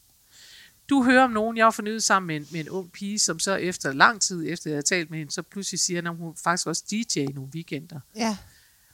Du 0.90 1.04
hører 1.04 1.24
om 1.24 1.32
nogen, 1.32 1.58
jeg 1.58 1.66
var 1.66 1.72
fornyet 1.72 2.04
sammen 2.04 2.28
med 2.28 2.36
en, 2.36 2.48
med 2.52 2.60
en 2.60 2.70
ung 2.70 2.92
pige, 2.92 3.20
som 3.20 3.40
så 3.40 3.56
efter 3.56 3.94
lang 3.94 4.22
tid, 4.22 4.46
efter 4.50 4.70
jeg 4.70 4.76
havde 4.76 4.86
talt 4.86 5.10
med 5.10 5.20
hende, 5.20 5.32
så 5.32 5.42
pludselig 5.42 5.80
siger, 5.80 6.02
at 6.12 6.16
hun 6.18 6.36
faktisk 6.44 6.68
også 6.68 6.84
DJ 6.92 7.20
i 7.20 7.26
nogle 7.26 7.50
weekender. 7.56 8.00
ja, 8.16 8.38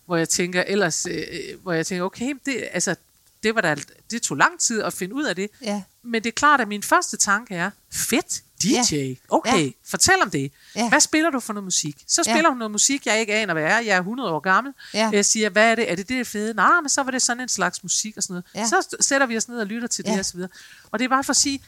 Hvor 0.06 0.16
jeg 0.16 0.30
tænker, 0.30 0.64
ellers, 0.68 1.06
øh, 1.06 1.24
hvor 1.64 1.74
jeg 1.74 1.86
tænker, 1.86 2.04
okay, 2.06 2.34
det, 2.46 2.64
altså, 2.72 2.96
det, 3.44 3.56
var 3.56 3.62
der, 3.62 3.76
det 4.12 4.22
tog 4.22 4.38
lang 4.38 4.60
tid 4.60 4.82
at 4.84 4.94
finde 4.94 5.16
ud 5.16 5.24
af 5.24 5.36
det. 5.36 5.50
ja, 5.62 5.84
Men 6.04 6.24
det 6.24 6.30
er 6.30 6.34
klart, 6.34 6.62
at 6.62 6.68
min 6.68 6.84
første 6.84 7.18
tanke 7.18 7.56
er, 7.56 7.72
fedt, 7.94 8.44
DJ. 8.66 9.16
Okay, 9.30 9.66
Ja. 9.66 9.70
fortæl 9.86 10.16
om 10.22 10.30
det. 10.30 10.52
Ja. 10.76 10.90
Hvad 10.90 11.00
spiller 11.00 11.30
du 11.30 11.40
for 11.40 11.54
noget 11.54 11.64
musik? 11.64 12.04
Så 12.08 12.24
Ja. 12.28 12.32
spiller 12.34 12.50
hun 12.50 12.58
noget 12.58 12.72
musik, 12.72 13.06
jeg 13.06 13.20
ikke 13.20 13.34
aner, 13.34 13.54
hvad 13.54 13.64
er. 13.64 13.80
Jeg 13.80 13.96
er 13.96 14.00
100 14.00 14.30
år 14.32 14.40
gammel. 14.40 14.74
Ja. 14.94 15.10
Jeg 15.14 15.26
siger, 15.26 15.50
hvad 15.50 15.72
er 15.72 15.76
det? 15.76 15.92
Er 15.92 15.96
det 15.96 16.10
det 16.10 16.28
fede? 16.28 16.54
Nej, 16.54 16.82
men 16.82 16.90
så 16.90 17.04
var 17.04 17.12
det 17.12 17.22
sådan 17.22 17.42
en 17.44 17.50
slags 17.50 17.84
musik 17.84 18.18
og 18.18 18.24
sådan 18.24 18.34
noget. 18.34 18.46
Ja. 18.56 18.66
Så 18.68 18.96
sætter 19.00 19.28
vi 19.28 19.38
os 19.38 19.48
ned 19.48 19.60
og 19.60 19.66
lytter 19.66 19.88
til 19.88 20.04
Ja. 20.08 20.12
det 20.12 20.20
og 20.20 20.26
så 20.26 20.34
videre. 20.34 20.50
Og 20.92 21.00
det 21.00 21.06
er 21.06 21.10
bare 21.10 21.24
for 21.24 21.32
at 21.34 21.38
sige, 21.38 21.64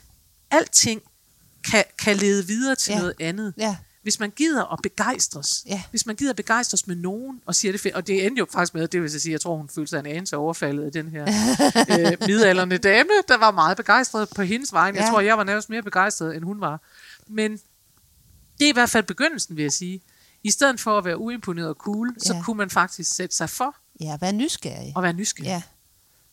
alting 0.50 1.02
kan, 1.70 1.84
kan 1.98 2.16
lede 2.16 2.46
videre 2.46 2.74
til 2.74 2.92
Ja. 2.92 2.98
noget 2.98 3.14
andet. 3.20 3.54
ja, 3.58 3.76
hvis 4.02 4.20
man 4.20 4.30
gider 4.30 4.72
at 4.72 4.78
begejstres, 4.82 5.64
Ja. 5.66 5.82
hvis 5.90 6.06
man 6.06 6.16
gider 6.16 6.30
at 6.30 6.36
begejstres 6.36 6.86
med 6.86 6.96
nogen, 6.96 7.40
og 7.46 7.54
siger 7.54 7.72
det 7.72 7.92
og 7.92 8.06
det 8.06 8.26
endte 8.26 8.38
jo 8.40 8.46
faktisk 8.52 8.74
med, 8.74 8.88
det 8.88 9.02
vil 9.02 9.10
jeg 9.12 9.20
sige, 9.20 9.32
jeg 9.32 9.40
tror, 9.40 9.56
hun 9.56 9.68
følte 9.68 9.90
sig 9.90 9.98
en 9.98 10.06
anelse 10.06 10.36
overfaldet 10.36 10.84
af 10.84 10.92
den 10.92 11.08
her 11.08 11.22
øh, 11.98 12.12
midalderne 12.28 12.76
dame, 12.78 13.08
der 13.28 13.36
var 13.36 13.50
meget 13.50 13.76
begejstret 13.76 14.28
på 14.36 14.42
hendes. 14.42 14.72
Jeg 14.72 14.92
Ja. 14.94 15.08
tror, 15.10 15.20
jeg 15.20 15.38
var 15.38 15.44
nærmest 15.44 15.70
mere 15.70 15.82
begejstret, 15.82 16.36
end 16.36 16.44
hun 16.44 16.60
var. 16.60 16.80
Men 17.28 17.52
det 18.58 18.64
er 18.64 18.68
i 18.68 18.72
hvert 18.72 18.90
fald 18.90 19.04
begyndelsen, 19.04 19.56
vil 19.56 19.62
jeg 19.62 19.72
sige. 19.72 20.00
I 20.44 20.50
stedet 20.50 20.80
for 20.80 20.98
at 20.98 21.04
være 21.04 21.18
uimponeret 21.18 21.68
og 21.68 21.74
cool, 21.74 22.14
så 22.18 22.34
Ja. 22.34 22.42
kunne 22.42 22.56
man 22.56 22.70
faktisk 22.70 23.14
sætte 23.16 23.36
sig 23.36 23.50
for 23.50 23.76
Ja, 24.00 24.16
vær 24.20 24.32
nysgerrig. 24.32 24.92
at 24.96 25.02
være 25.02 25.12
nysgerrig 25.12 25.46
Ja, 25.48 25.62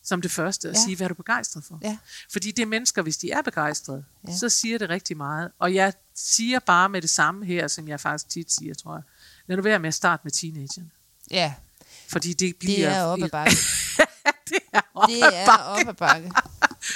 som 0.06 0.22
det 0.22 0.32
første, 0.32 0.70
og 0.70 0.74
Ja. 0.76 0.80
sige, 0.86 0.96
hvad 0.96 1.06
er 1.06 1.08
du 1.08 1.13
begejstret 1.13 1.63
for? 1.68 1.80
ja, 1.82 1.98
Fordi 2.32 2.52
det 2.52 2.62
er 2.62 2.65
mennesker, 2.65 3.02
hvis 3.02 3.18
de 3.18 3.32
er 3.32 3.41
begejstrede, 3.41 4.04
Ja. 4.28 4.38
så 4.38 4.50
siger 4.50 4.78
det 4.78 4.89
rigtig 4.89 5.18
meget. 5.18 5.52
Og 5.60 5.74
jeg 5.74 5.94
siger 6.15 6.60
bare 6.60 6.89
med 6.89 7.02
det 7.02 7.10
samme 7.10 7.46
her, 7.46 7.68
som 7.68 7.88
jeg 7.88 8.00
faktisk 8.00 8.30
tit 8.30 8.52
siger, 8.52 8.74
tror 8.74 8.94
jeg. 8.96 9.04
Lad 9.48 9.58
nu 9.58 9.63
være 9.63 9.80
med 9.80 9.88
at 9.88 9.94
starte 9.94 10.22
med 10.24 10.32
teenagerne. 10.32 10.89
ja. 11.32 11.54
Fordi 12.10 12.34
det 12.34 12.56
bliver... 12.60 12.89
Det 12.89 12.98
er 12.98 13.02
op 13.04 13.24
ad 13.24 13.30
bakke. 13.30 13.56
det 14.50 14.58
er 14.74 14.82
op 14.96 15.10
Det 15.10 15.24
ad 15.24 15.32
er 15.34 15.46
bakke. 15.46 15.63
op 15.63 15.88
ad 15.89 15.94
bakke. 15.94 16.32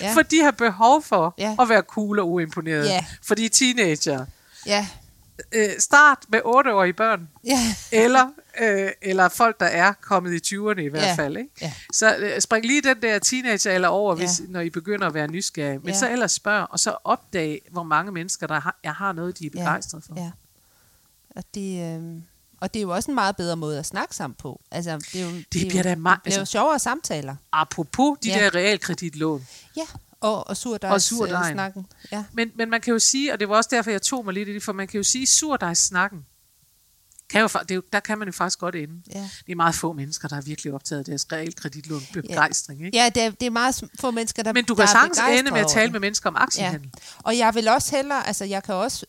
Ja. 0.02 0.14
For 0.14 0.22
de 0.22 0.44
har 0.44 0.52
behov 0.52 1.04
for 1.04 1.34
Ja. 1.38 1.56
at 1.60 1.70
være 1.70 1.82
cool 1.82 2.20
og 2.20 2.32
uimponeret. 2.32 2.86
Ja. 2.86 3.06
Fordi 3.24 3.50
teenager. 3.50 4.26
ja, 4.66 4.88
Øh, 5.52 5.70
start 5.80 6.18
med 6.30 6.40
8-årige 6.46 6.94
børn. 6.94 7.30
ja. 7.46 7.76
Eller, 7.92 8.30
øh, 8.62 8.92
eller 9.02 9.30
folk, 9.30 9.60
der 9.60 9.66
er 9.66 9.94
kommet 10.02 10.34
i 10.52 10.56
20'erne 10.56 10.80
i 10.82 10.88
hvert 10.88 11.04
Ja. 11.04 11.14
fald. 11.16 11.38
Ikke? 11.38 11.50
Ja. 11.62 11.74
Så 11.94 12.16
øh, 12.18 12.42
spring 12.42 12.66
lige 12.66 12.82
den 12.82 13.02
der 13.02 13.20
teenager 13.20 13.72
eller 13.72 13.88
over, 13.88 14.14
Ja. 14.14 14.18
hvis, 14.18 14.42
når 14.48 14.60
I 14.60 14.70
begynder 14.70 15.08
at 15.08 15.14
være 15.14 15.28
nysgerrige. 15.28 15.80
Men 15.80 15.88
Ja. 15.88 16.00
så 16.00 16.10
ellers 16.12 16.32
spørg, 16.32 16.68
og 16.70 16.80
så 16.80 16.96
opdag, 17.04 17.62
hvor 17.72 17.84
mange 17.84 18.12
mennesker, 18.12 18.48
der 18.48 18.60
har, 18.60 18.80
jeg 18.84 18.94
har 18.94 19.12
noget, 19.12 19.40
de 19.40 19.46
er 19.46 19.50
Ja. 19.54 19.60
begejstrede 19.60 20.04
for. 20.08 20.14
Ja. 20.18 20.32
Og 21.36 21.44
det, 21.56 21.96
øh, 21.98 22.22
og 22.62 22.74
det 22.74 22.80
er 22.80 22.84
jo 22.84 22.90
også 22.90 23.12
en 23.12 23.16
meget 23.16 23.36
bedre 23.36 23.56
måde 23.56 23.80
at 23.80 23.86
snakke 23.86 24.16
sammen 24.16 24.36
på. 24.40 24.62
Altså, 24.72 24.98
det, 24.98 25.22
er 25.22 25.26
jo, 25.26 25.32
det, 25.38 25.46
bliver 25.68 25.80
er 25.80 25.84
da 25.84 25.90
jo, 25.94 25.96
meget- 26.00 26.20
det 26.26 26.32
er 26.32 26.36
jo 26.36 26.40
altså- 26.40 26.52
sjovere 26.52 26.80
samtaler. 26.80 27.36
Apropos 27.52 28.18
de 28.24 28.30
Ja. 28.30 28.40
der 28.44 28.56
realkreditlån. 28.56 29.48
Ja, 29.78 29.82
og, 30.22 30.48
og 30.48 30.58
surdejs 30.58 31.12
Og 31.12 31.30
øh, 31.30 31.52
snakken. 31.52 31.86
Ja. 32.12 32.24
Men, 32.34 32.52
men 32.56 32.70
man 32.70 32.82
kan 32.82 32.94
jo 32.94 33.00
sige, 33.00 33.34
og 33.34 33.40
det 33.40 33.50
var 33.50 33.56
også 33.56 33.70
derfor, 33.72 33.92
jeg 33.92 34.02
tog 34.02 34.26
mig 34.26 34.34
lidt 34.34 34.50
i 34.50 34.54
det, 34.54 34.64
for 34.64 34.74
man 34.74 34.88
kan 34.88 34.98
jo 34.98 35.04
sige, 35.04 35.28
surdejssnakken, 35.28 36.26
kan 37.30 37.42
jo, 37.42 37.50
det 37.70 37.76
jo, 37.76 37.82
der 37.94 38.00
kan 38.00 38.18
man 38.18 38.28
jo 38.28 38.32
faktisk 38.32 38.60
godt 38.60 38.76
ende. 38.76 39.02
Ja. 39.14 39.30
Det 39.46 39.52
er 39.52 39.56
meget 39.56 39.76
få 39.76 39.94
mennesker, 39.94 40.28
der 40.28 40.38
er 40.38 40.42
virkelig 40.42 40.74
optaget 40.74 41.00
af 41.00 41.06
deres 41.06 41.28
realkreditlån 41.32 42.02
begejstring. 42.14 42.86
Ikke? 42.86 42.98
Ja, 42.98 43.10
det 43.10 43.24
er, 43.24 43.30
det 43.30 43.46
er 43.46 43.50
meget 43.50 43.84
få 44.00 44.12
mennesker, 44.12 44.44
der 44.44 44.54
Men 44.54 44.66
du 44.66 44.76
kan 44.76 44.88
sagtens 44.88 45.20
ende 45.40 45.52
med 45.52 45.60
at 45.60 45.68
tale 45.68 45.92
med 45.92 46.00
mennesker 46.00 46.30
om 46.30 46.36
aktiehandel. 46.36 46.92
Og 47.18 47.38
jeg 47.38 47.56
vil 47.56 47.68
også 47.68 47.96
hellere, 47.96 48.28
altså 48.28 48.46
jeg 48.46 48.64
kan 48.64 48.76
også, 48.76 49.06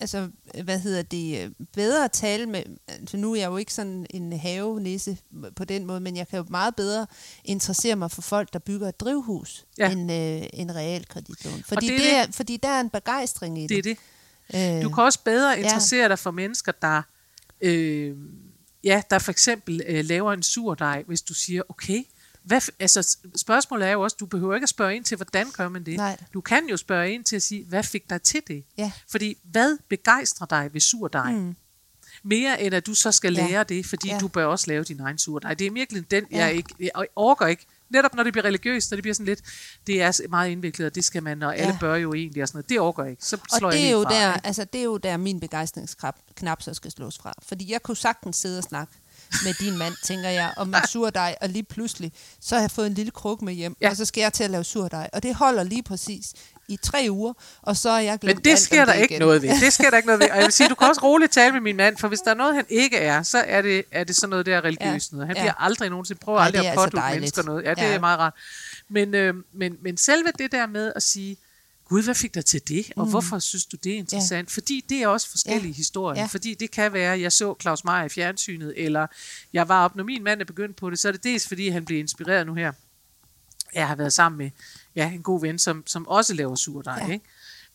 altså 0.00 0.28
hvad 0.64 0.78
hedder 0.78 1.02
det, 1.02 1.44
øh, 1.44 1.50
bedre 1.72 2.08
tale 2.08 2.46
med, 2.46 2.62
altså 2.88 3.16
nu 3.16 3.32
er 3.32 3.36
jeg 3.40 3.46
jo 3.46 3.56
ikke 3.56 3.74
sådan 3.74 4.06
en 4.10 4.32
havenisse 4.32 5.16
på 5.56 5.64
den 5.64 5.86
måde, 5.86 6.00
men 6.00 6.16
jeg 6.16 6.28
kan 6.28 6.36
jo 6.38 6.44
meget 6.50 6.76
bedre 6.76 7.06
interessere 7.44 7.96
mig 7.96 8.10
for 8.10 8.22
folk, 8.22 8.52
der 8.52 8.58
bygger 8.58 8.88
et 8.88 9.00
drivhus, 9.00 9.64
Ja. 9.78 9.86
ja. 9.86 9.92
end 9.92 10.12
øh, 10.12 10.48
en 10.52 10.74
realkreditlån. 10.74 11.62
Fordi, 11.66 11.86
det 11.86 11.94
er 11.94 11.98
det 11.98 12.06
det. 12.06 12.16
er, 12.16 12.32
fordi 12.32 12.56
der 12.56 12.68
er 12.68 12.80
en 12.80 12.90
begejstring 12.90 13.58
i 13.62 13.66
Det 13.66 13.78
er 13.78 13.82
det. 13.82 13.98
det. 14.52 14.76
Øh, 14.76 14.82
Du 14.82 14.88
kan 14.94 15.04
også 15.04 15.18
bedre 15.24 15.58
interessere 15.60 16.08
dig 16.08 16.18
for 16.18 16.30
mennesker, 16.30 16.72
der, 16.82 17.02
øh, 17.60 18.16
ja, 18.84 19.02
der 19.10 19.18
for 19.18 19.30
eksempel 19.30 19.82
øh, 19.86 20.04
laver 20.04 20.32
en 20.32 20.42
surdej, 20.42 21.02
hvis 21.06 21.22
du 21.22 21.34
siger, 21.34 21.62
okay, 21.68 22.02
hvad, 22.44 22.60
altså, 22.78 23.16
spørgsmålet 23.36 23.88
er 23.88 23.92
jo 23.92 24.00
også, 24.00 24.16
du 24.20 24.26
behøver 24.26 24.54
ikke 24.54 24.64
at 24.64 24.68
spørge 24.68 24.96
ind 24.96 25.04
til, 25.04 25.16
hvordan 25.16 25.50
gør 25.50 25.68
man 25.68 25.86
det. 25.86 25.96
Nej. 25.96 26.16
Du 26.34 26.40
kan 26.40 26.66
jo 26.70 26.76
spørge 26.76 27.12
ind 27.12 27.24
til 27.24 27.36
at 27.36 27.42
sige, 27.42 27.64
hvad 27.64 27.82
fik 27.82 28.10
dig 28.10 28.22
til 28.22 28.40
det? 28.48 28.64
Ja. 28.78 28.92
Fordi, 29.10 29.36
hvad 29.42 29.78
begejstrer 29.88 30.46
dig 30.46 30.70
ved 30.72 30.80
surdej? 30.80 31.32
Mm. 31.32 31.56
Mere 32.22 32.62
end 32.62 32.74
at 32.74 32.86
du 32.86 32.94
så 32.94 33.12
skal 33.12 33.34
Ja. 33.34 33.46
lære 33.46 33.64
det, 33.64 33.86
fordi 33.86 34.06
Ja. 34.08 34.14
ja. 34.14 34.20
du 34.20 34.28
bør 34.28 34.44
også 34.44 34.64
lave 34.68 34.84
din 34.84 35.00
egen 35.00 35.18
surdej. 35.18 35.54
Det 35.54 35.66
er 35.66 35.70
virkelig 35.70 36.10
den, 36.10 36.24
Ja. 36.30 36.38
jeg 36.38 36.54
ikke, 36.54 36.74
jeg 36.80 36.90
orker 37.16 37.46
ikke. 37.46 37.66
Netop 37.90 38.14
når 38.14 38.22
det 38.22 38.32
bliver 38.32 38.44
religiøst, 38.44 38.90
når 38.90 38.96
det 38.96 39.02
bliver 39.02 39.14
sådan 39.14 39.26
lidt, 39.26 39.40
det 39.86 40.02
er 40.02 40.28
meget 40.28 40.50
indviklet, 40.50 40.86
og 40.86 40.94
det 40.94 41.04
skal 41.04 41.22
man, 41.22 41.42
og 41.42 41.56
alle 41.56 41.72
Ja. 41.72 41.78
bør 41.80 41.94
jo 41.96 42.14
egentlig, 42.14 42.42
og 42.42 42.48
sådan 42.48 42.56
noget. 42.58 42.68
Det 42.68 42.80
orker 42.80 43.02
jeg 43.02 43.10
ikke. 43.10 43.24
Så 43.24 43.36
slår 43.58 43.68
Og 43.68 43.72
jeg 43.74 43.78
det 43.78 43.78
er, 43.78 43.82
helt 43.82 43.92
jo 43.92 44.02
fra, 44.02 44.14
der, 44.14 44.34
ikke? 44.34 44.46
altså, 44.46 44.64
det 44.64 44.78
er 44.80 44.84
jo 44.84 44.96
der, 44.96 45.16
min 45.16 45.40
begejstringsknap 45.40 46.16
knap 46.34 46.62
så 46.62 46.74
skal 46.74 46.90
slås 46.90 47.18
fra. 47.18 47.32
Fordi 47.42 47.72
jeg 47.72 47.82
kunne 47.82 47.96
sagtens 47.96 48.36
sidde 48.36 48.58
og 48.58 48.64
snakke 48.64 48.92
med 49.44 49.54
din 49.54 49.78
mand, 49.78 49.94
tænker 50.02 50.28
jeg, 50.28 50.52
om 50.56 50.68
en 50.68 50.74
surdej, 50.88 51.34
og 51.40 51.48
lige 51.48 51.62
pludselig, 51.62 52.12
så 52.40 52.54
har 52.54 52.62
jeg 52.62 52.70
fået 52.70 52.86
en 52.86 52.94
lille 52.94 53.10
krukke 53.10 53.44
med 53.44 53.54
hjem, 53.54 53.76
Ja. 53.80 53.90
og 53.90 53.96
så 53.96 54.04
skal 54.04 54.20
jeg 54.20 54.32
til 54.32 54.44
at 54.44 54.50
lave 54.50 54.64
surdej. 54.64 55.10
Og 55.12 55.22
det 55.22 55.34
holder 55.34 55.62
lige 55.62 55.82
præcis 55.82 56.32
i 56.68 56.76
tre 56.82 57.06
uger, 57.10 57.32
og 57.62 57.76
så 57.76 57.90
er 57.90 57.98
jeg 57.98 58.18
glemt 58.18 58.36
Men 58.36 58.44
det 58.44 58.58
sker 58.58 58.84
der 58.84 58.92
det 58.92 59.02
ikke 59.02 59.14
igen. 59.14 59.20
noget 59.26 59.42
ved. 59.42 59.60
Det 59.60 59.72
sker 59.72 59.90
der 59.90 59.96
ikke 59.96 60.06
noget 60.06 60.20
ved. 60.20 60.30
Og 60.30 60.36
jeg 60.36 60.44
vil 60.44 60.52
sige, 60.52 60.68
du 60.68 60.74
kan 60.74 60.88
også 60.88 61.00
roligt 61.08 61.32
tale 61.32 61.52
med 61.52 61.60
min 61.60 61.76
mand, 61.76 61.96
for 61.96 62.08
hvis 62.08 62.20
der 62.20 62.30
er 62.30 62.34
noget, 62.34 62.54
han 62.54 62.64
ikke 62.68 62.96
er, 62.96 63.22
så 63.22 63.38
er 63.46 63.62
det, 63.62 63.84
er 63.92 64.04
det 64.04 64.16
sådan 64.16 64.30
noget 64.30 64.46
der 64.46 64.64
religiøst 64.64 65.12
Ja. 65.12 65.16
noget. 65.16 65.26
Han 65.28 65.36
Ja. 65.36 65.42
bliver 65.42 65.54
aldrig 65.62 65.90
nogensinde, 65.90 66.20
prøver 66.20 66.38
Ej, 66.38 66.46
aldrig 66.46 66.60
at 66.60 66.66
altså 66.66 66.80
pådutte 66.80 66.96
dejligt. 66.96 67.20
mennesker 67.20 67.42
noget. 67.42 67.64
Ja, 67.64 67.70
det 67.70 67.78
Ja. 67.82 67.92
er 67.94 68.00
meget 68.00 68.18
rart. 68.18 68.34
Men, 68.90 69.14
øh, 69.14 69.34
men, 69.54 69.76
men 69.82 69.96
selve 69.96 70.28
det 70.38 70.52
der 70.52 70.66
med 70.66 70.92
at 70.96 71.02
sige, 71.02 71.36
Gud, 71.88 72.02
hvad 72.02 72.14
fik 72.14 72.34
dig 72.34 72.44
til 72.44 72.68
det? 72.68 72.92
Og 72.96 73.04
mm. 73.04 73.10
hvorfor 73.10 73.38
synes 73.38 73.66
du, 73.66 73.76
det 73.84 73.92
er 73.92 73.96
interessant? 73.98 74.48
Ja. 74.48 74.54
Fordi 74.54 74.84
det 74.88 75.02
er 75.02 75.08
også 75.08 75.30
forskellige 75.30 75.70
Ja. 75.70 75.76
historier. 75.76 76.20
Ja. 76.20 76.26
Fordi 76.26 76.54
det 76.54 76.70
kan 76.70 76.92
være, 76.92 77.12
at 77.14 77.20
jeg 77.20 77.32
så 77.32 77.54
Claus 77.60 77.84
Meier 77.84 78.04
i 78.04 78.08
fjernsynet, 78.08 78.72
eller 78.76 79.06
jeg 79.52 79.68
var 79.68 79.84
op, 79.84 79.96
når 79.96 80.04
min 80.04 80.22
mand 80.24 80.40
er 80.40 80.44
begyndt 80.44 80.76
på 80.76 80.90
det, 80.90 80.98
så 80.98 81.08
er 81.08 81.12
det 81.12 81.24
dels 81.24 81.48
fordi, 81.48 81.68
han 81.68 81.84
blev 81.84 81.98
inspireret 81.98 82.46
nu 82.46 82.54
her. 82.54 82.72
Jeg 83.74 83.88
har 83.88 83.94
været 83.96 84.12
sammen 84.12 84.38
med 84.38 84.50
ja, 84.96 85.10
en 85.12 85.22
god 85.22 85.40
ven, 85.40 85.58
som, 85.58 85.82
som 85.86 86.08
også 86.08 86.34
laver 86.34 86.54
surdej. 86.54 87.04
Ja. 87.06 87.12
Ikke? 87.12 87.24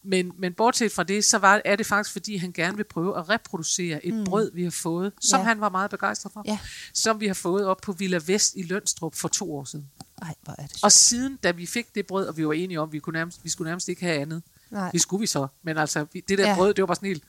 Men, 0.03 0.31
men 0.37 0.53
bortset 0.53 0.91
fra 0.91 1.03
det, 1.03 1.25
så 1.25 1.37
var, 1.37 1.61
er 1.65 1.75
det 1.75 1.85
faktisk, 1.85 2.11
fordi 2.13 2.37
han 2.37 2.51
gerne 2.51 2.77
vil 2.77 2.83
prøve 2.83 3.17
at 3.17 3.29
reproducere 3.29 4.05
et 4.05 4.13
mm. 4.13 4.23
brød, 4.23 4.51
vi 4.53 4.63
har 4.63 4.71
fået, 4.71 5.13
som 5.21 5.39
Ja. 5.39 5.43
han 5.45 5.61
var 5.61 5.69
meget 5.69 5.89
begejstret 5.91 6.33
for, 6.33 6.43
Ja. 6.45 6.59
som 6.93 7.19
vi 7.19 7.27
har 7.27 7.33
fået 7.33 7.65
op 7.65 7.77
på 7.83 7.91
Villa 7.91 8.19
Vest 8.25 8.53
i 8.55 8.63
Lønstrup 8.63 9.15
for 9.15 9.27
to 9.27 9.55
år 9.55 9.63
siden. 9.63 9.89
Ej, 10.21 10.33
hvor 10.43 10.53
er 10.57 10.61
det 10.67 10.71
Og 10.73 10.79
sjovt. 10.79 10.93
siden, 10.93 11.35
da 11.43 11.51
vi 11.51 11.65
fik 11.65 11.95
det 11.95 12.07
brød, 12.07 12.27
og 12.27 12.37
vi 12.37 12.47
var 12.47 12.53
enige 12.53 12.79
om, 12.79 12.89
at 12.89 12.93
vi, 12.93 12.99
kunne 12.99 13.13
nærmest, 13.17 13.39
vi 13.43 13.49
skulle 13.49 13.69
nærmest 13.69 13.87
ikke 13.87 14.01
have 14.01 14.17
andet. 14.21 14.43
Nej. 14.71 14.91
Det 14.91 15.01
skulle 15.01 15.21
vi 15.21 15.27
så, 15.27 15.47
men 15.63 15.77
altså, 15.77 16.05
vi- 16.13 16.23
det 16.27 16.37
der 16.37 16.43
Ja. 16.43 16.49
ja. 16.49 16.55
brød, 16.55 16.73
det 16.73 16.81
var 16.81 16.85
bare 16.85 16.95
sådan 16.95 17.07
helt... 17.07 17.23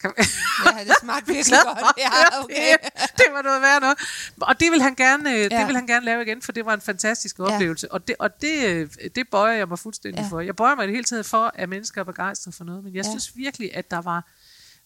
Kan, 0.00 0.12
Ja, 0.18 0.84
det 0.84 0.94
smagte 1.00 1.32
virkelig 1.32 1.58
godt. 1.64 1.78
Ja, 1.98 2.40
okay. 2.44 2.54
det, 2.82 2.92
det 3.16 3.24
var 3.32 3.42
noget 3.42 3.62
værd 3.62 3.80
noget. 3.80 3.98
Og 4.40 4.60
det 4.60 4.72
vil 4.72 4.82
han 4.82 4.94
gerne, 4.94 5.30
ja. 5.30 5.36
Ja. 5.36 5.58
det 5.58 5.66
vil 5.66 5.76
han 5.76 5.86
gerne 5.86 6.04
lave 6.04 6.22
igen, 6.22 6.42
for 6.42 6.52
det 6.52 6.66
var 6.66 6.74
en 6.74 6.80
fantastisk 6.80 7.38
Ja. 7.38 7.44
oplevelse. 7.44 7.92
Og, 7.92 8.08
det, 8.08 8.16
og 8.18 8.40
det, 8.40 8.64
øh, 8.68 8.90
det 9.14 9.28
bøjer 9.30 9.56
jeg 9.56 9.68
mig 9.68 9.78
fuldstændig 9.78 10.18
Ja. 10.18 10.24
ja. 10.24 10.28
for. 10.30 10.40
Jeg 10.40 10.56
bøjer 10.56 10.74
mig 10.74 10.84
i 10.84 10.86
det 10.86 10.94
hele 10.94 11.04
taget 11.04 11.26
for, 11.26 11.52
at 11.54 11.68
mennesker 11.68 12.00
er 12.00 12.04
begejstrede 12.04 12.56
for 12.56 12.64
noget. 12.64 12.84
Men 12.84 12.94
jeg 12.94 13.04
Ja. 13.04 13.08
ja. 13.08 13.12
synes 13.12 13.36
virkelig, 13.36 13.76
at 13.76 13.90
der 13.90 13.98
var, 14.00 14.26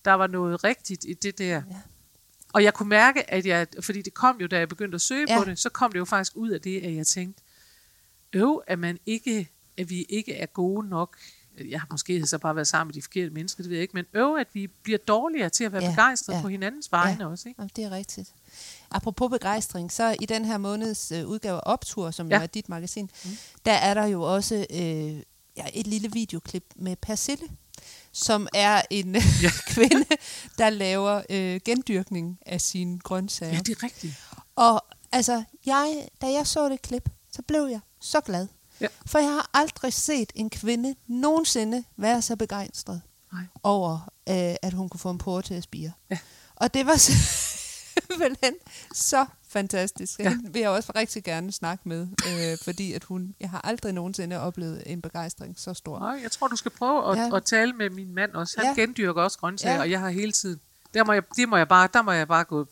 der 0.04 0.12
var 0.12 0.26
noget 0.26 0.64
rigtigt 0.64 1.04
i 1.08 1.12
det 1.14 1.38
der. 1.38 1.46
Ja. 1.46 1.62
Og 2.52 2.64
jeg 2.64 2.74
kunne 2.74 2.88
mærke, 2.88 3.30
at 3.30 3.46
jeg, 3.46 3.66
fordi 3.80 4.02
det 4.02 4.14
kom 4.14 4.36
jo, 4.40 4.46
da 4.46 4.58
jeg 4.58 4.68
begyndte 4.68 4.94
at 4.94 5.00
søge 5.00 5.26
Ja. 5.28 5.38
på 5.38 5.44
det, 5.44 5.58
så 5.58 5.68
kom 5.68 5.92
det 5.92 5.98
jo 5.98 6.04
faktisk 6.04 6.32
ud 6.36 6.50
af 6.50 6.60
det, 6.60 6.80
at 6.80 6.94
jeg 6.94 7.06
tænkte, 7.06 7.42
øv, 8.32 8.62
at, 8.66 8.78
man 8.78 8.98
ikke, 9.06 9.48
at 9.78 9.90
vi 9.90 10.02
ikke 10.02 10.34
er 10.34 10.46
gode 10.46 10.88
nok. 10.88 11.16
Jeg 11.70 11.80
har 11.80 11.88
måske 11.90 12.26
så 12.26 12.38
bare 12.38 12.56
været 12.56 12.68
sammen 12.68 12.88
med 12.88 12.94
de 12.94 13.02
forkerte 13.02 13.30
mennesker, 13.30 13.62
det 13.62 13.70
ved 13.70 13.76
jeg 13.76 13.82
ikke, 13.82 13.94
men 13.94 14.04
øv, 14.14 14.36
at 14.40 14.46
vi 14.52 14.66
bliver 14.66 14.98
dårligere 14.98 15.48
til 15.48 15.64
at 15.64 15.72
være 15.72 15.82
Ja, 15.82 15.90
begejstrede 15.90 16.36
ja. 16.36 16.42
på 16.42 16.48
hinandens 16.48 16.92
vegne 16.92 17.24
ja. 17.24 17.30
også. 17.30 17.48
Ikke? 17.48 17.60
Jamen, 17.60 17.70
det 17.76 17.84
er 17.84 17.90
rigtigt. 17.90 18.34
Apropos 18.90 19.30
begejstring, 19.30 19.92
så 19.92 20.16
i 20.20 20.26
den 20.26 20.44
her 20.44 20.58
måneds 20.58 21.12
øh, 21.12 21.26
udgave 21.26 21.56
af 21.56 21.62
Optur, 21.66 22.10
som 22.10 22.28
ja. 22.28 22.34
Ja. 22.34 22.38
jo 22.38 22.42
er 22.42 22.46
dit 22.46 22.68
magasin, 22.68 23.10
mm. 23.24 23.30
der 23.64 23.72
er 23.72 23.94
der 23.94 24.04
jo 24.04 24.22
også 24.22 24.66
øh, 24.70 25.22
ja, 25.56 25.66
et 25.74 25.86
lille 25.86 26.12
videoklip 26.12 26.64
med 26.76 26.96
Persille, 26.96 27.48
som 28.12 28.48
er 28.54 28.82
en 28.90 29.14
ja. 29.14 29.50
kvinde, 29.74 30.06
der 30.58 30.70
laver 30.70 31.22
øh, 31.30 31.60
gendyrkning 31.64 32.38
af 32.46 32.60
sine 32.60 32.98
grøntsager. 32.98 33.52
Ja, 33.52 33.58
det 33.58 33.76
er 33.76 33.82
rigtigt. 33.82 34.14
Og 34.56 34.84
altså, 35.12 35.44
jeg, 35.66 36.08
da 36.20 36.26
jeg 36.32 36.46
så 36.46 36.68
det 36.68 36.82
klip, 36.82 37.08
så 37.32 37.42
blev 37.42 37.66
jeg 37.70 37.80
så 38.00 38.20
glad. 38.20 38.46
Ja. 38.80 38.86
For 39.06 39.18
jeg 39.18 39.28
har 39.32 39.50
aldrig 39.54 39.92
set 39.92 40.32
en 40.34 40.50
kvinde 40.50 40.94
nogensinde 41.06 41.84
være 41.96 42.22
så 42.22 42.36
begejstret 42.36 43.02
Nej. 43.32 43.42
over, 43.62 43.98
øh, 44.28 44.54
at 44.62 44.72
hun 44.72 44.88
kunne 44.88 45.00
få 45.00 45.10
en 45.10 45.18
porre 45.18 45.42
til 45.42 45.54
at 45.54 45.62
spire. 45.62 45.92
Ja. 46.10 46.18
Og 46.56 46.74
det 46.74 46.86
var 46.86 46.96
simpelthen 47.10 48.54
så 48.94 49.26
fantastisk. 49.48 50.18
Ja. 50.20 50.28
Hende 50.28 50.52
vil 50.52 50.60
jeg 50.60 50.70
også 50.70 50.92
rigtig 50.96 51.24
gerne 51.24 51.52
snakke 51.52 51.88
med, 51.88 52.08
øh, 52.28 52.58
fordi 52.64 52.92
at 52.92 53.04
hun, 53.04 53.34
jeg 53.40 53.50
har 53.50 53.60
aldrig 53.60 53.92
nogensinde 53.92 54.38
oplevet 54.40 54.82
en 54.86 55.02
begejstring 55.02 55.58
så 55.58 55.74
stor. 55.74 55.98
Nej, 55.98 56.20
jeg 56.22 56.30
tror, 56.30 56.48
du 56.48 56.56
skal 56.56 56.70
prøve 56.70 57.10
at, 57.12 57.18
Ja. 57.18 57.36
at 57.36 57.44
tale 57.44 57.72
med 57.72 57.90
min 57.90 58.14
mand 58.14 58.32
også. 58.32 58.54
Han 58.58 58.66
Ja. 58.76 58.82
gendyrker 58.82 59.22
også 59.22 59.38
grøntsager, 59.38 59.74
ja. 59.74 59.80
og 59.80 59.90
jeg 59.90 60.00
har 60.00 60.08
hele 60.10 60.32
tiden... 60.32 60.60
Der 60.94 61.04
må 61.04 61.12
jeg, 61.12 61.22
det 61.36 61.48
må 61.48 61.56
jeg 61.56 61.68
bare, 61.68 61.88
der 61.92 62.02
må 62.02 62.12
jeg 62.12 62.28
bare 62.28 62.44
gå 62.44 62.66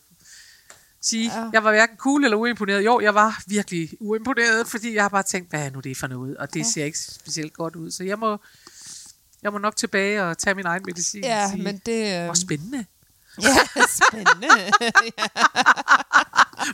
sige, 1.01 1.31
Ja. 1.33 1.39
ja. 1.39 1.49
jeg 1.53 1.63
var 1.63 1.71
hverken 1.71 1.97
cool 1.97 2.23
eller 2.23 2.37
uimponeret. 2.37 2.85
Jo, 2.85 2.99
jeg 2.99 3.15
var 3.15 3.41
virkelig 3.47 3.89
uimponeret, 3.99 4.67
fordi 4.67 4.95
jeg 4.95 5.03
har 5.03 5.09
bare 5.09 5.23
tænkt, 5.23 5.49
hvad 5.49 5.65
er 5.65 5.69
nu 5.69 5.79
det 5.79 5.97
for 5.97 6.07
noget? 6.07 6.37
Og 6.37 6.53
det 6.53 6.59
Ja. 6.59 6.65
ja. 6.65 6.71
ser 6.71 6.85
ikke 6.85 6.99
specielt 6.99 7.53
godt 7.53 7.75
ud. 7.75 7.91
Så 7.91 8.03
jeg 8.03 8.19
må, 8.19 8.37
jeg 9.43 9.51
må 9.51 9.57
nok 9.57 9.75
tilbage 9.75 10.23
og 10.23 10.37
tage 10.37 10.53
min 10.55 10.65
egen 10.65 10.83
medicin. 10.85 11.23
og 11.23 11.29
Ja, 11.29 11.49
sige, 11.51 11.63
men 11.63 11.81
det... 11.85 12.19
Øh, 12.19 12.25
Hvor 12.25 12.33
spændende. 12.33 12.85
ja, 13.41 13.55
spændende. 14.09 14.47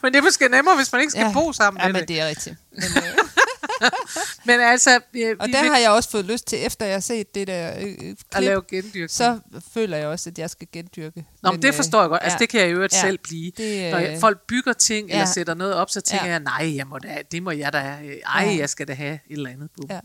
Men 0.01 0.13
det 0.13 0.17
er 0.19 0.23
måske 0.23 0.47
nemmere, 0.49 0.75
hvis 0.75 0.91
man 0.91 1.01
ikke 1.01 1.11
skal 1.11 1.21
Ja. 1.21 1.27
ja. 1.27 1.33
bo 1.33 1.53
sammen 1.53 1.81
ja, 1.81 1.88
men 1.88 1.95
det. 1.95 2.07
det 2.07 2.19
er 2.21 2.27
rigtigt. 2.27 2.55
Men, 2.71 2.83
øh, 2.83 3.03
Men 4.45 4.59
altså, 4.59 4.99
øh, 5.15 5.35
Og 5.39 5.47
der 5.49 5.61
vil 5.61 5.71
har 5.71 5.77
jeg 5.77 5.89
også 5.91 6.09
fået 6.09 6.25
lyst 6.25 6.47
til, 6.47 6.65
efter 6.65 6.85
jeg 6.85 6.95
har 6.95 6.99
set 6.99 7.35
det 7.35 7.47
der 7.47 7.73
øh, 7.79 7.83
klip, 7.97 8.17
at 8.35 8.43
lave 8.43 8.61
gendyrkning. 8.67 9.09
så 9.11 9.39
føler 9.73 9.97
jeg 9.97 10.07
også, 10.07 10.29
at 10.29 10.39
jeg 10.39 10.49
skal 10.49 10.67
gendyrke. 10.71 11.25
Nå, 11.43 11.51
men 11.51 11.61
det 11.61 11.75
forstår 11.75 12.01
jeg 12.01 12.09
godt. 12.09 12.23
Altså, 12.23 12.35
ja. 12.35 12.39
det 12.39 12.49
kan 12.49 12.59
jeg 12.61 12.69
jo 12.69 12.75
øvrigt 12.75 12.93
Ja. 12.93 13.01
selv 13.01 13.17
blive. 13.17 13.51
Det, 13.57 13.91
Når 13.91 13.97
øh, 13.97 14.03
jeg, 14.03 14.19
folk 14.19 14.47
bygger 14.47 14.73
ting, 14.73 15.09
eller 15.09 15.19
ja. 15.19 15.25
sætter 15.25 15.53
noget 15.53 15.73
op, 15.73 15.89
så 15.89 16.01
tænker 16.01 16.25
Ja. 16.25 16.31
jeg, 16.31 16.39
nej, 16.39 16.75
jeg 16.75 16.88
må 16.88 16.97
da, 16.99 17.17
det 17.31 17.43
må 17.43 17.51
jeg 17.51 17.73
da, 17.73 17.97
øh, 18.03 18.15
ej, 18.25 18.43
Ja. 18.45 18.57
jeg 18.57 18.69
skal 18.69 18.88
da 18.88 18.93
have 18.93 19.13
et 19.13 19.19
eller 19.29 19.49
andet. 19.49 19.69
Ja. 19.89 19.99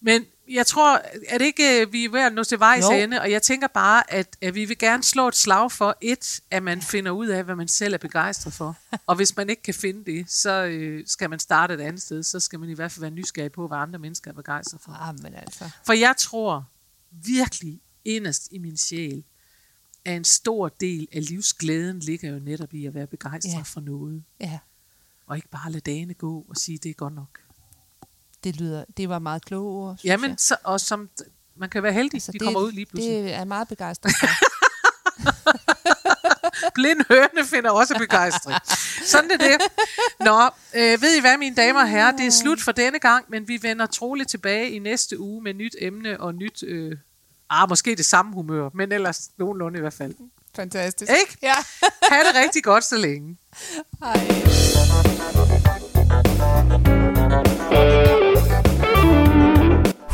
Men 0.00 0.24
jeg 0.50 0.66
tror, 0.66 1.02
at 1.28 1.42
ikke 1.42 1.80
øh, 1.80 1.92
vi 1.92 2.04
er 2.04 2.08
ved 2.10 2.20
at 2.20 2.32
nå 2.32 2.44
til 2.44 2.58
vejs 2.58 2.84
Jo. 2.84 2.90
ende, 2.90 3.20
og 3.20 3.30
jeg 3.30 3.42
tænker 3.42 3.66
bare, 3.66 4.12
at, 4.12 4.36
at 4.40 4.54
vi 4.54 4.64
vil 4.64 4.78
gerne 4.78 5.02
slå 5.02 5.28
et 5.28 5.36
slag 5.36 5.72
for, 5.72 5.96
et, 6.00 6.40
at 6.50 6.62
man 6.62 6.82
finder 6.82 7.10
ud 7.10 7.26
af, 7.26 7.44
hvad 7.44 7.54
man 7.56 7.68
selv 7.68 7.94
er 7.94 7.98
begejstret 7.98 8.52
for. 8.52 8.76
og 9.06 9.16
hvis 9.16 9.36
man 9.36 9.50
ikke 9.50 9.62
kan 9.62 9.74
finde 9.74 10.12
det, 10.12 10.30
så 10.30 10.64
øh, 10.64 11.04
skal 11.06 11.30
man 11.30 11.38
starte 11.38 11.74
et 11.74 11.80
andet 11.80 12.02
sted. 12.02 12.22
Så 12.22 12.40
skal 12.40 12.60
man 12.60 12.68
i 12.68 12.74
hvert 12.74 12.92
fald 12.92 13.00
være 13.00 13.10
nysgerrig 13.10 13.52
på, 13.52 13.66
hvad 13.68 13.78
andre 13.78 13.98
mennesker 13.98 14.30
er 14.30 14.34
begejstret 14.34 14.80
for. 14.80 14.92
Ah, 14.92 15.22
men 15.22 15.34
altså. 15.34 15.70
For 15.86 15.92
jeg 15.92 16.14
tror 16.18 16.68
virkelig 17.10 17.80
inderst 18.04 18.48
i 18.50 18.58
min 18.58 18.76
sjæl, 18.76 19.24
at 20.04 20.16
en 20.16 20.24
stor 20.24 20.68
del 20.68 21.08
af 21.12 21.28
livsglæden 21.28 21.98
ligger 21.98 22.30
jo 22.30 22.38
netop 22.38 22.74
i 22.74 22.86
at 22.86 22.94
være 22.94 23.06
begejstret 23.06 23.52
ja. 23.52 23.62
for 23.62 23.80
noget. 23.80 24.24
Ja, 24.40 24.58
Og 25.26 25.36
ikke 25.36 25.48
bare 25.48 25.72
lade 25.72 25.90
dagene 25.90 26.14
gå 26.14 26.46
og 26.48 26.56
sige, 26.56 26.78
det 26.78 26.90
er 26.90 26.94
godt 26.94 27.14
nok. 27.14 27.40
Det 28.44 28.56
lyder, 28.56 28.84
det 28.96 29.08
var 29.08 29.18
meget 29.18 29.44
kloge 29.44 29.88
ord, 29.88 29.96
Jamen, 30.04 30.30
jeg. 30.30 30.36
så, 30.38 30.56
og 30.64 30.80
som, 30.80 31.08
man 31.56 31.70
kan 31.70 31.82
være 31.82 31.92
heldig, 31.92 32.14
altså, 32.14 32.32
de 32.32 32.38
det, 32.38 32.46
kommer 32.46 32.60
ud 32.60 32.72
lige 32.72 32.86
pludselig. 32.86 33.24
Det 33.24 33.34
er 33.34 33.44
meget 33.44 33.68
begejstret 33.68 34.12
for. 34.20 34.26
Blind 36.74 37.00
høne 37.08 37.46
finder 37.46 37.70
også 37.70 37.94
begejstring. 37.98 38.58
Sådan 39.04 39.30
er 39.30 39.36
det. 39.36 39.56
Nå, 40.20 40.44
øh, 40.74 41.02
ved 41.02 41.16
I 41.16 41.20
hvad, 41.20 41.38
mine 41.38 41.56
damer 41.56 41.80
og 41.80 41.88
herrer, 41.88 42.16
det 42.16 42.26
er 42.26 42.30
slut 42.30 42.60
for 42.60 42.72
denne 42.72 42.98
gang, 42.98 43.24
men 43.28 43.48
vi 43.48 43.58
vender 43.62 43.86
troligt 43.86 44.30
tilbage 44.30 44.70
i 44.70 44.78
næste 44.78 45.18
uge 45.20 45.42
med 45.42 45.54
nyt 45.54 45.76
emne 45.80 46.20
og 46.20 46.34
nyt, 46.34 46.62
øh, 46.66 46.96
ah, 47.50 47.68
måske 47.68 47.96
det 47.96 48.06
samme 48.06 48.34
humør, 48.34 48.68
men 48.74 48.92
ellers 48.92 49.30
nogenlunde 49.38 49.78
i 49.78 49.80
hvert 49.80 49.92
fald. 49.94 50.14
Fantastisk. 50.56 51.12
Ikke? 51.20 51.38
Ja. 51.42 51.54
Ha' 52.10 52.18
det 52.18 52.34
rigtig 52.44 52.64
godt 52.64 52.84
så 52.84 52.96
længe. 52.96 53.36
Hej. 54.02 55.47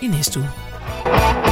i 0.00 0.06
næste 0.06 0.40
uge. 0.40 1.49